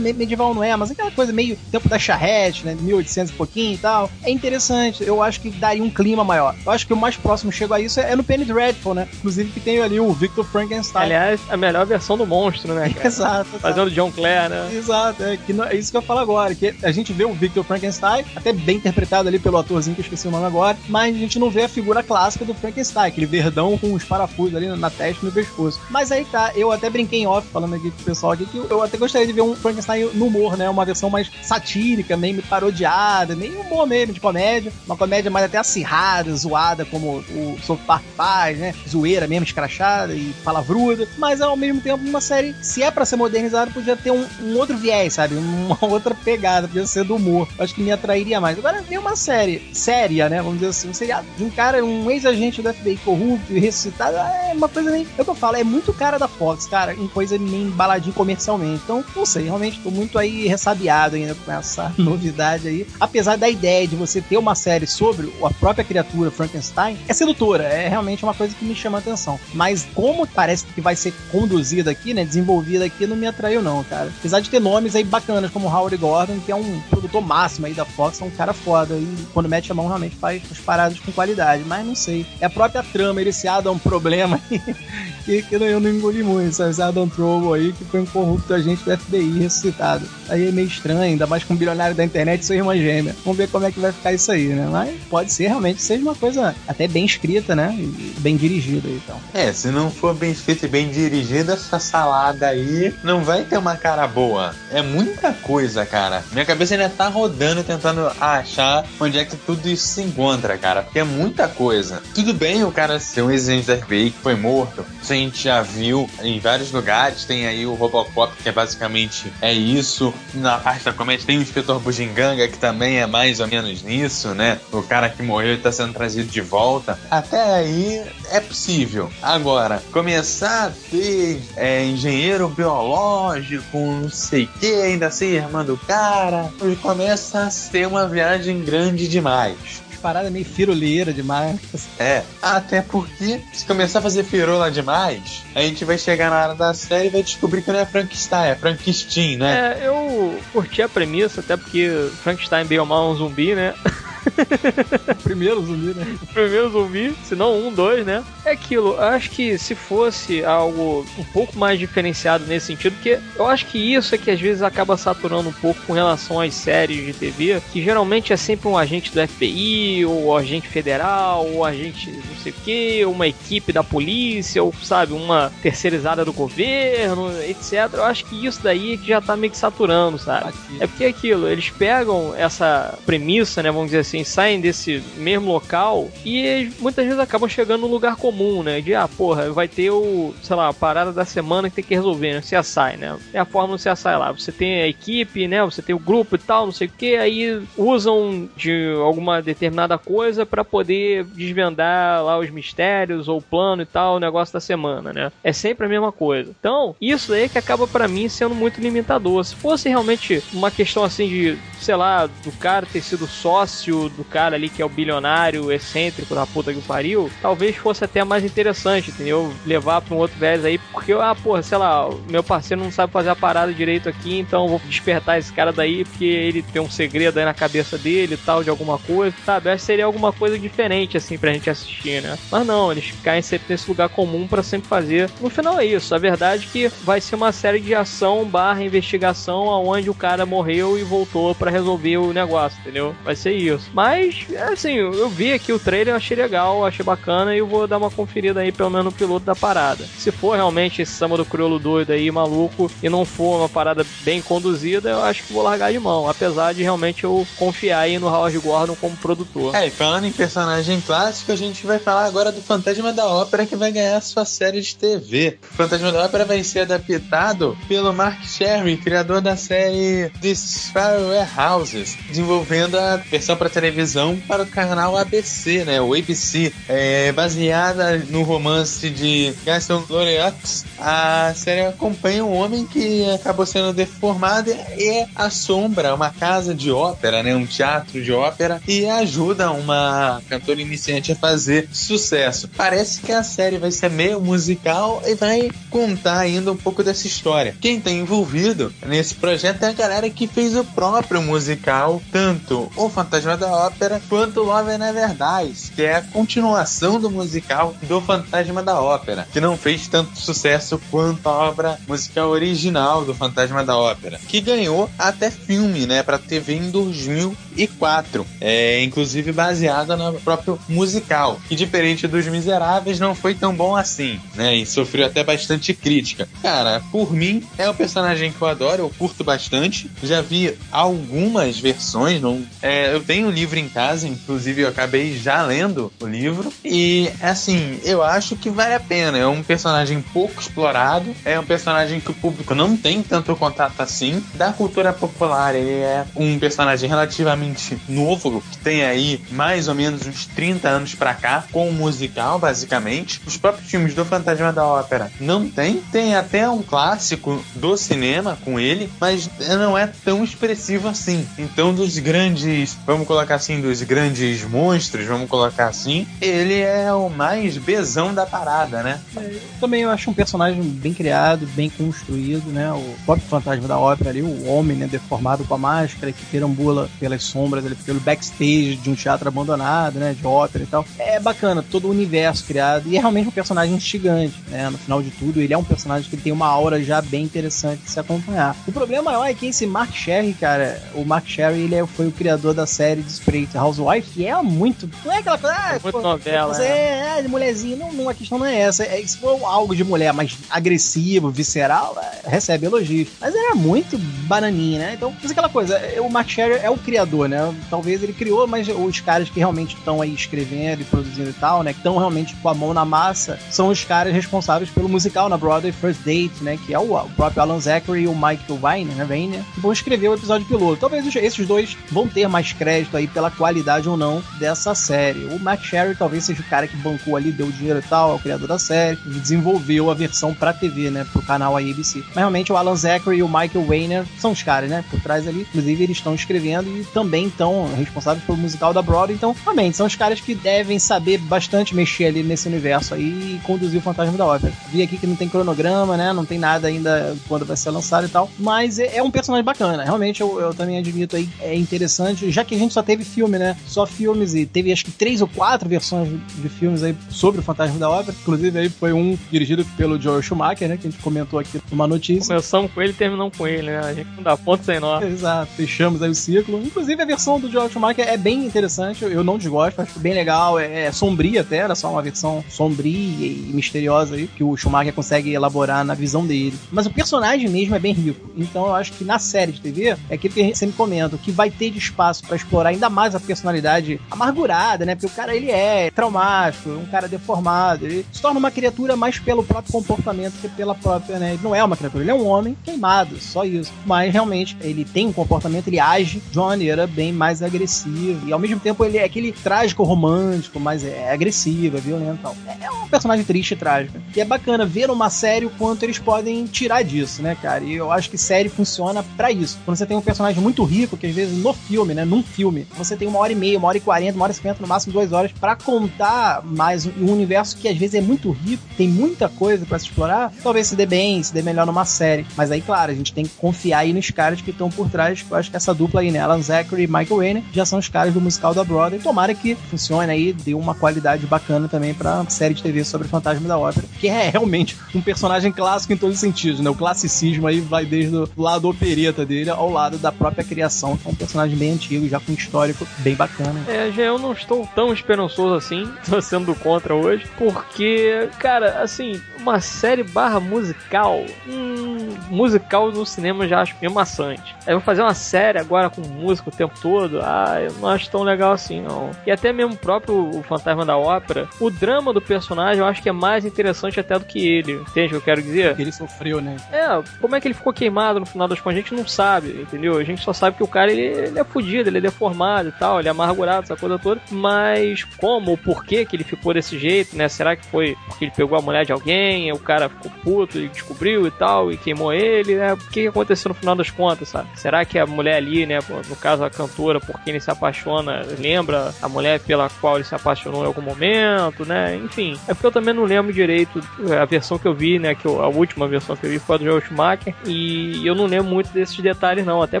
Medieval 0.02 0.54
não 0.54 0.62
é, 0.62 0.74
mas 0.76 0.90
aquela 0.90 1.10
coisa 1.10 1.32
meio 1.32 1.56
tempo 1.70 1.88
da 1.88 1.98
charrete, 1.98 2.64
né? 2.64 2.76
1800 2.80 3.32
e 3.32 3.36
pouquinho 3.36 3.74
e 3.74 3.78
tal. 3.78 4.10
É 4.22 4.30
interessante. 4.30 5.04
Eu 5.04 5.22
acho 5.22 5.40
que 5.40 5.50
daria 5.50 5.82
um 5.82 5.90
clima 5.90 6.24
maior. 6.24 6.54
Eu 6.64 6.72
acho 6.72 6.86
que 6.86 6.92
o 6.92 6.96
mais 6.96 7.16
próximo 7.16 7.52
chego 7.52 7.74
a 7.74 7.80
isso 7.80 8.00
é 8.00 8.14
no 8.16 8.24
Penny 8.24 8.44
Dreadful, 8.44 8.94
né? 8.94 9.08
Inclusive 9.12 9.50
que 9.50 9.60
tem 9.60 9.80
ali 9.80 10.00
o 10.00 10.12
Victor 10.12 10.44
Frankenstein. 10.44 11.02
Aliás, 11.02 11.40
a 11.48 11.56
melhor 11.56 11.86
versão 11.86 12.16
do 12.16 12.26
monstro, 12.26 12.74
né? 12.74 12.90
Cara? 12.90 13.06
exato, 13.06 13.48
exato. 13.48 13.60
Fazendo 13.60 13.90
John 13.90 14.10
Clare, 14.10 14.48
né? 14.48 14.70
Exato. 14.74 15.22
É, 15.22 15.36
que 15.36 15.52
não, 15.52 15.64
é 15.64 15.76
isso 15.76 15.90
que 15.90 15.96
eu 15.96 16.02
falo 16.02 16.20
agora. 16.20 16.54
Que 16.54 16.74
a 16.82 16.92
gente 16.92 17.12
vê 17.12 17.24
o 17.24 17.32
Victor 17.32 17.64
Frankenstein, 17.64 18.24
até 18.34 18.52
bem 18.52 18.76
interpretado 18.76 19.28
ali 19.28 19.38
pelo 19.38 19.58
atorzinho 19.58 19.94
que 19.94 20.00
eu 20.00 20.04
esqueci 20.04 20.28
o 20.28 20.30
nome 20.30 20.46
agora, 20.46 20.76
mas 20.88 21.14
a 21.14 21.18
gente 21.18 21.38
não 21.38 21.50
vê 21.50 21.64
a 21.64 21.68
figura 21.68 22.02
clássica 22.02 22.44
do 22.44 22.54
Frankenstein, 22.54 23.08
aquele 23.08 23.26
verdão 23.26 23.76
com 23.78 23.92
os 23.92 24.04
parafusos 24.04 24.54
ali 24.54 24.66
na 24.68 24.90
testa 24.90 25.22
e 25.22 25.26
no 25.26 25.32
pescoço. 25.32 25.80
Mas 25.90 26.10
aí 26.10 26.24
tá, 26.24 26.52
eu 26.54 26.72
até 26.72 26.88
brinquei 26.88 27.20
em 27.20 27.26
off 27.26 27.46
falando 27.52 27.74
aqui 27.74 27.90
com 27.90 28.02
o 28.02 28.04
pessoal 28.04 28.32
aqui 28.32 28.46
que 28.46 28.56
eu 28.56 28.82
até 28.82 28.96
gostaria 28.96 29.26
de 29.26 29.32
ver 29.32 29.42
um 29.42 29.54
Frankenstein 29.54 29.91
no 29.96 30.26
humor, 30.26 30.56
né? 30.56 30.68
Uma 30.68 30.84
versão 30.84 31.10
mais 31.10 31.30
satírica, 31.42 32.16
meio 32.16 32.42
parodiada, 32.42 33.34
meio 33.34 33.60
humor 33.60 33.86
mesmo, 33.86 34.14
de 34.14 34.20
comédia. 34.20 34.72
Uma 34.86 34.96
comédia 34.96 35.30
mais 35.30 35.46
até 35.46 35.58
acirrada, 35.58 36.34
zoada, 36.34 36.84
como 36.84 37.18
o 37.18 37.58
South 37.62 37.80
Park 37.86 38.04
faz, 38.16 38.58
né? 38.58 38.74
Zoeira 38.88 39.26
mesmo, 39.26 39.44
escrachada 39.44 40.14
e 40.14 40.34
palavruda. 40.44 41.08
Mas 41.18 41.40
ao 41.40 41.56
mesmo 41.56 41.80
tempo, 41.80 42.04
uma 42.04 42.20
série, 42.20 42.54
se 42.60 42.82
é 42.82 42.90
para 42.90 43.04
ser 43.04 43.16
modernizada, 43.16 43.70
podia 43.70 43.96
ter 43.96 44.10
um, 44.10 44.26
um, 44.40 44.56
outro 44.56 44.76
viés, 44.76 45.14
sabe? 45.14 45.34
Uma 45.62 45.78
outra 45.82 46.14
pegada, 46.14 46.66
podia 46.66 46.86
ser 46.86 47.04
do 47.04 47.16
humor. 47.16 47.48
Acho 47.58 47.74
que 47.74 47.82
me 47.82 47.92
atrairia 47.92 48.40
mais. 48.40 48.58
Agora, 48.58 48.82
ver 48.82 48.98
uma 48.98 49.16
série 49.16 49.62
séria, 49.72 50.28
né? 50.28 50.38
Vamos 50.38 50.54
dizer 50.54 50.68
assim, 50.68 50.88
um 50.88 50.94
seriado 50.94 51.26
de 51.36 51.44
um 51.44 51.50
cara, 51.50 51.84
um 51.84 52.10
ex-agente 52.10 52.60
do 52.60 52.72
FBI 52.72 52.96
corrupto 53.04 53.52
e 53.52 53.58
ressuscitado, 53.58 54.16
é 54.16 54.52
uma 54.54 54.68
coisa 54.68 54.90
nem. 54.90 55.06
É 55.18 55.22
eu 55.32 55.34
falo, 55.34 55.56
é 55.56 55.64
muito 55.64 55.92
cara 55.92 56.18
da 56.18 56.28
Fox, 56.28 56.66
cara, 56.66 56.94
em 56.94 57.08
coisa 57.08 57.38
meio 57.38 57.68
embaladinho 57.68 58.14
comercialmente. 58.14 58.82
Então, 58.84 59.04
não 59.14 59.24
sei, 59.24 59.44
realmente 59.44 59.80
Tô 59.82 59.90
muito 59.90 60.18
aí 60.18 60.46
ressabiado 60.46 61.16
ainda 61.16 61.34
com 61.34 61.50
essa 61.50 61.92
novidade 61.98 62.68
aí. 62.68 62.86
Apesar 63.00 63.36
da 63.36 63.48
ideia 63.48 63.86
de 63.86 63.96
você 63.96 64.20
ter 64.20 64.36
uma 64.36 64.54
série 64.54 64.86
sobre 64.86 65.32
a 65.42 65.50
própria 65.50 65.84
criatura 65.84 66.30
Frankenstein, 66.30 66.98
é 67.08 67.12
sedutora, 67.12 67.64
é 67.64 67.88
realmente 67.88 68.22
uma 68.22 68.34
coisa 68.34 68.54
que 68.54 68.64
me 68.64 68.74
chama 68.74 68.98
a 68.98 69.00
atenção. 69.00 69.38
Mas 69.54 69.86
como 69.94 70.26
parece 70.26 70.66
que 70.66 70.80
vai 70.80 70.94
ser 70.94 71.12
conduzida 71.30 71.90
aqui, 71.90 72.14
né, 72.14 72.24
desenvolvida 72.24 72.84
aqui, 72.84 73.06
não 73.06 73.16
me 73.16 73.26
atraiu 73.26 73.62
não, 73.62 73.82
cara. 73.84 74.12
Apesar 74.18 74.40
de 74.40 74.50
ter 74.50 74.60
nomes 74.60 74.94
aí 74.94 75.04
bacanas 75.04 75.50
como 75.50 75.68
Howard 75.68 75.96
Gordon, 75.96 76.38
que 76.40 76.52
é 76.52 76.56
um 76.56 76.80
produtor 76.90 77.22
máximo 77.22 77.66
aí 77.66 77.74
da 77.74 77.84
Fox, 77.84 78.20
é 78.20 78.24
um 78.24 78.30
cara 78.30 78.52
foda. 78.52 78.94
E 78.94 79.16
quando 79.32 79.48
mete 79.48 79.72
a 79.72 79.74
mão, 79.74 79.86
realmente 79.86 80.16
faz 80.16 80.42
as 80.50 80.58
paradas 80.58 80.98
com 81.00 81.12
qualidade. 81.12 81.64
Mas 81.66 81.86
não 81.86 81.94
sei. 81.94 82.26
É 82.40 82.46
a 82.46 82.50
própria 82.50 82.82
trama, 82.82 83.20
se 83.32 83.46
é 83.46 83.70
um 83.70 83.78
problema 83.78 84.40
que, 85.24 85.42
que 85.42 85.54
eu 85.54 85.80
não 85.80 85.90
engoli 85.90 86.22
muito, 86.22 86.54
sabe? 86.54 86.70
Esse 86.70 86.82
Adam 86.82 87.10
aí, 87.54 87.72
que 87.72 87.84
foi 87.84 88.00
um 88.00 88.06
corrupto 88.06 88.52
agente 88.54 88.84
do 88.84 88.96
FBI 88.96 89.38
ressuscitado. 89.38 90.06
Aí 90.28 90.48
é 90.48 90.52
meio 90.52 90.66
estranho, 90.66 91.00
ainda 91.00 91.26
mais 91.26 91.44
com 91.44 91.54
um 91.54 91.56
bilionário 91.56 91.94
da 91.94 92.04
internet 92.04 92.42
e 92.42 92.46
sua 92.46 92.56
irmã 92.56 92.76
gêmea. 92.76 93.14
Vamos 93.24 93.36
ver 93.36 93.48
como 93.48 93.66
é 93.66 93.72
que 93.72 93.80
vai 93.80 93.92
ficar 93.92 94.12
isso 94.12 94.30
aí, 94.30 94.48
né? 94.48 94.68
Mas 94.70 95.00
pode 95.08 95.32
ser 95.32 95.48
realmente 95.48 95.82
seja 95.82 96.02
uma 96.02 96.14
coisa 96.14 96.54
até 96.66 96.88
bem 96.88 97.04
escrita, 97.04 97.54
né? 97.54 97.74
E 97.78 98.14
bem 98.18 98.36
dirigida 98.36 98.88
então. 98.88 99.16
É, 99.34 99.52
se 99.52 99.68
não 99.68 99.90
for 99.90 100.14
bem 100.14 100.30
escrita 100.30 100.66
e 100.66 100.68
bem 100.68 100.88
dirigida, 100.90 101.54
essa 101.54 101.78
salada 101.78 102.48
aí 102.48 102.94
não 103.02 103.22
vai 103.22 103.44
ter 103.44 103.58
uma 103.58 103.76
cara 103.76 104.06
boa. 104.06 104.54
É 104.70 104.82
muita 104.82 105.32
coisa, 105.32 105.84
cara. 105.84 106.24
Minha 106.32 106.44
cabeça 106.44 106.74
ainda 106.74 106.88
tá 106.88 107.08
rodando 107.08 107.62
tentando 107.62 108.10
achar 108.20 108.84
onde 109.00 109.18
é 109.18 109.24
que 109.24 109.36
tudo 109.36 109.68
isso 109.68 109.86
se 109.86 110.02
encontra, 110.02 110.56
cara. 110.56 110.82
Porque 110.82 110.98
é 110.98 111.04
muita 111.04 111.48
coisa. 111.48 112.02
Tudo 112.14 112.32
bem 112.32 112.64
o 112.64 112.72
cara 112.72 112.98
ser 112.98 113.22
um 113.22 113.30
exigente 113.30 113.66
da 113.66 113.76
FBI 113.76 114.10
que 114.10 114.18
foi 114.18 114.34
morto. 114.34 114.84
A 115.12 115.14
gente 115.14 115.44
já 115.44 115.60
viu 115.60 116.08
em 116.22 116.40
vários 116.40 116.72
lugares. 116.72 117.24
Tem 117.24 117.46
aí 117.46 117.66
o 117.66 117.74
Robocop, 117.74 118.34
que 118.42 118.48
é 118.48 118.52
basicamente 118.52 119.30
é 119.42 119.52
isso. 119.52 120.12
Na 120.32 120.58
parte 120.58 120.84
da 120.84 120.92
comédia 120.92 121.26
tem 121.26 121.36
o 121.36 121.42
Inspetor 121.42 121.78
Bujinganga, 121.80 122.48
que 122.48 122.56
também 122.56 122.98
é 122.98 123.06
mais 123.06 123.38
ou 123.38 123.46
menos 123.46 123.82
nisso, 123.82 124.28
né? 124.28 124.58
O 124.72 124.82
cara 124.82 125.10
que 125.10 125.22
morreu 125.22 125.54
e 125.54 125.58
tá 125.58 125.70
sendo 125.70 125.92
trazido 125.92 126.30
de 126.30 126.40
volta. 126.40 126.98
Até 127.10 127.42
aí 127.42 128.02
é 128.30 128.40
possível. 128.40 129.10
Agora, 129.20 129.82
começar 129.92 130.68
a 130.68 130.70
ter 130.90 131.42
é, 131.56 131.84
engenheiro 131.84 132.48
biológico, 132.48 133.78
não 133.78 134.08
sei 134.08 134.44
o 134.44 134.48
que, 134.58 134.66
ainda 134.66 135.10
ser 135.10 135.34
irmã 135.34 135.62
do 135.62 135.76
cara, 135.76 136.50
começa 136.80 137.44
a 137.44 137.50
ser 137.50 137.86
uma 137.86 138.08
viagem 138.08 138.64
grande 138.64 139.06
demais 139.06 139.82
parada 140.02 140.28
meio 140.30 140.44
firuleira 140.44 141.12
demais. 141.12 141.60
É, 141.98 142.22
até 142.42 142.82
porque 142.82 143.40
se 143.52 143.64
começar 143.64 144.00
a 144.00 144.02
fazer 144.02 144.24
firula 144.24 144.70
demais, 144.70 145.44
a 145.54 145.62
gente 145.62 145.84
vai 145.84 145.96
chegar 145.96 146.30
na 146.30 146.42
hora 146.42 146.54
da 146.54 146.74
série 146.74 147.06
e 147.06 147.10
vai 147.10 147.22
descobrir 147.22 147.62
que 147.62 147.70
não 147.70 147.78
é 147.78 147.86
Frankenstein, 147.86 148.50
é 148.50 148.54
Frankenstein, 148.56 149.36
né? 149.36 149.78
É, 149.80 149.86
eu 149.86 150.38
curti 150.52 150.82
a 150.82 150.88
premissa, 150.88 151.40
até 151.40 151.56
porque 151.56 152.10
Frankenstein 152.22 152.66
bem 152.66 152.78
ou 152.78 152.86
mal 152.86 153.08
é 153.08 153.12
um 153.12 153.14
zumbi, 153.14 153.54
né? 153.54 153.74
primeiro 155.22 155.64
zumbi, 155.64 155.94
né? 155.94 156.18
O 156.22 156.26
primeiro 156.26 156.70
zumbi, 156.70 157.14
se 157.24 157.34
não 157.34 157.58
um, 157.58 157.72
dois, 157.72 158.04
né? 158.04 158.24
É 158.44 158.52
aquilo, 158.52 158.98
acho 159.00 159.30
que 159.30 159.58
se 159.58 159.74
fosse 159.74 160.44
algo 160.44 161.06
um 161.18 161.24
pouco 161.24 161.58
mais 161.58 161.78
diferenciado 161.78 162.44
nesse 162.46 162.66
sentido, 162.66 162.94
porque 162.94 163.18
eu 163.36 163.46
acho 163.46 163.66
que 163.66 163.78
isso 163.78 164.14
é 164.14 164.18
que 164.18 164.30
às 164.30 164.40
vezes 164.40 164.62
acaba 164.62 164.96
saturando 164.96 165.48
um 165.48 165.52
pouco 165.52 165.80
com 165.86 165.92
relação 165.92 166.40
às 166.40 166.54
séries 166.54 167.06
de 167.06 167.12
TV, 167.12 167.62
que 167.72 167.82
geralmente 167.82 168.32
é 168.32 168.36
sempre 168.36 168.68
um 168.68 168.76
agente 168.76 169.12
do 169.12 169.26
FBI, 169.26 170.04
ou 170.04 170.36
agente 170.36 170.68
federal, 170.68 171.46
ou 171.46 171.64
agente 171.64 172.10
não 172.10 172.36
sei 172.42 172.52
o 172.52 172.54
que, 172.64 173.04
uma 173.04 173.26
equipe 173.26 173.72
da 173.72 173.82
polícia, 173.82 174.62
ou 174.62 174.72
sabe, 174.82 175.12
uma 175.12 175.52
terceirizada 175.62 176.24
do 176.24 176.32
governo, 176.32 177.30
etc. 177.42 177.88
Eu 177.94 178.04
acho 178.04 178.24
que 178.24 178.46
isso 178.46 178.60
daí 178.62 178.94
é 178.94 178.96
que 178.96 179.06
já 179.08 179.20
tá 179.20 179.36
meio 179.36 179.50
que 179.50 179.56
saturando, 179.56 180.18
sabe? 180.18 180.52
É 180.80 180.86
porque 180.86 181.04
é 181.04 181.08
aquilo, 181.08 181.48
eles 181.48 181.70
pegam 181.70 182.34
essa 182.36 182.98
premissa, 183.06 183.62
né, 183.62 183.70
vamos 183.70 183.86
dizer 183.86 183.98
assim, 183.98 184.11
saem 184.22 184.60
desse 184.60 185.02
mesmo 185.16 185.50
local 185.50 186.10
e 186.24 186.70
muitas 186.78 187.04
vezes 187.04 187.18
acabam 187.18 187.48
chegando 187.48 187.82
num 187.82 187.86
lugar 187.86 188.16
comum, 188.16 188.62
né? 188.62 188.80
De, 188.80 188.94
ah, 188.94 189.08
porra, 189.08 189.50
vai 189.50 189.66
ter 189.66 189.90
o, 189.90 190.34
sei 190.42 190.56
lá, 190.56 190.68
a 190.68 190.74
parada 190.74 191.12
da 191.12 191.24
semana 191.24 191.70
que 191.70 191.76
tem 191.76 191.84
que 191.84 191.94
resolver, 191.94 192.34
né? 192.34 192.40
CSI, 192.40 192.98
né? 192.98 193.18
É 193.32 193.38
a 193.38 193.44
forma 193.44 193.76
do 193.76 193.82
CSI 193.82 194.16
lá. 194.16 194.32
Você 194.32 194.52
tem 194.52 194.82
a 194.82 194.88
equipe, 194.88 195.48
né? 195.48 195.64
Você 195.64 195.80
tem 195.80 195.94
o 195.94 195.98
grupo 195.98 196.36
e 196.36 196.38
tal, 196.38 196.66
não 196.66 196.72
sei 196.72 196.86
o 196.86 196.90
que, 196.90 197.16
aí 197.16 197.62
usam 197.76 198.48
de 198.56 198.94
alguma 199.02 199.40
determinada 199.40 199.96
coisa 199.96 200.44
para 200.44 200.64
poder 200.64 201.24
desvendar 201.24 202.22
lá 202.22 202.38
os 202.38 202.50
mistérios 202.50 203.28
ou 203.28 203.38
o 203.38 203.42
plano 203.42 203.82
e 203.82 203.86
tal, 203.86 204.16
o 204.16 204.20
negócio 204.20 204.52
da 204.52 204.60
semana, 204.60 205.12
né? 205.12 205.32
É 205.42 205.52
sempre 205.52 205.86
a 205.86 205.88
mesma 205.88 206.12
coisa. 206.12 206.50
Então, 206.58 206.94
isso 207.00 207.32
aí 207.32 207.48
que 207.48 207.58
acaba 207.58 207.86
para 207.86 208.08
mim 208.08 208.28
sendo 208.28 208.54
muito 208.54 208.80
limitador. 208.80 209.44
Se 209.44 209.54
fosse 209.54 209.88
realmente 209.88 210.42
uma 210.52 210.70
questão 210.70 211.04
assim 211.04 211.28
de, 211.28 211.58
sei 211.80 211.96
lá, 211.96 212.26
do 212.26 212.52
cara 212.58 212.86
ter 212.86 213.00
sido 213.00 213.26
sócio 213.26 214.01
do 214.08 214.24
cara 214.24 214.56
ali 214.56 214.68
que 214.68 214.82
é 214.82 214.84
o 214.84 214.88
bilionário 214.88 215.70
excêntrico 215.70 216.34
da 216.34 216.46
puta 216.46 216.72
que 216.72 216.80
pariu, 216.82 217.30
talvez 217.40 217.76
fosse 217.76 218.04
até 218.04 218.24
mais 218.24 218.44
interessante, 218.44 219.10
entendeu? 219.10 219.52
Levar 219.64 220.00
pra 220.00 220.14
um 220.14 220.18
outro 220.18 220.38
velho 220.38 220.64
aí, 220.64 220.78
porque, 220.78 221.12
ah, 221.12 221.34
porra, 221.34 221.62
sei 221.62 221.78
lá, 221.78 222.08
meu 222.28 222.42
parceiro 222.42 222.82
não 222.82 222.90
sabe 222.90 223.12
fazer 223.12 223.30
a 223.30 223.36
parada 223.36 223.72
direito 223.72 224.08
aqui, 224.08 224.38
então 224.38 224.68
vou 224.68 224.80
despertar 224.84 225.38
esse 225.38 225.52
cara 225.52 225.72
daí 225.72 226.04
porque 226.04 226.24
ele 226.24 226.62
tem 226.62 226.80
um 226.80 226.90
segredo 226.90 227.38
aí 227.38 227.44
na 227.44 227.54
cabeça 227.54 227.98
dele 227.98 228.34
e 228.34 228.38
tal, 228.38 228.62
de 228.62 228.70
alguma 228.70 228.98
coisa, 228.98 229.34
sabe? 229.44 229.70
Acho 229.70 229.80
que 229.80 229.86
seria 229.86 230.04
alguma 230.04 230.32
coisa 230.32 230.58
diferente, 230.58 231.16
assim, 231.16 231.38
pra 231.38 231.52
gente 231.52 231.70
assistir, 231.70 232.22
né? 232.22 232.38
Mas 232.50 232.66
não, 232.66 232.92
eles 232.92 233.12
caem 233.22 233.42
sempre 233.42 233.66
nesse 233.70 233.88
lugar 233.88 234.08
comum 234.08 234.46
para 234.46 234.62
sempre 234.62 234.88
fazer. 234.88 235.30
No 235.40 235.50
final 235.50 235.78
é 235.78 235.84
isso, 235.84 236.14
a 236.14 236.18
verdade 236.18 236.66
é 236.66 236.72
que 236.72 236.88
vai 237.02 237.20
ser 237.20 237.34
uma 237.34 237.52
série 237.52 237.80
de 237.80 237.94
ação 237.94 238.44
barra 238.44 238.84
investigação 238.84 239.70
aonde 239.70 240.10
o 240.10 240.14
cara 240.14 240.46
morreu 240.46 240.98
e 240.98 241.02
voltou 241.02 241.54
para 241.54 241.70
resolver 241.70 242.18
o 242.18 242.32
negócio, 242.32 242.78
entendeu? 242.80 243.14
Vai 243.24 243.36
ser 243.36 243.52
isso. 243.52 243.90
Mas, 243.92 244.46
assim, 244.70 244.94
eu 244.94 245.28
vi 245.28 245.52
aqui 245.52 245.72
o 245.72 245.78
trailer, 245.78 246.14
achei 246.14 246.36
legal, 246.36 246.84
achei 246.84 247.04
bacana 247.04 247.54
e 247.54 247.58
eu 247.58 247.66
vou 247.66 247.86
dar 247.86 247.98
uma 247.98 248.10
conferida 248.10 248.60
aí, 248.60 248.72
pelo 248.72 248.90
menos 248.90 249.06
no 249.06 249.12
piloto 249.12 249.44
da 249.44 249.54
parada. 249.54 250.04
Se 250.18 250.30
for 250.30 250.56
realmente 250.56 251.02
esse 251.02 251.12
samba 251.12 251.36
do 251.36 251.44
crioulo 251.44 251.78
doido 251.78 252.12
aí, 252.12 252.30
maluco, 252.30 252.90
e 253.02 253.08
não 253.08 253.24
for 253.24 253.58
uma 253.58 253.68
parada 253.68 254.04
bem 254.22 254.40
conduzida, 254.40 255.10
eu 255.10 255.22
acho 255.22 255.44
que 255.44 255.52
vou 255.52 255.62
largar 255.62 255.92
de 255.92 255.98
mão. 255.98 256.28
Apesar 256.28 256.72
de 256.72 256.82
realmente 256.82 257.24
eu 257.24 257.46
confiar 257.56 258.00
aí 258.00 258.18
no 258.18 258.28
Howard 258.28 258.58
Gordon 258.58 258.96
como 258.96 259.16
produtor. 259.16 259.74
É, 259.74 259.86
e 259.86 259.90
falando 259.90 260.24
em 260.24 260.32
personagem 260.32 261.00
clássico, 261.00 261.52
a 261.52 261.56
gente 261.56 261.86
vai 261.86 261.98
falar 261.98 262.24
agora 262.24 262.50
do 262.50 262.62
Fantasma 262.62 263.12
da 263.12 263.26
Ópera 263.26 263.66
que 263.66 263.76
vai 263.76 263.92
ganhar 263.92 264.20
sua 264.20 264.44
série 264.44 264.80
de 264.80 264.94
TV. 264.96 265.58
O 265.70 265.74
Fantasma 265.74 266.10
da 266.10 266.24
Ópera 266.24 266.44
vai 266.44 266.62
ser 266.62 266.80
adaptado 266.80 267.76
pelo 267.88 268.12
Mark 268.12 268.42
Sherry, 268.44 268.96
criador 268.96 269.40
da 269.40 269.56
série 269.56 270.30
This 270.40 270.90
Fairway 270.92 271.46
Houses, 271.56 272.16
desenvolvendo 272.28 272.98
a 272.98 273.16
versão 273.16 273.56
para 273.56 273.68
televisão 273.82 274.38
para 274.46 274.62
o 274.62 274.66
canal 274.66 275.16
ABC, 275.16 275.84
né? 275.84 276.00
O 276.00 276.14
ABC. 276.14 276.72
É 276.88 277.32
baseada 277.32 278.16
no 278.30 278.42
romance 278.42 279.10
de 279.10 279.52
Gaston 279.64 280.04
Loriox. 280.08 280.84
A 281.00 281.52
série 281.56 281.80
acompanha 281.80 282.44
um 282.44 282.54
homem 282.54 282.86
que 282.86 283.28
acabou 283.30 283.66
sendo 283.66 283.92
deformado 283.92 284.70
e 284.70 285.26
assombra 285.34 286.14
uma 286.14 286.30
casa 286.30 286.72
de 286.72 286.92
ópera, 286.92 287.42
né? 287.42 287.56
Um 287.56 287.66
teatro 287.66 288.22
de 288.22 288.32
ópera 288.32 288.80
e 288.86 289.06
ajuda 289.06 289.72
uma 289.72 290.40
cantora 290.48 290.80
iniciante 290.80 291.32
a 291.32 291.36
fazer 291.36 291.88
sucesso. 291.92 292.68
Parece 292.76 293.20
que 293.20 293.32
a 293.32 293.42
série 293.42 293.78
vai 293.78 293.90
ser 293.90 294.10
meio 294.10 294.40
musical 294.40 295.20
e 295.26 295.34
vai 295.34 295.70
contar 295.90 296.38
ainda 296.38 296.70
um 296.70 296.76
pouco 296.76 297.02
dessa 297.02 297.26
história. 297.26 297.74
Quem 297.80 297.98
está 297.98 298.10
envolvido 298.10 298.92
nesse 299.06 299.34
projeto 299.34 299.82
é 299.82 299.88
a 299.88 299.92
galera 299.92 300.30
que 300.30 300.46
fez 300.46 300.76
o 300.76 300.84
próprio 300.84 301.42
musical, 301.42 302.22
tanto 302.30 302.92
O 302.94 303.08
Fantasma 303.08 303.56
da 303.56 303.71
Ópera 303.76 304.20
quanto 304.28 304.62
Love 304.62 304.98
Never 304.98 305.30
Dies, 305.30 305.90
que 305.94 306.02
é 306.02 306.16
a 306.16 306.22
continuação 306.22 307.20
do 307.20 307.30
musical 307.30 307.94
do 308.02 308.20
Fantasma 308.20 308.82
da 308.82 309.00
Ópera, 309.00 309.46
que 309.52 309.60
não 309.60 309.76
fez 309.76 310.08
tanto 310.08 310.38
sucesso 310.38 311.00
quanto 311.10 311.48
a 311.48 311.52
obra 311.52 311.98
musical 312.06 312.50
original 312.50 313.24
do 313.24 313.34
Fantasma 313.34 313.84
da 313.84 313.96
Ópera, 313.96 314.40
que 314.48 314.60
ganhou 314.60 315.10
até 315.18 315.50
filme, 315.50 316.06
né, 316.06 316.22
para 316.22 316.38
TV 316.38 316.74
em 316.74 316.90
2004, 316.90 318.46
é 318.60 319.02
inclusive 319.02 319.52
baseada 319.52 320.16
no 320.16 320.40
próprio 320.40 320.78
musical, 320.88 321.60
que 321.68 321.74
diferente 321.74 322.26
dos 322.26 322.46
Miseráveis 322.46 323.18
não 323.18 323.34
foi 323.34 323.54
tão 323.54 323.74
bom 323.74 323.96
assim, 323.96 324.40
né, 324.54 324.76
e 324.76 324.86
sofreu 324.86 325.26
até 325.26 325.42
bastante 325.42 325.94
crítica. 325.94 326.48
Cara, 326.60 327.02
por 327.10 327.32
mim 327.32 327.62
é 327.78 327.88
um 327.88 327.94
personagem 327.94 328.52
que 328.52 328.60
eu 328.60 328.68
adoro, 328.68 329.02
eu 329.02 329.12
curto 329.18 329.42
bastante, 329.42 330.10
já 330.22 330.40
vi 330.40 330.76
algumas 330.90 331.78
versões, 331.78 332.40
não, 332.40 332.62
é, 332.80 333.14
eu 333.14 333.22
tenho 333.22 333.48
um 333.48 333.52
livro 333.62 333.78
em 333.78 333.88
casa, 333.88 334.26
inclusive 334.26 334.82
eu 334.82 334.88
acabei 334.88 335.36
já 335.36 335.62
lendo 335.62 336.12
o 336.20 336.26
livro. 336.26 336.72
E 336.84 337.30
assim, 337.40 338.00
eu 338.02 338.20
acho 338.20 338.56
que 338.56 338.68
vale 338.68 338.94
a 338.94 339.00
pena. 339.00 339.38
É 339.38 339.46
um 339.46 339.62
personagem 339.62 340.20
pouco 340.20 340.60
explorado, 340.60 341.32
é 341.44 341.58
um 341.58 341.64
personagem 341.64 342.18
que 342.18 342.32
o 342.32 342.34
público 342.34 342.74
não 342.74 342.96
tem 342.96 343.22
tanto 343.22 343.54
contato 343.54 344.00
assim. 344.00 344.42
Da 344.54 344.72
cultura 344.72 345.12
popular, 345.12 345.76
ele 345.76 345.90
é 345.90 346.24
um 346.34 346.58
personagem 346.58 347.08
relativamente 347.08 347.96
novo, 348.08 348.62
que 348.72 348.78
tem 348.78 349.04
aí 349.04 349.40
mais 349.52 349.86
ou 349.86 349.94
menos 349.94 350.26
uns 350.26 350.46
30 350.46 350.88
anos 350.88 351.14
pra 351.14 351.32
cá, 351.34 351.64
com 351.70 351.88
um 351.88 351.92
musical, 351.92 352.58
basicamente. 352.58 353.40
Os 353.46 353.56
próprios 353.56 353.88
filmes 353.88 354.12
do 354.12 354.24
Fantasma 354.24 354.72
da 354.72 354.84
Ópera 354.84 355.30
não 355.40 355.68
tem. 355.68 356.02
Tem 356.10 356.34
até 356.34 356.68
um 356.68 356.82
clássico 356.82 357.64
do 357.76 357.96
cinema 357.96 358.58
com 358.64 358.80
ele, 358.80 359.08
mas 359.20 359.48
não 359.78 359.96
é 359.96 360.08
tão 360.24 360.42
expressivo 360.42 361.06
assim. 361.06 361.46
Então, 361.56 361.94
dos 361.94 362.18
grandes, 362.18 362.96
vamos 363.06 363.26
colocar 363.26 363.51
assim, 363.54 363.80
dos 363.80 364.02
grandes 364.02 364.62
monstros, 364.64 365.26
vamos 365.26 365.48
colocar 365.48 365.86
assim, 365.86 366.26
ele 366.40 366.80
é 366.80 367.12
o 367.12 367.28
mais 367.28 367.76
bezão 367.76 368.34
da 368.34 368.46
parada, 368.46 369.02
né? 369.02 369.20
É, 369.36 369.56
também 369.80 370.02
eu 370.02 370.10
acho 370.10 370.30
um 370.30 370.34
personagem 370.34 370.82
bem 370.82 371.12
criado, 371.12 371.66
bem 371.74 371.90
construído, 371.90 372.70
né? 372.70 372.90
O 372.92 373.14
próprio 373.24 373.46
fantasma 373.48 373.88
da 373.88 373.98
ópera 373.98 374.30
ali, 374.30 374.42
o 374.42 374.66
homem, 374.66 374.96
né, 374.96 375.06
deformado 375.06 375.64
com 375.64 375.74
a 375.74 375.78
máscara, 375.78 376.32
que 376.32 376.44
perambula 376.46 377.08
pelas 377.18 377.42
sombras, 377.42 377.84
ali, 377.84 377.94
pelo 377.94 378.20
backstage 378.20 378.96
de 378.96 379.10
um 379.10 379.14
teatro 379.14 379.48
abandonado, 379.48 380.18
né, 380.18 380.34
de 380.38 380.46
ópera 380.46 380.84
e 380.84 380.86
tal. 380.86 381.04
É 381.18 381.40
bacana, 381.40 381.84
todo 381.88 382.06
o 382.06 382.10
universo 382.10 382.64
criado, 382.64 383.08
e 383.08 383.16
é 383.16 383.20
realmente 383.20 383.48
um 383.48 383.52
personagem 383.52 383.94
instigante, 383.94 384.54
né? 384.68 384.88
No 384.90 384.98
final 384.98 385.22
de 385.22 385.30
tudo, 385.30 385.60
ele 385.60 385.72
é 385.72 385.78
um 385.78 385.84
personagem 385.84 386.28
que 386.28 386.36
tem 386.36 386.52
uma 386.52 386.66
aura 386.66 387.02
já 387.02 387.20
bem 387.20 387.44
interessante 387.44 388.02
de 388.02 388.10
se 388.10 388.20
acompanhar. 388.20 388.76
O 388.86 388.92
problema 388.92 389.30
maior 389.30 389.46
é 389.46 389.54
que 389.54 389.66
esse 389.66 389.86
Mark 389.86 390.12
Sherry, 390.14 390.54
cara, 390.54 391.02
o 391.14 391.24
Mark 391.24 391.46
Sherry, 391.46 391.80
ele 391.80 391.94
é, 391.94 392.06
foi 392.06 392.26
o 392.26 392.32
criador 392.32 392.74
da 392.74 392.86
série 392.86 393.22
de 393.22 393.31
Sprayed 393.32 393.76
Housewife, 393.76 394.30
que 394.30 394.46
é 394.46 394.62
muito. 394.62 395.08
Não 395.24 395.32
é 395.32 395.38
aquela 395.38 395.58
coisa. 395.58 395.76
Ah, 395.76 395.88
é 395.96 395.98
muito 395.98 396.12
pô, 396.12 396.22
novela. 396.22 396.74
Você 396.74 396.82
é, 396.82 397.38
é, 397.38 397.48
mulherzinha. 397.48 397.96
Não, 397.96 398.12
não, 398.12 398.28
a 398.28 398.34
questão 398.34 398.58
não 398.58 398.66
é 398.66 398.78
essa. 398.78 399.04
É, 399.04 399.24
se 399.26 399.38
for 399.38 399.58
algo 399.64 399.94
de 399.94 400.04
mulher 400.04 400.32
mais 400.32 400.56
agressivo, 400.70 401.50
visceral, 401.50 402.16
é, 402.20 402.48
recebe 402.48 402.86
elogios. 402.86 403.28
Mas 403.40 403.54
era 403.54 403.74
muito 403.74 404.18
bananinha, 404.46 404.98
né? 404.98 405.14
Então, 405.14 405.34
mas 405.40 405.50
aquela 405.50 405.68
coisa, 405.68 406.00
o 406.20 406.30
Mark 406.30 406.48
Sherry 406.48 406.80
é 406.82 406.90
o 406.90 406.96
criador, 406.96 407.48
né? 407.48 407.74
Talvez 407.88 408.22
ele 408.22 408.32
criou, 408.32 408.66
mas 408.66 408.88
os 408.88 409.20
caras 409.20 409.48
que 409.48 409.58
realmente 409.58 409.96
estão 409.96 410.20
aí 410.20 410.34
escrevendo 410.34 411.02
e 411.02 411.04
produzindo 411.04 411.50
e 411.50 411.54
tal, 411.54 411.82
né? 411.82 411.92
Que 411.92 411.98
estão 411.98 412.18
realmente 412.18 412.54
com 412.56 412.68
a 412.68 412.74
mão 412.74 412.94
na 412.94 413.04
massa, 413.04 413.58
são 413.70 413.88
os 413.88 414.04
caras 414.04 414.32
responsáveis 414.32 414.90
pelo 414.90 415.08
musical 415.08 415.48
na 415.48 415.56
Broadway 415.56 415.92
First 415.92 416.20
Date, 416.22 416.62
né? 416.62 416.78
Que 416.86 416.94
é 416.94 416.98
o, 416.98 417.14
o 417.14 417.30
próprio 417.30 417.62
Alan 417.62 417.80
Zachary 417.80 418.22
e 418.22 418.28
o 418.28 418.34
Michael 418.34 418.58
Vine, 418.68 419.14
né? 419.14 419.24
Vane, 419.24 419.64
que 419.74 419.80
vão 419.80 419.92
escrever 419.92 420.28
o 420.28 420.34
episódio 420.34 420.66
piloto. 420.66 421.00
Talvez 421.00 421.24
esses 421.34 421.66
dois 421.66 421.96
vão 422.10 422.28
ter 422.28 422.48
mais 422.48 422.72
crédito 422.72 423.16
aí 423.16 423.21
pela 423.26 423.50
qualidade 423.50 424.08
ou 424.08 424.16
não 424.16 424.42
dessa 424.58 424.94
série. 424.94 425.46
O 425.46 425.58
Matt 425.58 425.82
Sherry 425.82 426.16
talvez 426.16 426.44
seja 426.44 426.60
o 426.60 426.64
cara 426.64 426.86
que 426.86 426.96
bancou 426.96 427.36
ali, 427.36 427.52
deu 427.52 427.70
dinheiro 427.70 427.98
e 427.98 428.02
tal, 428.02 428.32
é 428.32 428.34
o 428.34 428.38
criador 428.38 428.68
da 428.68 428.78
série, 428.78 429.18
e 429.26 429.30
desenvolveu 429.30 430.10
a 430.10 430.14
versão 430.14 430.54
pra 430.54 430.72
TV, 430.72 431.10
né? 431.10 431.26
Pro 431.32 431.42
canal 431.42 431.76
ABC. 431.76 432.22
Mas 432.28 432.36
realmente 432.36 432.72
o 432.72 432.76
Alan 432.76 432.96
Zachary 432.96 433.38
e 433.38 433.42
o 433.42 433.48
Michael 433.48 433.86
Weiner 433.86 434.24
são 434.38 434.52
os 434.52 434.62
caras, 434.62 434.88
né? 434.88 435.04
Por 435.10 435.20
trás 435.20 435.46
ali. 435.46 435.62
Inclusive, 435.62 436.04
eles 436.04 436.16
estão 436.16 436.34
escrevendo 436.34 436.88
e 436.88 437.04
também 437.04 437.46
estão 437.46 437.92
responsáveis 437.94 438.44
pelo 438.44 438.58
musical 438.58 438.92
da 438.92 439.02
Broadway. 439.02 439.36
Então, 439.36 439.54
realmente, 439.62 439.96
são 439.96 440.06
os 440.06 440.16
caras 440.16 440.40
que 440.40 440.54
devem 440.54 440.98
saber 440.98 441.38
bastante 441.38 441.94
mexer 441.94 442.26
ali 442.26 442.42
nesse 442.42 442.68
universo 442.68 443.14
aí 443.14 443.22
e 443.22 443.60
conduzir 443.64 443.98
o 443.98 444.02
Fantasma 444.02 444.36
da 444.36 444.46
Ópera. 444.46 444.72
Vi 444.90 445.02
aqui 445.02 445.18
que 445.18 445.26
não 445.26 445.36
tem 445.36 445.48
cronograma, 445.48 446.16
né? 446.16 446.32
Não 446.32 446.44
tem 446.44 446.58
nada 446.58 446.88
ainda 446.88 447.36
quando 447.48 447.64
vai 447.64 447.76
ser 447.76 447.90
lançado 447.90 448.26
e 448.26 448.30
tal. 448.30 448.50
Mas 448.58 448.98
é, 448.98 449.16
é 449.16 449.22
um 449.22 449.30
personagem 449.30 449.64
bacana. 449.64 450.04
Realmente, 450.04 450.40
eu, 450.40 450.60
eu 450.60 450.74
também 450.74 450.98
admito 450.98 451.36
aí, 451.36 451.48
é 451.60 451.74
interessante, 451.74 452.50
já 452.50 452.64
que 452.64 452.74
a 452.74 452.78
gente 452.78 452.94
só 452.94 453.02
teve 453.12 453.24
filme, 453.24 453.58
né? 453.58 453.76
Só 453.86 454.06
filmes 454.06 454.54
e 454.54 454.64
teve 454.64 454.92
acho 454.92 455.04
que 455.04 455.10
três 455.10 455.42
ou 455.42 455.48
quatro 455.48 455.88
versões 455.88 456.28
de 456.30 456.68
filmes 456.68 457.02
aí 457.02 457.14
sobre 457.28 457.60
o 457.60 457.62
Fantasma 457.62 457.98
da 457.98 458.08
Ópera. 458.08 458.34
Inclusive 458.40 458.78
aí 458.78 458.88
foi 458.88 459.12
um 459.12 459.36
dirigido 459.50 459.84
pelo 459.96 460.20
Joel 460.20 460.40
Schumacher, 460.40 460.88
né? 460.88 460.96
Que 460.96 461.06
a 461.06 461.10
gente 461.10 461.22
comentou 461.22 461.58
aqui 461.58 461.80
numa 461.90 462.06
notícia. 462.06 462.48
Começamos 462.48 462.90
com 462.90 463.02
ele 463.02 463.12
e 463.12 463.14
terminamos 463.14 463.56
com 463.56 463.66
ele, 463.66 463.90
né? 463.90 463.98
A 463.98 464.14
gente 464.14 464.28
não 464.34 464.42
dá 464.42 464.56
ponto 464.56 464.84
sem 464.84 464.98
nó. 464.98 465.20
Exato, 465.20 465.70
fechamos 465.72 466.22
aí 466.22 466.30
o 466.30 466.34
ciclo. 466.34 466.82
Inclusive 466.82 467.20
a 467.20 467.26
versão 467.26 467.60
do 467.60 467.70
Joel 467.70 467.90
Schumacher 467.90 468.26
é 468.26 468.36
bem 468.36 468.64
interessante, 468.64 469.24
eu 469.24 469.44
não 469.44 469.58
desgosto, 469.58 470.00
acho 470.00 470.18
bem 470.18 470.32
legal, 470.32 470.78
é, 470.78 471.04
é 471.04 471.12
sombria 471.12 471.60
até, 471.60 471.78
era 471.78 471.94
só 471.94 472.10
uma 472.10 472.22
versão 472.22 472.64
sombria 472.70 473.12
e 473.46 473.70
misteriosa 473.72 474.36
aí, 474.36 474.46
que 474.46 474.64
o 474.64 474.76
Schumacher 474.76 475.12
consegue 475.12 475.52
elaborar 475.52 476.04
na 476.04 476.14
visão 476.14 476.46
dele. 476.46 476.78
Mas 476.90 477.06
o 477.06 477.10
personagem 477.10 477.68
mesmo 477.68 477.94
é 477.94 477.98
bem 477.98 478.12
rico, 478.12 478.50
então 478.56 478.86
eu 478.86 478.94
acho 478.94 479.12
que 479.12 479.24
na 479.24 479.38
série 479.38 479.72
de 479.72 479.80
TV 479.80 480.16
é 480.30 480.34
aquilo 480.34 480.54
que 480.54 480.60
a 480.60 480.64
gente 480.64 480.78
sempre 480.78 480.96
comenta, 480.96 481.36
que 481.36 481.50
vai 481.50 481.70
ter 481.70 481.90
de 481.90 481.98
espaço 481.98 482.44
para 482.44 482.56
explorar 482.56 482.92
ainda 483.02 483.10
mais 483.10 483.34
a 483.34 483.40
personalidade 483.40 484.20
amargurada, 484.30 485.04
né? 485.04 485.14
Porque 485.14 485.26
o 485.26 485.36
cara 485.36 485.54
ele 485.54 485.70
é 485.70 486.10
traumático, 486.10 486.90
um 486.90 487.06
cara 487.06 487.26
deformado, 487.26 488.06
ele 488.06 488.24
se 488.32 488.40
torna 488.40 488.58
uma 488.58 488.70
criatura 488.70 489.16
mais 489.16 489.38
pelo 489.38 489.64
próprio 489.64 489.92
comportamento 489.92 490.54
que 490.60 490.68
pela 490.68 490.94
própria, 490.94 491.38
né? 491.38 491.54
Ele 491.54 491.62
não 491.62 491.74
é 491.74 491.82
uma 491.82 491.96
criatura, 491.96 492.22
ele 492.22 492.30
é 492.30 492.34
um 492.34 492.46
homem 492.46 492.76
queimado, 492.84 493.38
só 493.40 493.64
isso. 493.64 493.92
Mas 494.06 494.32
realmente 494.32 494.76
ele 494.80 495.04
tem 495.04 495.26
um 495.26 495.32
comportamento, 495.32 495.88
ele 495.88 495.98
age 495.98 496.42
de 496.50 496.58
uma 496.58 496.68
maneira 496.68 497.06
bem 497.06 497.32
mais 497.32 497.62
agressiva 497.62 498.40
e 498.46 498.52
ao 498.52 498.58
mesmo 498.58 498.78
tempo 498.78 499.04
ele 499.04 499.18
é 499.18 499.24
aquele 499.24 499.52
trágico 499.52 500.04
romântico, 500.04 500.78
mas 500.78 501.04
é 501.04 501.32
agressivo, 501.32 501.96
é 501.96 502.00
violento, 502.00 502.38
tal. 502.42 502.56
É 502.80 502.90
um 502.90 503.08
personagem 503.08 503.44
triste 503.44 503.72
e 503.72 503.76
trágico. 503.76 504.18
E 504.34 504.40
é 504.40 504.44
bacana 504.44 504.86
ver 504.86 505.10
uma 505.10 505.30
série 505.30 505.66
o 505.66 505.70
quanto 505.70 506.04
eles 506.04 506.18
podem 506.18 506.66
tirar 506.66 507.02
disso, 507.02 507.42
né, 507.42 507.56
cara? 507.60 507.82
E 507.82 507.94
eu 507.94 508.12
acho 508.12 508.30
que 508.30 508.38
série 508.38 508.68
funciona 508.68 509.24
para 509.36 509.50
isso. 509.50 509.78
Quando 509.84 509.96
você 509.96 510.06
tem 510.06 510.16
um 510.16 510.22
personagem 510.22 510.62
muito 510.62 510.84
rico, 510.84 511.16
que 511.16 511.26
às 511.26 511.34
vezes 511.34 511.58
no 511.58 511.72
filme, 511.72 512.14
né, 512.14 512.24
num 512.24 512.42
filme, 512.42 512.86
você 512.96 513.16
tem 513.16 513.28
uma 513.28 513.38
hora 513.38 513.52
e 513.52 513.56
meia, 513.56 513.78
uma 513.78 513.88
hora 513.88 513.96
e 513.96 514.00
quarenta, 514.00 514.34
uma 514.34 514.44
hora 514.44 514.52
e 514.52 514.56
cinquenta, 514.56 514.80
no 514.80 514.88
máximo 514.88 515.12
duas 515.12 515.32
horas, 515.32 515.52
para 515.52 515.76
contar 515.76 516.62
mais 516.64 517.06
um 517.06 517.32
universo 517.32 517.76
que 517.76 517.88
às 517.88 517.96
vezes 517.96 518.14
é 518.14 518.20
muito 518.20 518.50
rico, 518.50 518.82
tem 518.96 519.08
muita 519.08 519.48
coisa 519.48 519.84
para 519.86 519.98
se 519.98 520.06
explorar, 520.06 520.52
talvez 520.62 520.86
se 520.86 520.96
dê 520.96 521.06
bem, 521.06 521.42
se 521.42 521.52
dê 521.52 521.62
melhor 521.62 521.86
numa 521.86 522.04
série. 522.04 522.46
Mas 522.56 522.70
aí, 522.70 522.80
claro, 522.80 523.12
a 523.12 523.14
gente 523.14 523.32
tem 523.32 523.44
que 523.44 523.54
confiar 523.56 524.00
aí 524.00 524.12
nos 524.12 524.30
caras 524.30 524.60
que 524.60 524.70
estão 524.70 524.90
por 524.90 525.08
trás, 525.10 525.44
eu 525.50 525.56
acho 525.56 525.70
que 525.70 525.76
essa 525.76 525.94
dupla 525.94 526.20
aí, 526.20 526.30
né, 526.30 526.38
Alan 526.38 526.60
Zachary 526.60 527.04
e 527.04 527.06
Michael 527.06 527.36
Wayne, 527.36 527.64
já 527.72 527.84
são 527.84 527.98
os 527.98 528.08
caras 528.08 528.32
do 528.32 528.40
musical 528.40 528.74
da 528.74 528.84
Broadway. 528.84 529.20
Tomara 529.20 529.54
que 529.54 529.74
funcione 529.74 530.30
aí, 530.30 530.52
dê 530.52 530.74
uma 530.74 530.94
qualidade 530.94 531.46
bacana 531.46 531.88
também 531.88 532.14
pra 532.14 532.44
série 532.48 532.74
de 532.74 532.82
TV 532.82 533.04
sobre 533.04 533.28
Fantasma 533.28 533.66
da 533.68 533.78
Ópera, 533.78 534.06
que 534.20 534.28
é 534.28 534.50
realmente 534.50 534.96
um 535.14 535.20
personagem 535.20 535.72
clássico 535.72 536.12
em 536.12 536.16
todos 536.16 536.36
os 536.36 536.40
sentidos, 536.40 536.80
né? 536.80 536.90
O 536.90 536.94
classicismo 536.94 537.66
aí 537.66 537.80
vai 537.80 538.04
desde 538.04 538.36
o 538.36 538.48
lado 538.56 538.88
opereta 538.88 539.44
dele 539.44 539.70
ao 539.70 539.90
lado 539.90 540.18
da 540.18 540.32
própria 540.32 540.64
criação, 540.64 541.16
que 541.16 541.26
é 541.26 541.30
um 541.30 541.34
personagem 541.34 541.76
bem 541.76 541.92
antigo, 541.92 542.28
já 542.28 542.38
com 542.40 542.52
um 542.52 542.54
histórico 542.82 543.06
bem 543.18 543.34
bacana. 543.34 543.80
É, 543.86 544.10
já 544.10 544.22
eu 544.22 544.38
não 544.38 544.52
estou 544.52 544.86
tão 544.94 545.12
esperançoso 545.12 545.74
assim, 545.74 546.12
sendo 546.42 546.74
contra 546.74 547.14
hoje, 547.14 547.46
porque, 547.56 548.48
cara, 548.58 549.02
assim, 549.02 549.40
uma 549.62 549.80
série 549.80 550.22
barra 550.22 550.60
musical, 550.60 551.44
hum, 551.66 552.36
musical 552.50 553.10
no 553.10 553.24
cinema 553.24 553.64
eu 553.64 553.68
já 553.68 553.80
acho 553.80 553.96
meio 554.00 554.12
maçante. 554.12 554.74
Aí 554.86 554.92
vou 554.92 555.02
fazer 555.02 555.22
uma 555.22 555.34
série 555.34 555.78
agora 555.78 556.10
com 556.10 556.20
música 556.20 556.68
o 556.68 556.72
tempo 556.72 556.94
todo, 557.00 557.40
ah, 557.42 557.80
eu 557.80 557.92
não 557.94 558.08
acho 558.08 558.30
tão 558.30 558.42
legal 558.42 558.72
assim, 558.72 559.00
não. 559.00 559.30
E 559.46 559.50
até 559.50 559.72
mesmo 559.72 559.94
o 559.94 559.96
próprio 559.96 560.50
o 560.50 560.62
Fantasma 560.62 561.04
da 561.04 561.16
Ópera, 561.16 561.68
o 561.80 561.90
drama 561.90 562.32
do 562.32 562.40
personagem 562.40 563.00
eu 563.00 563.06
acho 563.06 563.22
que 563.22 563.28
é 563.28 563.32
mais 563.32 563.64
interessante 563.64 564.18
até 564.18 564.38
do 564.38 564.44
que 564.44 564.66
ele, 564.66 564.92
entende 564.92 565.26
o 565.26 565.30
que 565.30 565.36
eu 565.36 565.42
quero 565.42 565.62
dizer? 565.62 565.98
Ele 565.98 566.12
sofreu, 566.12 566.60
né? 566.60 566.76
É, 566.92 567.06
como 567.40 567.54
é 567.54 567.60
que 567.60 567.68
ele 567.68 567.74
ficou 567.74 567.92
queimado 567.92 568.40
no 568.40 568.46
final 568.46 568.66
das 568.66 568.80
contas, 568.80 568.98
a 568.98 569.00
gente 569.00 569.14
não 569.14 569.26
sabe, 569.26 569.82
entendeu? 569.82 570.18
A 570.18 570.24
gente 570.24 570.42
só 570.42 570.52
sabe 570.52 570.76
que 570.76 570.82
o 570.82 570.88
cara, 570.88 571.12
ele, 571.12 571.22
ele 571.22 571.58
é 571.58 571.64
fudido, 571.64 572.08
ele 572.08 572.18
é 572.18 572.20
deformado 572.20 572.88
e 572.88 572.92
tal, 572.92 573.20
ele 573.20 573.28
é 573.28 573.30
amargurado, 573.30 573.84
essa 573.84 573.96
coisa 573.96 574.18
toda, 574.18 574.40
mas 574.50 575.24
como, 575.24 575.72
o 575.72 575.78
porquê 575.78 576.24
que 576.24 576.36
ele 576.36 576.44
ficou 576.44 576.74
desse 576.74 576.98
jeito, 576.98 577.36
né? 577.36 577.48
Será 577.48 577.76
que 577.76 577.86
foi 577.86 578.16
porque 578.26 578.46
ele 578.46 578.52
pegou 578.54 578.78
a 578.78 578.82
mulher 578.82 579.04
de 579.04 579.12
alguém, 579.12 579.51
o 579.72 579.78
cara 579.78 580.08
ficou 580.08 580.30
puto 580.42 580.78
e 580.78 580.88
descobriu 580.88 581.46
e 581.46 581.50
tal, 581.50 581.92
e 581.92 581.96
queimou 581.96 582.32
ele, 582.32 582.76
né? 582.76 582.92
O 582.92 582.96
que 582.96 583.26
aconteceu 583.26 583.68
no 583.70 583.74
final 583.74 583.94
das 583.94 584.10
contas, 584.10 584.48
sabe? 584.48 584.68
Será 584.74 585.04
que 585.04 585.18
a 585.18 585.26
mulher 585.26 585.56
ali, 585.56 585.86
né, 585.86 585.98
no 586.28 586.36
caso 586.36 586.64
a 586.64 586.70
cantora, 586.70 587.20
por 587.20 587.40
quem 587.40 587.52
ele 587.52 587.60
se 587.60 587.70
apaixona, 587.70 588.42
lembra 588.58 589.12
a 589.20 589.28
mulher 589.28 589.60
pela 589.60 589.88
qual 590.00 590.16
ele 590.16 590.24
se 590.24 590.34
apaixonou 590.34 590.82
em 590.82 590.86
algum 590.86 591.02
momento, 591.02 591.84
né? 591.84 592.16
Enfim, 592.16 592.58
é 592.68 592.74
porque 592.74 592.86
eu 592.86 592.92
também 592.92 593.14
não 593.14 593.24
lembro 593.24 593.52
direito 593.52 594.00
a 594.40 594.44
versão 594.44 594.78
que 594.78 594.86
eu 594.86 594.94
vi, 594.94 595.18
né, 595.18 595.34
que 595.34 595.46
eu, 595.46 595.62
a 595.62 595.68
última 595.68 596.06
versão 596.08 596.36
que 596.36 596.46
eu 596.46 596.50
vi 596.50 596.58
foi 596.58 596.76
a 596.76 596.78
do 596.78 596.84
Joel 596.84 597.00
Schumacher, 597.00 597.54
e 597.66 598.26
eu 598.26 598.34
não 598.34 598.46
lembro 598.46 598.70
muito 598.70 598.90
desses 598.92 599.18
detalhes 599.18 599.64
não, 599.64 599.82
até 599.82 600.00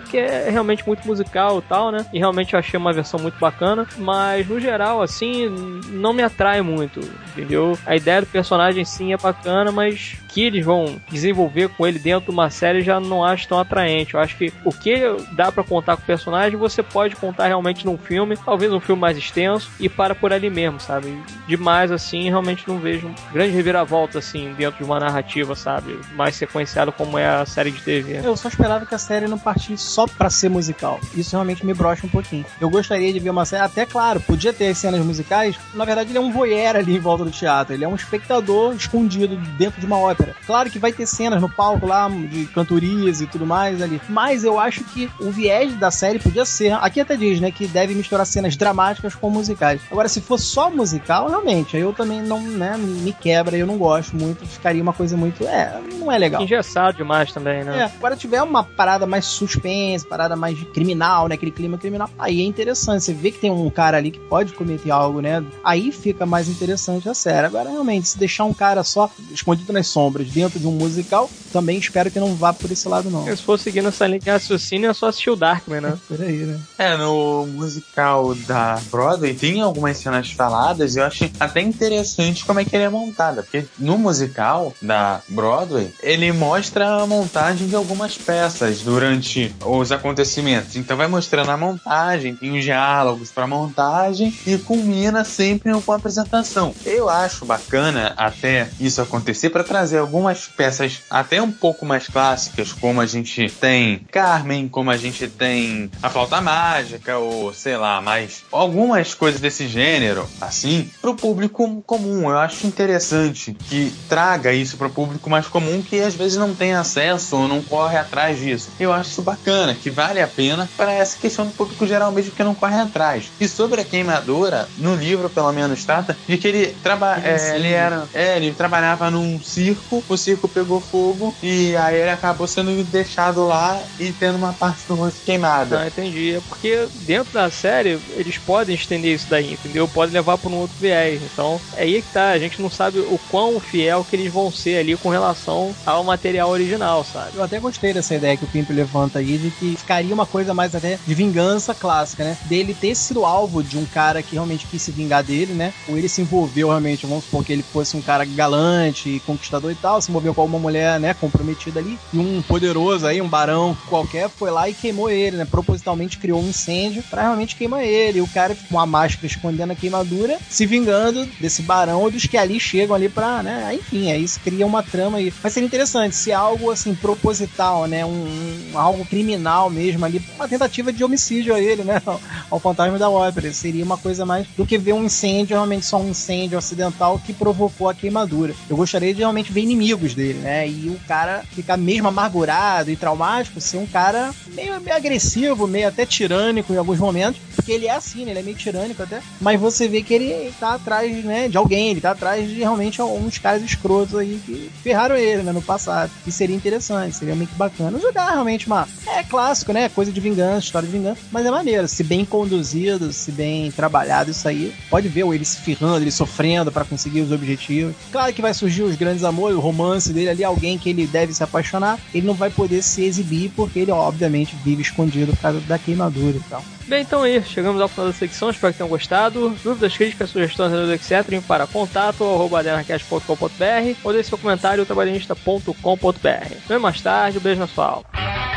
porque 0.00 0.18
é 0.18 0.48
realmente 0.50 0.86
muito 0.86 1.06
musical 1.06 1.58
e 1.58 1.62
tal, 1.62 1.90
né? 1.90 2.06
E 2.12 2.18
realmente 2.18 2.54
eu 2.54 2.58
achei 2.58 2.78
uma 2.78 2.92
versão 2.92 3.20
muito 3.20 3.38
bacana, 3.38 3.86
mas 3.98 4.46
no 4.46 4.60
geral, 4.60 5.02
assim, 5.02 5.48
não 5.88 6.12
me 6.12 6.22
atrai 6.22 6.62
muito, 6.62 7.00
entendeu? 7.32 7.78
A 7.86 7.96
ideia 7.96 8.20
do 8.20 8.26
personagem 8.26 8.84
sim 8.84 9.12
é 9.12 9.16
bacana, 9.16 9.41
mas 9.72 10.16
que 10.32 10.42
eles 10.42 10.64
vão 10.64 11.00
desenvolver 11.10 11.68
com 11.68 11.86
ele 11.86 11.98
dentro 11.98 12.26
de 12.26 12.30
uma 12.30 12.50
série 12.50 12.82
já 12.82 12.98
não 12.98 13.24
acho 13.24 13.46
tão 13.46 13.58
atraente. 13.58 14.14
Eu 14.14 14.20
acho 14.20 14.36
que 14.36 14.52
o 14.64 14.72
que 14.72 14.96
dá 15.32 15.52
para 15.52 15.62
contar 15.62 15.96
com 15.96 16.02
o 16.02 16.06
personagem, 16.06 16.58
você 16.58 16.82
pode 16.82 17.16
contar 17.16 17.48
realmente 17.48 17.84
num 17.84 17.98
filme, 17.98 18.36
talvez 18.36 18.72
um 18.72 18.80
filme 18.80 19.00
mais 19.00 19.16
extenso, 19.16 19.70
e 19.78 19.88
para 19.88 20.14
por 20.14 20.32
ali 20.32 20.48
mesmo, 20.48 20.80
sabe? 20.80 21.22
Demais 21.46 21.92
assim, 21.92 22.30
realmente 22.30 22.66
não 22.66 22.78
vejo 22.78 23.08
um 23.08 23.14
grande 23.32 23.52
reviravolta 23.52 24.18
assim 24.18 24.54
dentro 24.56 24.78
de 24.78 24.84
uma 24.84 24.98
narrativa, 24.98 25.54
sabe? 25.54 25.98
Mais 26.14 26.34
sequenciado 26.34 26.92
como 26.92 27.18
é 27.18 27.26
a 27.26 27.44
série 27.44 27.70
de 27.70 27.80
TV. 27.80 28.20
Eu 28.24 28.36
só 28.36 28.48
esperava 28.48 28.86
que 28.86 28.94
a 28.94 28.98
série 28.98 29.26
não 29.26 29.38
partisse 29.38 29.84
só 29.84 30.06
para 30.06 30.30
ser 30.30 30.48
musical. 30.48 30.98
Isso 31.14 31.32
realmente 31.32 31.64
me 31.66 31.74
brocha 31.74 32.06
um 32.06 32.10
pouquinho. 32.10 32.46
Eu 32.60 32.70
gostaria 32.70 33.12
de 33.12 33.18
ver 33.18 33.30
uma 33.30 33.44
série, 33.44 33.62
até 33.62 33.84
claro, 33.84 34.20
podia 34.20 34.52
ter 34.52 34.74
cenas 34.74 35.04
musicais. 35.04 35.56
Na 35.74 35.84
verdade, 35.84 36.10
ele 36.10 36.18
é 36.18 36.20
um 36.20 36.32
voyeur 36.32 36.76
ali 36.76 36.96
em 36.96 37.00
volta 37.00 37.24
do 37.24 37.30
teatro. 37.30 37.74
Ele 37.74 37.84
é 37.84 37.88
um 37.88 37.94
espectador 37.94 38.74
escondido 38.74 39.36
dentro 39.58 39.80
de 39.80 39.86
uma 39.86 39.98
ópera. 39.98 40.21
Claro 40.46 40.70
que 40.70 40.78
vai 40.78 40.92
ter 40.92 41.06
cenas 41.06 41.40
no 41.40 41.48
palco 41.48 41.86
lá 41.86 42.08
de 42.08 42.46
cantorias 42.46 43.20
e 43.20 43.26
tudo 43.26 43.46
mais 43.46 43.80
ali. 43.80 44.00
Mas 44.08 44.44
eu 44.44 44.58
acho 44.58 44.84
que 44.84 45.10
o 45.20 45.30
viés 45.30 45.74
da 45.76 45.90
série 45.90 46.18
podia 46.18 46.44
ser. 46.44 46.72
Aqui 46.74 47.00
até 47.00 47.16
diz, 47.16 47.40
né, 47.40 47.50
que 47.50 47.66
deve 47.66 47.94
misturar 47.94 48.26
cenas 48.26 48.56
dramáticas 48.56 49.14
com 49.14 49.30
musicais. 49.30 49.80
Agora, 49.90 50.08
se 50.08 50.20
for 50.20 50.38
só 50.38 50.70
musical, 50.70 51.28
realmente, 51.28 51.76
aí 51.76 51.82
eu 51.82 51.92
também 51.92 52.22
não, 52.22 52.40
né, 52.40 52.76
me 52.76 53.12
quebra, 53.12 53.56
eu 53.56 53.66
não 53.66 53.78
gosto 53.78 54.16
muito. 54.16 54.46
Ficaria 54.46 54.82
uma 54.82 54.92
coisa 54.92 55.16
muito. 55.16 55.44
É, 55.44 55.80
não 55.98 56.10
é 56.10 56.18
legal. 56.18 56.42
Engessado 56.42 56.96
demais 56.96 57.32
também, 57.32 57.64
né? 57.64 57.80
É, 57.80 57.84
agora 57.84 58.16
tiver 58.16 58.42
uma 58.42 58.64
parada 58.64 59.06
mais 59.06 59.24
suspense, 59.24 60.06
parada 60.06 60.36
mais 60.36 60.58
criminal, 60.72 61.28
né? 61.28 61.34
Aquele 61.34 61.50
clima 61.50 61.78
criminal, 61.78 62.08
aí 62.18 62.40
é 62.40 62.44
interessante. 62.44 63.04
Você 63.04 63.12
vê 63.12 63.30
que 63.30 63.38
tem 63.38 63.50
um 63.50 63.70
cara 63.70 63.96
ali 63.96 64.10
que 64.10 64.18
pode 64.20 64.52
cometer 64.52 64.90
algo, 64.90 65.20
né? 65.20 65.44
Aí 65.64 65.90
fica 65.92 66.26
mais 66.26 66.48
interessante 66.48 67.08
a 67.08 67.14
série. 67.14 67.46
Agora, 67.46 67.70
realmente, 67.70 68.08
se 68.08 68.18
deixar 68.18 68.44
um 68.44 68.54
cara 68.54 68.82
só 68.82 69.10
escondido 69.30 69.72
nas 69.72 69.86
sombras 69.86 70.11
dentro 70.20 70.58
de 70.58 70.66
um 70.66 70.72
musical, 70.72 71.30
também 71.52 71.78
espero 71.78 72.10
que 72.10 72.18
não 72.18 72.34
vá 72.34 72.52
por 72.52 72.70
esse 72.70 72.88
lado, 72.88 73.10
não. 73.10 73.24
Se 73.24 73.42
for 73.42 73.58
seguindo 73.58 73.88
essa 73.88 74.06
linha 74.06 74.20
de 74.20 74.30
raciocínio, 74.30 74.90
é 74.90 74.94
só 74.94 75.08
assistir 75.08 75.30
o 75.30 75.36
Darkman, 75.36 75.80
né? 75.80 75.98
por 76.08 76.20
aí, 76.20 76.38
né? 76.38 76.58
É, 76.78 76.96
no 76.96 77.46
musical 77.46 78.34
da 78.34 78.80
Broadway 78.90 79.34
tem 79.34 79.60
algumas 79.60 79.98
cenas 79.98 80.30
faladas 80.30 80.96
e 80.96 80.98
eu 80.98 81.04
acho 81.04 81.30
até 81.38 81.60
interessante 81.60 82.44
como 82.44 82.60
é 82.60 82.64
que 82.64 82.74
ele 82.74 82.84
é 82.84 82.88
montada. 82.88 83.42
Porque 83.42 83.64
no 83.78 83.98
musical 83.98 84.74
da 84.80 85.20
Broadway, 85.28 85.92
ele 86.02 86.32
mostra 86.32 87.02
a 87.02 87.06
montagem 87.06 87.68
de 87.68 87.76
algumas 87.76 88.16
peças 88.16 88.80
durante 88.80 89.54
os 89.64 89.92
acontecimentos. 89.92 90.76
Então 90.76 90.96
vai 90.96 91.06
mostrando 91.06 91.50
a 91.50 91.56
montagem, 91.56 92.34
tem 92.34 92.56
os 92.56 92.64
diálogos 92.64 93.30
para 93.30 93.46
montagem 93.46 94.36
e 94.46 94.58
culmina 94.58 95.24
sempre 95.24 95.72
com 95.80 95.92
a 95.92 95.96
apresentação. 95.96 96.74
Eu 96.84 97.08
acho 97.08 97.44
bacana 97.44 98.12
até 98.16 98.68
isso 98.80 99.00
acontecer 99.00 99.50
para 99.50 99.64
trazer 99.64 99.98
algumas 100.02 100.46
peças 100.46 101.02
até 101.10 101.40
um 101.40 101.50
pouco 101.50 101.86
mais 101.86 102.06
clássicas, 102.08 102.72
como 102.72 103.00
a 103.00 103.06
gente 103.06 103.48
tem 103.48 104.00
Carmen, 104.10 104.68
como 104.68 104.90
a 104.90 104.96
gente 104.96 105.28
tem 105.28 105.90
a 106.02 106.10
Flauta 106.10 106.40
Mágica, 106.40 107.18
ou 107.18 107.52
sei 107.54 107.76
lá, 107.76 108.00
mais 108.00 108.44
algumas 108.50 109.14
coisas 109.14 109.40
desse 109.40 109.66
gênero, 109.66 110.28
assim, 110.40 110.90
pro 111.00 111.14
público 111.14 111.82
comum. 111.86 112.30
Eu 112.30 112.38
acho 112.38 112.66
interessante 112.66 113.56
que 113.68 113.92
traga 114.08 114.52
isso 114.52 114.76
pro 114.76 114.90
público 114.90 115.28
mais 115.30 115.46
comum 115.46 115.82
que 115.82 116.00
às 116.00 116.14
vezes 116.14 116.36
não 116.36 116.54
tem 116.54 116.74
acesso 116.74 117.36
ou 117.36 117.48
não 117.48 117.62
corre 117.62 117.96
atrás 117.96 118.38
disso. 118.38 118.70
Eu 118.78 118.92
acho 118.92 119.10
isso 119.10 119.22
bacana, 119.22 119.74
que 119.74 119.90
vale 119.90 120.20
a 120.20 120.26
pena 120.26 120.68
para 120.76 120.92
essa 120.92 121.18
questão 121.18 121.46
do 121.46 121.52
público 121.52 121.86
geral 121.86 122.10
mesmo 122.12 122.32
que 122.32 122.44
não 122.44 122.54
corre 122.54 122.80
atrás. 122.80 123.30
E 123.40 123.48
sobre 123.48 123.80
a 123.80 123.84
queimadura, 123.84 124.68
no 124.78 124.94
livro 124.94 125.28
pelo 125.28 125.52
menos 125.52 125.84
trata 125.84 126.16
de 126.26 126.38
que 126.38 126.48
ele 126.48 126.76
trabalha, 126.82 127.26
é, 127.26 127.56
ele 127.56 127.72
era, 127.72 128.08
é, 128.14 128.36
ele 128.36 128.52
trabalhava 128.52 129.10
num 129.10 129.40
circo, 129.40 129.91
o 130.08 130.16
circo 130.16 130.48
pegou 130.48 130.80
fogo 130.80 131.34
e 131.42 131.74
aí 131.76 131.96
ele 131.96 132.10
acabou 132.10 132.46
sendo 132.46 132.82
deixado 132.84 133.44
lá 133.44 133.82
e 133.98 134.12
tendo 134.12 134.36
uma 134.36 134.52
parte 134.52 134.86
do 134.86 134.94
rosto 134.94 135.20
queimada. 135.24 135.80
Ah, 135.80 135.86
entendi. 135.86 136.34
É 136.34 136.40
porque 136.40 136.88
dentro 137.06 137.32
da 137.32 137.50
série 137.50 137.98
eles 138.16 138.38
podem 138.38 138.74
estender 138.74 139.14
isso 139.14 139.26
daí, 139.28 139.52
entendeu? 139.52 139.88
Podem 139.88 140.14
levar 140.14 140.38
para 140.38 140.50
um 140.50 140.58
outro 140.58 140.76
viés. 140.80 141.20
Então 141.22 141.60
é 141.76 141.82
aí 141.82 142.02
que 142.02 142.12
tá. 142.12 142.30
A 142.30 142.38
gente 142.38 142.60
não 142.62 142.70
sabe 142.70 143.00
o 143.00 143.18
quão 143.30 143.60
fiel 143.60 144.04
que 144.08 144.16
eles 144.16 144.32
vão 144.32 144.50
ser 144.50 144.78
ali 144.78 144.96
com 144.96 145.08
relação 145.08 145.74
ao 145.84 146.04
material 146.04 146.50
original, 146.50 147.04
sabe? 147.04 147.36
Eu 147.36 147.42
até 147.42 147.58
gostei 147.58 147.92
dessa 147.92 148.14
ideia 148.14 148.36
que 148.36 148.44
o 148.44 148.48
Pimp 148.48 148.70
levanta 148.70 149.18
aí 149.18 149.38
de 149.38 149.50
que 149.50 149.76
ficaria 149.76 150.14
uma 150.14 150.26
coisa 150.26 150.54
mais 150.54 150.74
até 150.74 150.98
de 151.04 151.14
vingança 151.14 151.74
clássica, 151.74 152.24
né? 152.24 152.38
Dele 152.46 152.74
ter 152.74 152.94
sido 152.94 153.24
alvo 153.24 153.62
de 153.62 153.76
um 153.76 153.84
cara 153.84 154.22
que 154.22 154.34
realmente 154.34 154.66
quis 154.66 154.82
se 154.82 154.90
vingar 154.90 155.22
dele, 155.22 155.52
né? 155.52 155.72
Ou 155.88 155.98
ele 155.98 156.08
se 156.08 156.20
envolveu 156.20 156.68
realmente, 156.68 157.06
vamos 157.06 157.24
supor 157.24 157.44
que 157.44 157.52
ele 157.52 157.62
fosse 157.62 157.96
um 157.96 158.02
cara 158.02 158.24
galante, 158.24 159.22
conquistador 159.26 159.70
e 159.70 159.74
tal, 159.82 160.00
se 160.00 160.10
envolveu 160.10 160.32
com 160.32 160.44
uma 160.44 160.58
mulher, 160.58 161.00
né, 161.00 161.12
comprometida 161.12 161.80
ali, 161.80 161.98
e 162.12 162.18
um 162.18 162.40
poderoso 162.40 163.06
aí, 163.06 163.20
um 163.20 163.28
barão 163.28 163.76
qualquer, 163.88 164.28
foi 164.30 164.50
lá 164.50 164.68
e 164.68 164.74
queimou 164.74 165.10
ele, 165.10 165.36
né? 165.36 165.44
Propositalmente 165.44 166.18
criou 166.18 166.40
um 166.40 166.48
incêndio 166.48 167.02
para 167.10 167.22
realmente 167.22 167.56
queimar 167.56 167.82
ele. 167.82 168.18
E 168.18 168.22
o 168.22 168.28
cara 168.28 168.56
com 168.70 168.78
a 168.78 168.86
máscara 168.86 169.26
escondendo 169.26 169.72
a 169.72 169.76
queimadura, 169.76 170.38
se 170.48 170.64
vingando 170.64 171.26
desse 171.40 171.62
barão 171.62 172.02
ou 172.02 172.10
dos 172.10 172.26
que 172.26 172.36
ali 172.36 172.60
chegam 172.60 172.94
ali 172.94 173.08
pra, 173.08 173.42
né? 173.42 173.74
Enfim, 173.74 174.12
aí 174.12 174.22
isso 174.22 174.40
cria 174.40 174.66
uma 174.66 174.82
trama 174.82 175.18
aí. 175.18 175.32
Mas 175.42 175.52
seria 175.52 175.66
interessante 175.66 176.14
se 176.14 176.32
algo 176.32 176.70
assim 176.70 176.94
proposital, 176.94 177.86
né? 177.86 178.04
Um, 178.04 178.70
um 178.72 178.78
algo 178.78 179.04
criminal 179.04 179.68
mesmo 179.68 180.04
ali, 180.04 180.22
uma 180.36 180.48
tentativa 180.48 180.92
de 180.92 181.02
homicídio 181.02 181.54
a 181.54 181.60
ele, 181.60 181.82
né? 181.82 182.00
Ao, 182.06 182.20
ao 182.50 182.60
fantasma 182.60 182.98
da 182.98 183.08
ópera. 183.08 183.52
Seria 183.52 183.84
uma 183.84 183.96
coisa 183.96 184.26
mais 184.26 184.46
do 184.56 184.66
que 184.66 184.76
ver 184.76 184.92
um 184.92 185.04
incêndio, 185.04 185.54
realmente 185.54 185.86
só 185.86 185.98
um 185.98 186.10
incêndio 186.10 186.58
acidental 186.58 187.20
que 187.24 187.32
provocou 187.32 187.88
a 187.88 187.94
queimadura. 187.94 188.54
Eu 188.68 188.76
gostaria 188.76 189.12
de 189.14 189.20
realmente 189.20 189.52
ver 189.52 189.62
inimigos 189.72 190.14
dele, 190.14 190.38
né? 190.38 190.68
E 190.68 190.88
o 190.88 191.00
cara 191.06 191.42
ficar 191.52 191.76
mesmo 191.76 192.08
amargurado 192.08 192.90
e 192.90 192.96
traumático, 192.96 193.60
ser 193.60 193.78
um 193.78 193.86
cara 193.86 194.32
meio, 194.48 194.80
meio 194.80 194.96
agressivo, 194.96 195.66
meio 195.66 195.88
até 195.88 196.04
tirânico 196.04 196.72
em 196.72 196.76
alguns 196.76 196.98
momentos, 196.98 197.40
porque 197.54 197.72
ele 197.72 197.86
é 197.86 197.94
assim, 197.94 198.24
né? 198.24 198.32
Ele 198.32 198.40
é 198.40 198.42
meio 198.42 198.56
tirânico 198.56 199.02
até, 199.02 199.20
mas 199.40 199.60
você 199.60 199.88
vê 199.88 200.02
que 200.02 200.14
ele 200.14 200.52
tá 200.58 200.74
atrás, 200.74 201.24
né, 201.24 201.48
de 201.48 201.56
alguém, 201.56 201.90
ele 201.90 202.00
tá 202.00 202.12
atrás 202.12 202.48
de 202.48 202.58
realmente 202.58 203.00
uns 203.00 203.38
caras 203.38 203.62
escrotos 203.62 204.14
aí 204.14 204.40
que 204.44 204.70
ferraram 204.82 205.16
ele, 205.16 205.42
né, 205.42 205.52
no 205.52 205.62
passado. 205.62 206.10
E 206.26 206.32
seria 206.32 206.56
interessante, 206.56 207.16
seria 207.16 207.34
meio 207.34 207.48
que 207.48 207.54
bacana. 207.54 207.98
Jogar 207.98 208.30
realmente 208.30 208.66
uma. 208.66 208.88
É 209.06 209.22
clássico, 209.22 209.72
né? 209.72 209.88
Coisa 209.88 210.12
de 210.12 210.20
vingança, 210.20 210.66
história 210.66 210.86
de 210.86 210.96
vingança, 210.96 211.20
mas 211.30 211.46
é 211.46 211.50
maneiro. 211.50 211.86
Se 211.88 212.02
bem 212.02 212.24
conduzido, 212.24 213.12
se 213.12 213.30
bem 213.30 213.70
trabalhado, 213.70 214.30
isso 214.30 214.46
aí, 214.46 214.74
pode 214.90 215.08
ver 215.08 215.26
ele 215.26 215.44
se 215.44 215.60
ferrando, 215.60 216.02
ele 216.02 216.10
sofrendo 216.10 216.72
para 216.72 216.84
conseguir 216.84 217.20
os 217.20 217.32
objetivos. 217.32 217.94
Claro 218.10 218.32
que 218.32 218.42
vai 218.42 218.52
surgir 218.52 218.82
os 218.82 218.96
grandes 218.96 219.24
amores, 219.24 219.56
o 219.56 219.60
romance 219.62 220.12
dele 220.12 220.28
ali, 220.28 220.44
alguém 220.44 220.76
que 220.76 220.90
ele 220.90 221.06
deve 221.06 221.32
se 221.32 221.42
apaixonar, 221.42 221.98
ele 222.12 222.26
não 222.26 222.34
vai 222.34 222.50
poder 222.50 222.82
se 222.82 223.04
exibir 223.04 223.50
porque 223.56 223.78
ele, 223.78 223.90
obviamente, 223.90 224.56
vive 224.64 224.82
escondido 224.82 225.32
por 225.32 225.40
causa 225.40 225.60
da 225.60 225.78
queimadura 225.78 226.36
e 226.36 226.42
tal. 226.50 226.62
Bem, 226.86 227.02
então 227.02 227.24
é 227.24 227.36
isso. 227.36 227.50
Chegamos 227.50 227.80
ao 227.80 227.88
final 227.88 228.06
da 228.06 228.12
secção. 228.12 228.50
Espero 228.50 228.72
que 228.72 228.78
tenham 228.78 228.88
gostado. 228.88 229.56
Dúvidas, 229.62 229.96
críticas, 229.96 230.30
sugestões, 230.30 230.72
etc. 230.90 231.40
para 231.46 231.66
contato 231.66 232.24
adenacast.com.br 232.54 233.96
ou 234.04 234.12
deixe 234.12 234.28
seu 234.28 234.38
comentário 234.38 234.84
trabalhista.com.br. 234.84 236.54
Vem 236.68 236.78
mais 236.78 237.00
tarde. 237.00 237.38
Um 237.38 237.40
beijo 237.40 237.60
na 237.60 237.66
sua 237.66 237.86
alma. 237.86 238.51